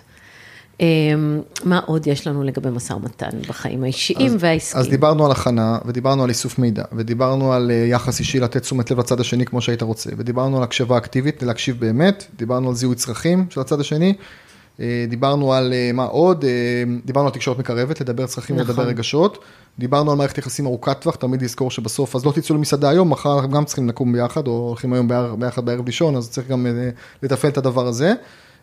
מה 1.63 1.79
עוד 1.85 2.07
יש 2.07 2.27
לנו 2.27 2.43
לגבי 2.43 2.69
משא 2.69 2.93
ומתן 2.93 3.29
בחיים 3.47 3.83
האישיים 3.83 4.35
והעסקיים? 4.39 4.81
אז 4.81 4.89
דיברנו 4.89 5.25
על 5.25 5.31
הכנה, 5.31 5.77
ודיברנו 5.85 6.23
על 6.23 6.29
איסוף 6.29 6.59
מידע, 6.59 6.83
ודיברנו 6.93 7.53
על 7.53 7.71
אה, 7.71 7.75
יחס 7.75 8.19
אישי 8.19 8.39
לתת 8.39 8.61
תשומת 8.61 8.91
לב 8.91 8.99
לצד 8.99 9.19
השני 9.19 9.45
כמו 9.45 9.61
שהיית 9.61 9.81
רוצה, 9.81 10.09
ודיברנו 10.17 10.57
על 10.57 10.63
הקשבה 10.63 10.97
אקטיבית, 10.97 11.43
להקשיב 11.43 11.79
באמת, 11.79 12.25
דיברנו 12.37 12.69
על 12.69 12.75
זיהוי 12.75 12.95
צרכים 12.95 13.45
של 13.49 13.61
הצד 13.61 13.79
השני, 13.79 14.13
אה, 14.79 15.05
דיברנו 15.09 15.53
על 15.53 15.73
אה, 15.73 15.89
מה 15.93 16.03
עוד, 16.03 16.45
דיברנו 17.05 17.27
על 17.27 17.33
תקשורת 17.33 17.59
מקרבת, 17.59 18.01
לדבר 18.01 18.27
צרכים 18.27 18.55
נכון. 18.55 18.69
לדבר 18.69 18.83
רגשות, 18.83 19.43
דיברנו 19.79 20.11
על 20.11 20.17
מערכת 20.17 20.37
יחסים 20.37 20.65
ארוכת 20.65 21.01
טווח, 21.01 21.15
תמיד 21.15 21.41
לזכור 21.41 21.71
שבסוף, 21.71 22.15
אז 22.15 22.25
לא 22.25 22.31
תצאו 22.31 22.55
למסעדה 22.55 22.89
היום, 22.89 23.09
מחר 23.09 23.35
אנחנו 23.35 23.51
גם 23.51 23.65
צריכים 23.65 23.89
לקום 23.89 24.13
ביחד, 24.13 24.47
או 24.47 24.67
הולכים 24.67 24.93
היום 24.93 25.07
ביחד 25.39 25.65
בערב 25.65 25.85
לישון, 25.85 26.15
אז 26.15 26.29
צריך 26.29 26.47
גם 26.47 26.67
לתפעל 27.23 27.51
את 27.51 27.57
הדבר 27.57 27.87
הזה. 27.87 28.13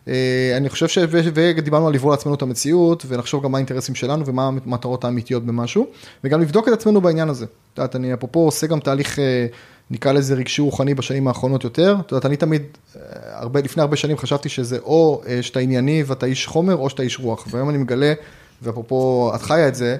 אה, 0.07 0.53
אני 0.57 0.69
חושב 0.69 0.87
ש... 0.87 0.97
ודיברנו 1.11 1.87
על 1.87 1.93
לברוא 1.93 2.11
לעצמנו 2.11 2.35
את 2.35 2.41
המציאות, 2.41 3.05
ונחשוב 3.07 3.43
גם 3.43 3.51
מה 3.51 3.57
האינטרסים 3.57 3.95
שלנו 3.95 4.25
ומה 4.25 4.47
המטרות 4.47 5.03
האמיתיות 5.03 5.45
במשהו, 5.45 5.87
וגם 6.23 6.41
לבדוק 6.41 6.67
את 6.67 6.73
עצמנו 6.73 7.01
בעניין 7.01 7.29
הזה. 7.29 7.45
את 7.45 7.77
יודעת, 7.77 7.95
אני 7.95 8.13
אפרופו 8.13 8.39
עושה 8.39 8.67
גם 8.67 8.79
תהליך, 8.79 9.19
אה, 9.19 9.45
נקרא 9.91 10.11
לזה 10.11 10.35
רגשי 10.35 10.61
רוחני 10.61 10.93
בשנים 10.93 11.27
האחרונות 11.27 11.63
יותר. 11.63 11.95
את 12.05 12.11
יודעת, 12.11 12.25
אני 12.25 12.37
תמיד, 12.37 12.61
אה, 12.95 13.01
הרבה, 13.39 13.61
לפני 13.61 13.81
הרבה 13.81 13.95
שנים 13.95 14.17
חשבתי 14.17 14.49
שזה 14.49 14.77
או 14.79 15.21
שאתה 15.41 15.59
ענייני 15.59 16.03
ואתה 16.07 16.25
איש 16.25 16.47
חומר, 16.47 16.75
או 16.75 16.89
שאתה 16.89 17.03
איש 17.03 17.19
רוח. 17.19 17.47
והיום 17.51 17.69
אני 17.69 17.77
מגלה, 17.77 18.13
ואפרופו, 18.61 19.31
את 19.35 19.41
חיה 19.41 19.67
את 19.67 19.75
זה, 19.75 19.97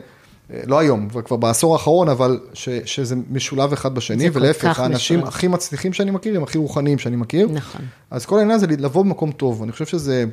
לא 0.65 0.79
היום, 0.79 1.09
כבר 1.25 1.37
בעשור 1.37 1.73
האחרון, 1.73 2.09
אבל 2.09 2.39
ש, 2.53 2.69
שזה 2.85 3.15
משולב 3.31 3.73
אחד 3.73 3.95
בשני, 3.95 4.29
ולהפך, 4.33 4.79
האנשים 4.79 5.19
משולב. 5.19 5.33
הכי 5.33 5.47
מצליחים 5.47 5.93
שאני 5.93 6.11
מכיר, 6.11 6.37
הם 6.37 6.43
הכי 6.43 6.57
רוחניים 6.57 6.97
שאני 6.97 7.15
מכיר. 7.15 7.49
נכון. 7.53 7.81
אז 8.11 8.25
כל 8.25 8.39
העניין 8.39 8.59
זה 8.59 8.67
לבוא 8.67 9.03
במקום 9.03 9.31
טוב, 9.31 9.63
אני 9.63 9.71
חושב 9.71 9.85
שזה 9.85 10.25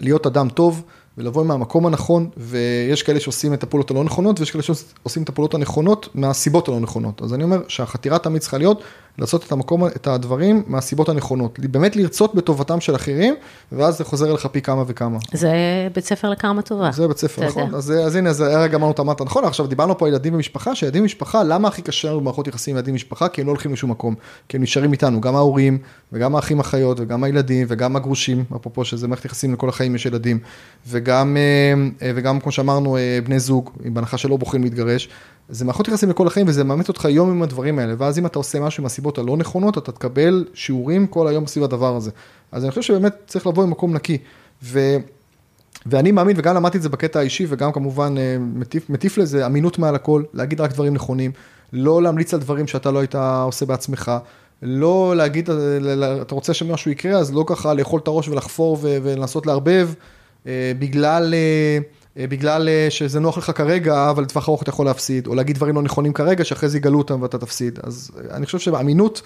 להיות 0.00 0.26
אדם 0.26 0.48
טוב, 0.48 0.82
ולבוא 1.18 1.44
מהמקום 1.44 1.86
הנכון, 1.86 2.30
ויש 2.36 3.02
כאלה 3.02 3.20
שעושים 3.20 3.54
את 3.54 3.62
הפעולות 3.62 3.90
הלא 3.90 4.04
נכונות, 4.04 4.40
ויש 4.40 4.50
כאלה 4.50 4.62
שעושים 4.62 5.22
את 5.22 5.28
הפעולות 5.28 5.54
הנכונות 5.54 6.08
מהסיבות 6.14 6.68
הלא 6.68 6.80
נכונות. 6.80 7.22
אז 7.22 7.34
אני 7.34 7.44
אומר 7.44 7.62
שהחתירה 7.68 8.18
תמיד 8.18 8.40
צריכה 8.40 8.58
להיות 8.58 8.82
לעשות 9.18 9.44
את 9.46 9.52
המקום, 9.52 9.86
את 9.86 10.06
הדברים 10.06 10.62
מהסיבות 10.66 11.08
הנכונות. 11.08 11.58
באמת 11.58 11.96
לרצות 11.96 12.34
בטובתם 12.34 12.80
של 12.80 12.94
אחרים, 12.94 13.34
ואז 13.72 13.98
זה 13.98 14.04
חוזר 14.04 14.30
אליך 14.30 14.46
פי 14.46 14.62
כמה 14.62 14.84
וכמה. 14.86 15.18
זה 15.32 15.52
בית 15.94 16.04
ספר 16.04 16.30
לקרמה 16.30 16.62
טובה. 16.62 16.90
זה 16.92 17.08
בית 17.08 17.18
ספר, 17.18 17.46
נכון. 17.46 17.74
אז, 17.74 17.92
אז 17.92 18.14
הנה, 18.14 18.30
אז 18.30 18.40
הרגע 18.40 18.76
אמרנו 18.76 18.92
את 18.92 19.00
אמרת 19.00 19.22
נכון, 19.22 19.44
עכשיו 19.44 19.66
דיברנו 19.66 19.98
פה 19.98 20.06
על 20.06 20.12
ילדים 20.12 20.34
ומשפחה, 20.34 20.74
שילדים 20.74 21.02
ומשפחה, 21.02 21.44
למה 21.44 21.68
הכי 21.68 21.82
קשה 21.82 22.08
לנו 22.08 22.20
במערכות 22.20 22.46
יחסים 22.46 22.74
עם 22.74 22.76
ילדים 22.76 22.94
ומשפחה? 22.94 23.28
כי 23.28 23.40
הם 23.40 23.46
לא 23.46 23.52
הולכים 23.52 23.72
לשום 23.72 23.90
מקום. 23.90 24.14
כי 24.48 24.56
הם 24.56 24.62
נשארים 24.62 24.92
איתנו, 24.92 25.20
גם 25.20 25.36
ההורים, 25.36 25.78
וגם 26.12 26.36
האחים 26.36 26.60
אחיות, 26.60 27.00
וגם 27.00 27.24
הילדים, 27.24 27.66
וגם 27.70 27.96
הגרושים, 27.96 28.44
אפרופו 28.56 28.84
שזה 28.84 29.08
מערכת 29.08 29.24
יחסים 29.24 29.52
לכל 29.52 29.68
החיים 29.68 29.94
יש 29.94 30.06
ילדים, 30.06 30.38
וגם, 30.88 31.36
אה, 31.36 32.06
אה, 32.06 32.12
וגם 32.14 32.40
כמו 32.40 32.52
שאמרנו, 32.52 32.96
אה, 32.96 33.18
בני 33.24 33.40
זוג, 33.40 33.70
בהנחה 33.84 34.18
שלא 34.18 34.36
בוחרים 34.36 34.62
להתגרש. 34.64 35.08
זה 35.48 35.64
מערכות 35.64 35.88
יחסים 35.88 36.10
לכל 36.10 36.26
החיים 36.26 36.48
וזה 36.48 36.64
מאמץ 36.64 36.88
אותך 36.88 37.04
יום 37.04 37.30
עם 37.30 37.42
הדברים 37.42 37.78
האלה, 37.78 37.94
ואז 37.98 38.18
אם 38.18 38.26
אתה 38.26 38.38
עושה 38.38 38.60
משהו 38.60 38.80
עם 38.80 38.86
הסיבות 38.86 39.18
הלא 39.18 39.36
נכונות, 39.36 39.78
אתה 39.78 39.92
תקבל 39.92 40.44
שיעורים 40.54 41.06
כל 41.06 41.28
היום 41.28 41.46
סביב 41.46 41.64
הדבר 41.64 41.96
הזה. 41.96 42.10
אז 42.52 42.62
אני 42.64 42.70
חושב 42.70 42.82
שבאמת 42.82 43.14
צריך 43.26 43.46
לבוא 43.46 43.62
עם 43.62 43.70
מקום 43.70 43.94
נקי. 43.94 44.18
ו... 44.62 44.96
ואני 45.86 46.12
מאמין, 46.12 46.36
וגם 46.38 46.54
למדתי 46.54 46.78
את 46.78 46.82
זה 46.82 46.88
בקטע 46.88 47.18
האישי, 47.18 47.46
וגם 47.48 47.72
כמובן 47.72 48.14
אה, 48.18 48.36
מטיף, 48.38 48.90
מטיף 48.90 49.18
לזה 49.18 49.46
אמינות 49.46 49.78
מעל 49.78 49.94
הכל, 49.94 50.22
להגיד 50.34 50.60
רק 50.60 50.72
דברים 50.72 50.94
נכונים, 50.94 51.30
לא 51.72 52.02
להמליץ 52.02 52.34
על 52.34 52.40
דברים 52.40 52.66
שאתה 52.66 52.90
לא 52.90 52.98
היית 52.98 53.14
עושה 53.44 53.66
בעצמך, 53.66 54.12
לא 54.62 55.16
להגיד, 55.16 55.50
אה, 55.50 56.22
אתה 56.22 56.34
רוצה 56.34 56.54
שמשהו 56.54 56.90
יקרה, 56.90 57.18
אז 57.18 57.32
לא 57.32 57.44
ככה 57.46 57.74
לאכול 57.74 58.00
את 58.00 58.08
הראש 58.08 58.28
ולחפור 58.28 58.78
ולנסות 58.82 59.46
לערבב, 59.46 59.90
אה, 60.46 60.72
בגלל... 60.78 61.34
אה, 62.18 62.26
בגלל 62.26 62.68
אה, 62.68 62.86
שזה 62.90 63.20
נוח 63.20 63.38
לך 63.38 63.52
כרגע, 63.54 64.10
אבל 64.10 64.22
לטווח 64.22 64.48
ארוך 64.48 64.62
אתה 64.62 64.70
יכול 64.70 64.86
להפסיד, 64.86 65.26
או 65.26 65.34
להגיד 65.34 65.56
דברים 65.56 65.74
לא 65.74 65.82
נכונים 65.82 66.12
כרגע, 66.12 66.44
שאחרי 66.44 66.68
זה 66.68 66.78
יגלו 66.78 66.98
אותם 66.98 67.22
ואתה 67.22 67.38
תפסיד. 67.38 67.78
אז 67.82 68.10
אה, 68.16 68.36
אני 68.36 68.46
חושב 68.46 68.58
שאמינות 68.58 69.22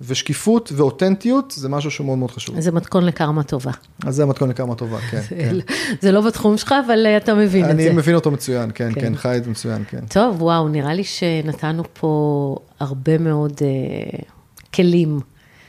ושקיפות 0.00 0.72
ואותנטיות 0.76 1.54
זה 1.56 1.68
משהו 1.68 1.90
שהוא 1.90 2.06
מאוד 2.06 2.18
מאוד 2.18 2.30
חשוב. 2.30 2.60
זה 2.60 2.72
מתכון 2.72 3.04
לקרמה 3.04 3.42
טובה. 3.42 3.70
אז 4.06 4.16
זה 4.16 4.26
מתכון 4.26 4.48
לקרמה 4.48 4.74
טובה, 4.74 4.98
כן. 4.98 5.20
זה, 5.20 5.28
כן. 5.28 5.56
זה 6.00 6.12
לא 6.12 6.20
בתחום 6.20 6.56
שלך, 6.56 6.74
אבל 6.86 7.06
אתה 7.06 7.34
מבין 7.34 7.70
את 7.70 7.76
זה. 7.76 7.86
אני 7.86 7.96
מבין 7.96 8.14
אותו 8.14 8.30
מצוין, 8.30 8.70
כן, 8.74 8.92
כן, 8.94 9.00
כן, 9.00 9.16
חי 9.16 9.36
את 9.36 9.44
זה 9.44 9.50
מצוין, 9.50 9.84
כן. 9.88 10.00
טוב, 10.08 10.42
וואו, 10.42 10.68
נראה 10.68 10.94
לי 10.94 11.04
שנתנו 11.04 11.82
פה 11.92 12.56
הרבה 12.80 13.18
מאוד 13.18 13.52
uh, 13.52 14.24
כלים 14.74 15.20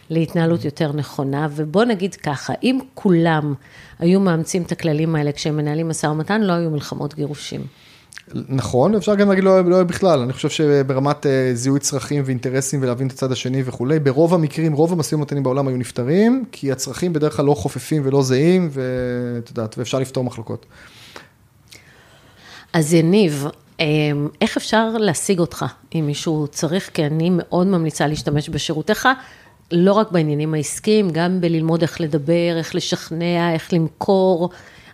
להתנהלות 0.09 0.65
יותר 0.65 0.91
נכונה, 0.91 1.47
ובוא 1.51 1.83
נגיד 1.83 2.15
ככה, 2.15 2.53
אם 2.63 2.79
כולם 2.93 3.53
היו 3.99 4.19
מאמצים 4.19 4.61
את 4.61 4.71
הכללים 4.71 5.15
האלה 5.15 5.31
כשהם 5.31 5.57
מנהלים 5.57 5.89
משא 5.89 6.07
ומתן, 6.07 6.41
לא 6.41 6.53
היו 6.53 6.69
מלחמות 6.69 7.15
גירושים. 7.15 7.61
נכון, 8.49 8.95
אפשר 8.95 9.15
גם 9.15 9.29
להגיד 9.29 9.43
לא, 9.43 9.65
לא 9.65 9.83
בכלל, 9.83 10.19
אני 10.19 10.33
חושב 10.33 10.49
שברמת 10.49 11.25
אה, 11.25 11.51
זיהוי 11.53 11.79
צרכים 11.79 12.23
ואינטרסים 12.25 12.81
ולהבין 12.83 13.07
את 13.07 13.11
הצד 13.11 13.31
השני 13.31 13.63
וכולי, 13.65 13.99
ברוב 13.99 14.33
המקרים, 14.33 14.73
רוב 14.73 14.93
המשאים 14.93 15.19
ומתנים 15.19 15.43
בעולם 15.43 15.67
היו 15.67 15.77
נפתרים, 15.77 16.43
כי 16.51 16.71
הצרכים 16.71 17.13
בדרך 17.13 17.37
כלל 17.37 17.45
לא 17.45 17.53
חופפים 17.53 18.01
ולא 18.05 18.21
זהים, 18.23 18.69
ואת 18.71 19.49
יודעת, 19.49 19.77
ואפשר 19.77 19.99
לפתור 19.99 20.23
מחלוקות. 20.23 20.65
אז 22.73 22.93
יניב, 22.93 23.45
אה, 23.79 23.85
איך 24.41 24.57
אפשר 24.57 24.89
להשיג 24.97 25.39
אותך 25.39 25.65
אם 25.95 26.03
מישהו 26.07 26.47
צריך? 26.51 26.89
כי 26.93 27.05
אני 27.05 27.29
מאוד 27.31 27.67
ממליצה 27.67 28.07
להשתמש 28.07 28.49
בשירותיך. 28.49 29.07
לא 29.71 29.93
רק 29.93 30.11
בעניינים 30.11 30.53
העסקיים, 30.53 31.09
גם 31.09 31.41
בללמוד 31.41 31.81
איך 31.81 32.01
לדבר, 32.01 32.57
איך 32.57 32.75
לשכנע, 32.75 33.53
איך 33.53 33.73
למכור. 33.73 34.49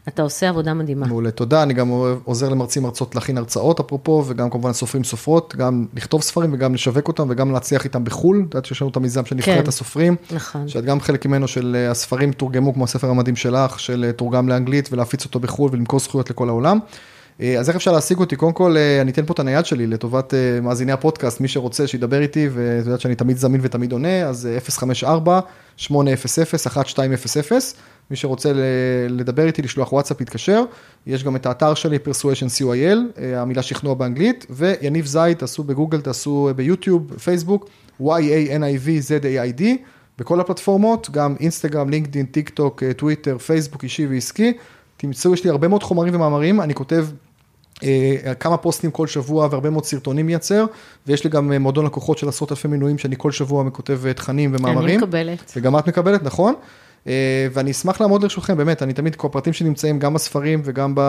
אתה 0.08 0.22
עושה 0.22 0.50
עבודה 0.50 0.74
מדהימה. 0.74 1.08
מעולה, 1.08 1.32
תודה. 1.32 1.64
אני 1.64 1.74
גם 1.74 1.90
עוזר 2.24 2.50
למרצים 2.50 2.84
מרצות 2.84 3.16
להכין 3.16 3.38
הרצאות, 3.38 3.80
אפרופו, 3.80 4.24
וגם 4.28 4.50
כמובן 4.50 4.74
סופרים 4.74 5.04
סופרות, 5.04 5.56
גם 5.56 5.86
לכתוב 5.96 6.22
ספרים 6.22 6.54
וגם 6.54 6.74
לשווק 6.74 7.08
אותם 7.08 7.28
וגם 7.30 7.52
להצליח 7.52 7.84
איתם 7.84 8.04
בחו"ל. 8.04 8.38
את 8.38 8.54
יודעת 8.54 8.66
שיש 8.66 8.82
לנו 8.82 8.92
את 8.92 8.96
המיזם 8.96 9.26
של 9.26 9.36
נבחרת 9.36 9.64
כן, 9.64 9.68
הסופרים. 9.68 10.16
נכון. 10.32 10.68
שאת 10.68 10.86
גם 10.86 11.02
חלק 11.02 11.26
ממנו 11.26 11.48
של 11.48 11.76
אה, 11.80 11.92
הספרים 11.92 12.32
תורגמו 12.32 12.74
כמו 12.74 12.84
הספר 12.84 13.10
המדהים 13.10 13.36
שלך, 13.36 13.80
של 13.80 14.06
אה, 14.08 14.12
תורגם 14.12 14.50
לאנגלית 14.50 14.90
ולהפיץ 14.92 15.26
אותו 15.26 15.40
בחו"ל 15.40 15.70
ולמכור 15.74 16.00
זכויות 16.00 16.30
לכל 16.30 16.50
העולם. 16.50 16.80
אה, 17.42 17.60
אז 17.60 17.70
איך 17.70 17.76
אפשר 17.76 17.92
להשיג 17.92 18.20
אותי? 18.20 18.36
קודם 18.36 18.54
כל, 18.54 18.78
אה, 18.78 19.02
אני 19.02 19.12
אתן 19.12 19.26
פה 19.26 19.34
את 19.34 19.40
הנייד 19.40 19.66
שלי 19.66 19.88
לטובת 19.88 20.34
אה, 20.34 20.62
מאזיני 20.62 20.92
הפודקאסט, 20.92 21.42
מי 21.42 21.48
שרוצה 21.48 21.88
שידבר 21.88 22.22
איתי, 22.22 22.50
ואת 22.54 22.86
יודעת 22.86 23.02
שאני 23.02 23.16
תמיד 23.16 23.38
זמין 23.38 23.62
ותמיד 23.64 23.92
עונה, 23.92 24.24
אז 24.24 24.50
054-800-1200, 25.80 25.92
מי 28.12 28.16
שרוצה 28.16 28.52
לדבר 29.10 29.46
איתי, 29.46 29.62
לשלוח 29.62 29.94
וואטסאפ, 29.94 30.22
יתקשר. 30.22 30.64
יש 31.08 31.24
גם 31.24 31.36
את 31.36 31.46
האתר 31.46 31.74
שלי, 31.74 31.98
Persuasion.co.il, 32.06 33.22
המילה 33.36 33.62
שכנוע 33.62 33.94
באנגלית, 33.94 34.46
ויניב 34.50 35.06
זייד, 35.06 35.40
תעשו 35.40 35.64
בגוגל, 35.64 36.02
תעשו 36.02 36.50
ביוטיוב, 36.56 37.18
פייסבוק, 37.20 37.70
Y-A-N-I-V-Z-A-I-D, 38.02 39.64
בכל 40.20 40.40
הפלטפורמות, 40.40 41.10
גם 41.12 41.36
אינסטגרם, 41.40 41.90
לינקדאין, 41.90 42.26
טיק 42.26 42.50
טוק, 42.50 42.84
טוויטר, 42.98 43.38
פייסבוק 43.38 43.84
אישי 43.84 44.08
ועסקי. 44.08 44.54
תמצאו, 44.98 45.34
יש 45.34 45.44
לי 45.44 45.50
הרבה 45.50 45.68
מאוד 45.68 45.84
חומרים 45.84 46.16
ומאמרים, 46.16 46.62
אני 46.62 46.74
כותב 46.74 47.06
כמה 48.40 48.58
פוסטים 48.58 48.92
כל 48.92 49.08
שבוע 49.08 49.48
והרבה 49.52 49.70
מאוד 49.70 49.86
סרטונים 49.86 50.26
מייצר, 50.26 50.66
ויש 51.08 51.24
לי 51.24 51.30
גם 51.30 51.52
אה, 51.52 51.60
מועדון 51.60 51.86
לקוחות 51.86 52.18
של 52.18 52.30
עשרות 52.30 52.52
אלפי 52.52 52.68
מנויים 52.68 52.98
שאני 52.98 53.16
כל 53.18 53.32
שבוע 53.32 53.70
כותב 53.70 54.00
אה, 54.06 54.14
תכנים 54.14 54.56
ומאמרים. 54.56 54.88
אני 54.88 54.98
מקבלת. 54.98 55.52
וגם 55.56 55.78
את 55.78 55.88
מקבלת, 55.88 56.24
נכון? 56.24 56.54
ואני 57.54 57.72
אשמח 57.72 58.02
לעמוד 58.02 58.24
לרשותכם, 58.24 58.58
באמת, 58.58 58.84
אני 58.84 58.94
תמיד, 58.94 59.16
כל 59.16 59.28
הפרטים 59.28 59.54
שנמצאים 59.54 60.00
גם 60.00 60.14
בספרים 60.14 60.62
וגם, 60.66 60.94
ב, 60.96 61.02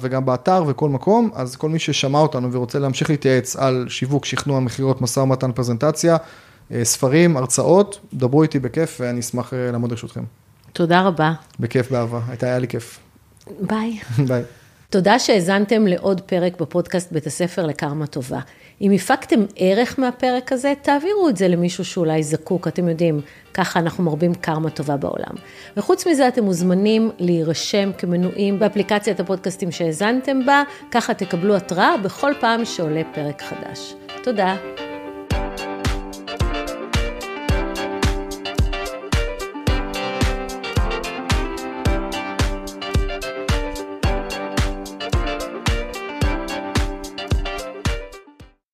וגם 0.00 0.24
באתר 0.24 0.64
וכל 0.66 0.88
מקום, 0.88 1.30
אז 1.34 1.56
כל 1.56 1.68
מי 1.68 1.78
ששמע 1.78 2.18
אותנו 2.18 2.52
ורוצה 2.52 2.78
להמשיך 2.78 3.10
להתייעץ 3.10 3.56
על 3.56 3.86
שיווק, 3.88 4.24
שכנוע, 4.24 4.60
מכירות, 4.60 5.00
משא 5.00 5.20
ומתן, 5.20 5.52
פרזנטציה, 5.52 6.16
ספרים, 6.82 7.36
הרצאות, 7.36 8.00
דברו 8.14 8.42
איתי 8.42 8.58
בכיף 8.58 9.00
ואני 9.00 9.20
אשמח 9.20 9.52
לעמוד 9.72 9.90
לרשותכם. 9.90 10.22
תודה 10.72 11.02
רבה. 11.02 11.32
בכיף, 11.60 11.90
באהבה, 11.90 12.20
היה 12.42 12.58
לי 12.58 12.68
כיף. 12.68 12.98
ביי. 13.60 13.98
ביי. 14.28 14.42
תודה 14.92 15.18
שהאזנתם 15.18 15.86
לעוד 15.86 16.20
פרק 16.20 16.60
בפודקאסט 16.60 17.12
בית 17.12 17.26
הספר 17.26 17.66
לקרמה 17.66 18.06
טובה. 18.06 18.40
אם 18.80 18.92
הפקתם 18.92 19.44
ערך 19.56 19.98
מהפרק 19.98 20.52
הזה, 20.52 20.72
תעבירו 20.82 21.28
את 21.28 21.36
זה 21.36 21.48
למישהו 21.48 21.84
שאולי 21.84 22.22
זקוק, 22.22 22.68
אתם 22.68 22.88
יודעים, 22.88 23.20
ככה 23.54 23.80
אנחנו 23.80 24.04
מרבים 24.04 24.34
קרמה 24.34 24.70
טובה 24.70 24.96
בעולם. 24.96 25.34
וחוץ 25.76 26.06
מזה, 26.06 26.28
אתם 26.28 26.44
מוזמנים 26.44 27.10
להירשם 27.18 27.90
כמנויים 27.98 28.58
באפליקציית 28.58 29.20
הפודקאסטים 29.20 29.70
שהאזנתם 29.70 30.46
בה, 30.46 30.62
ככה 30.90 31.14
תקבלו 31.14 31.56
התראה 31.56 31.96
בכל 31.96 32.32
פעם 32.40 32.64
שעולה 32.64 33.02
פרק 33.14 33.42
חדש. 33.42 33.94
תודה. 34.22 34.56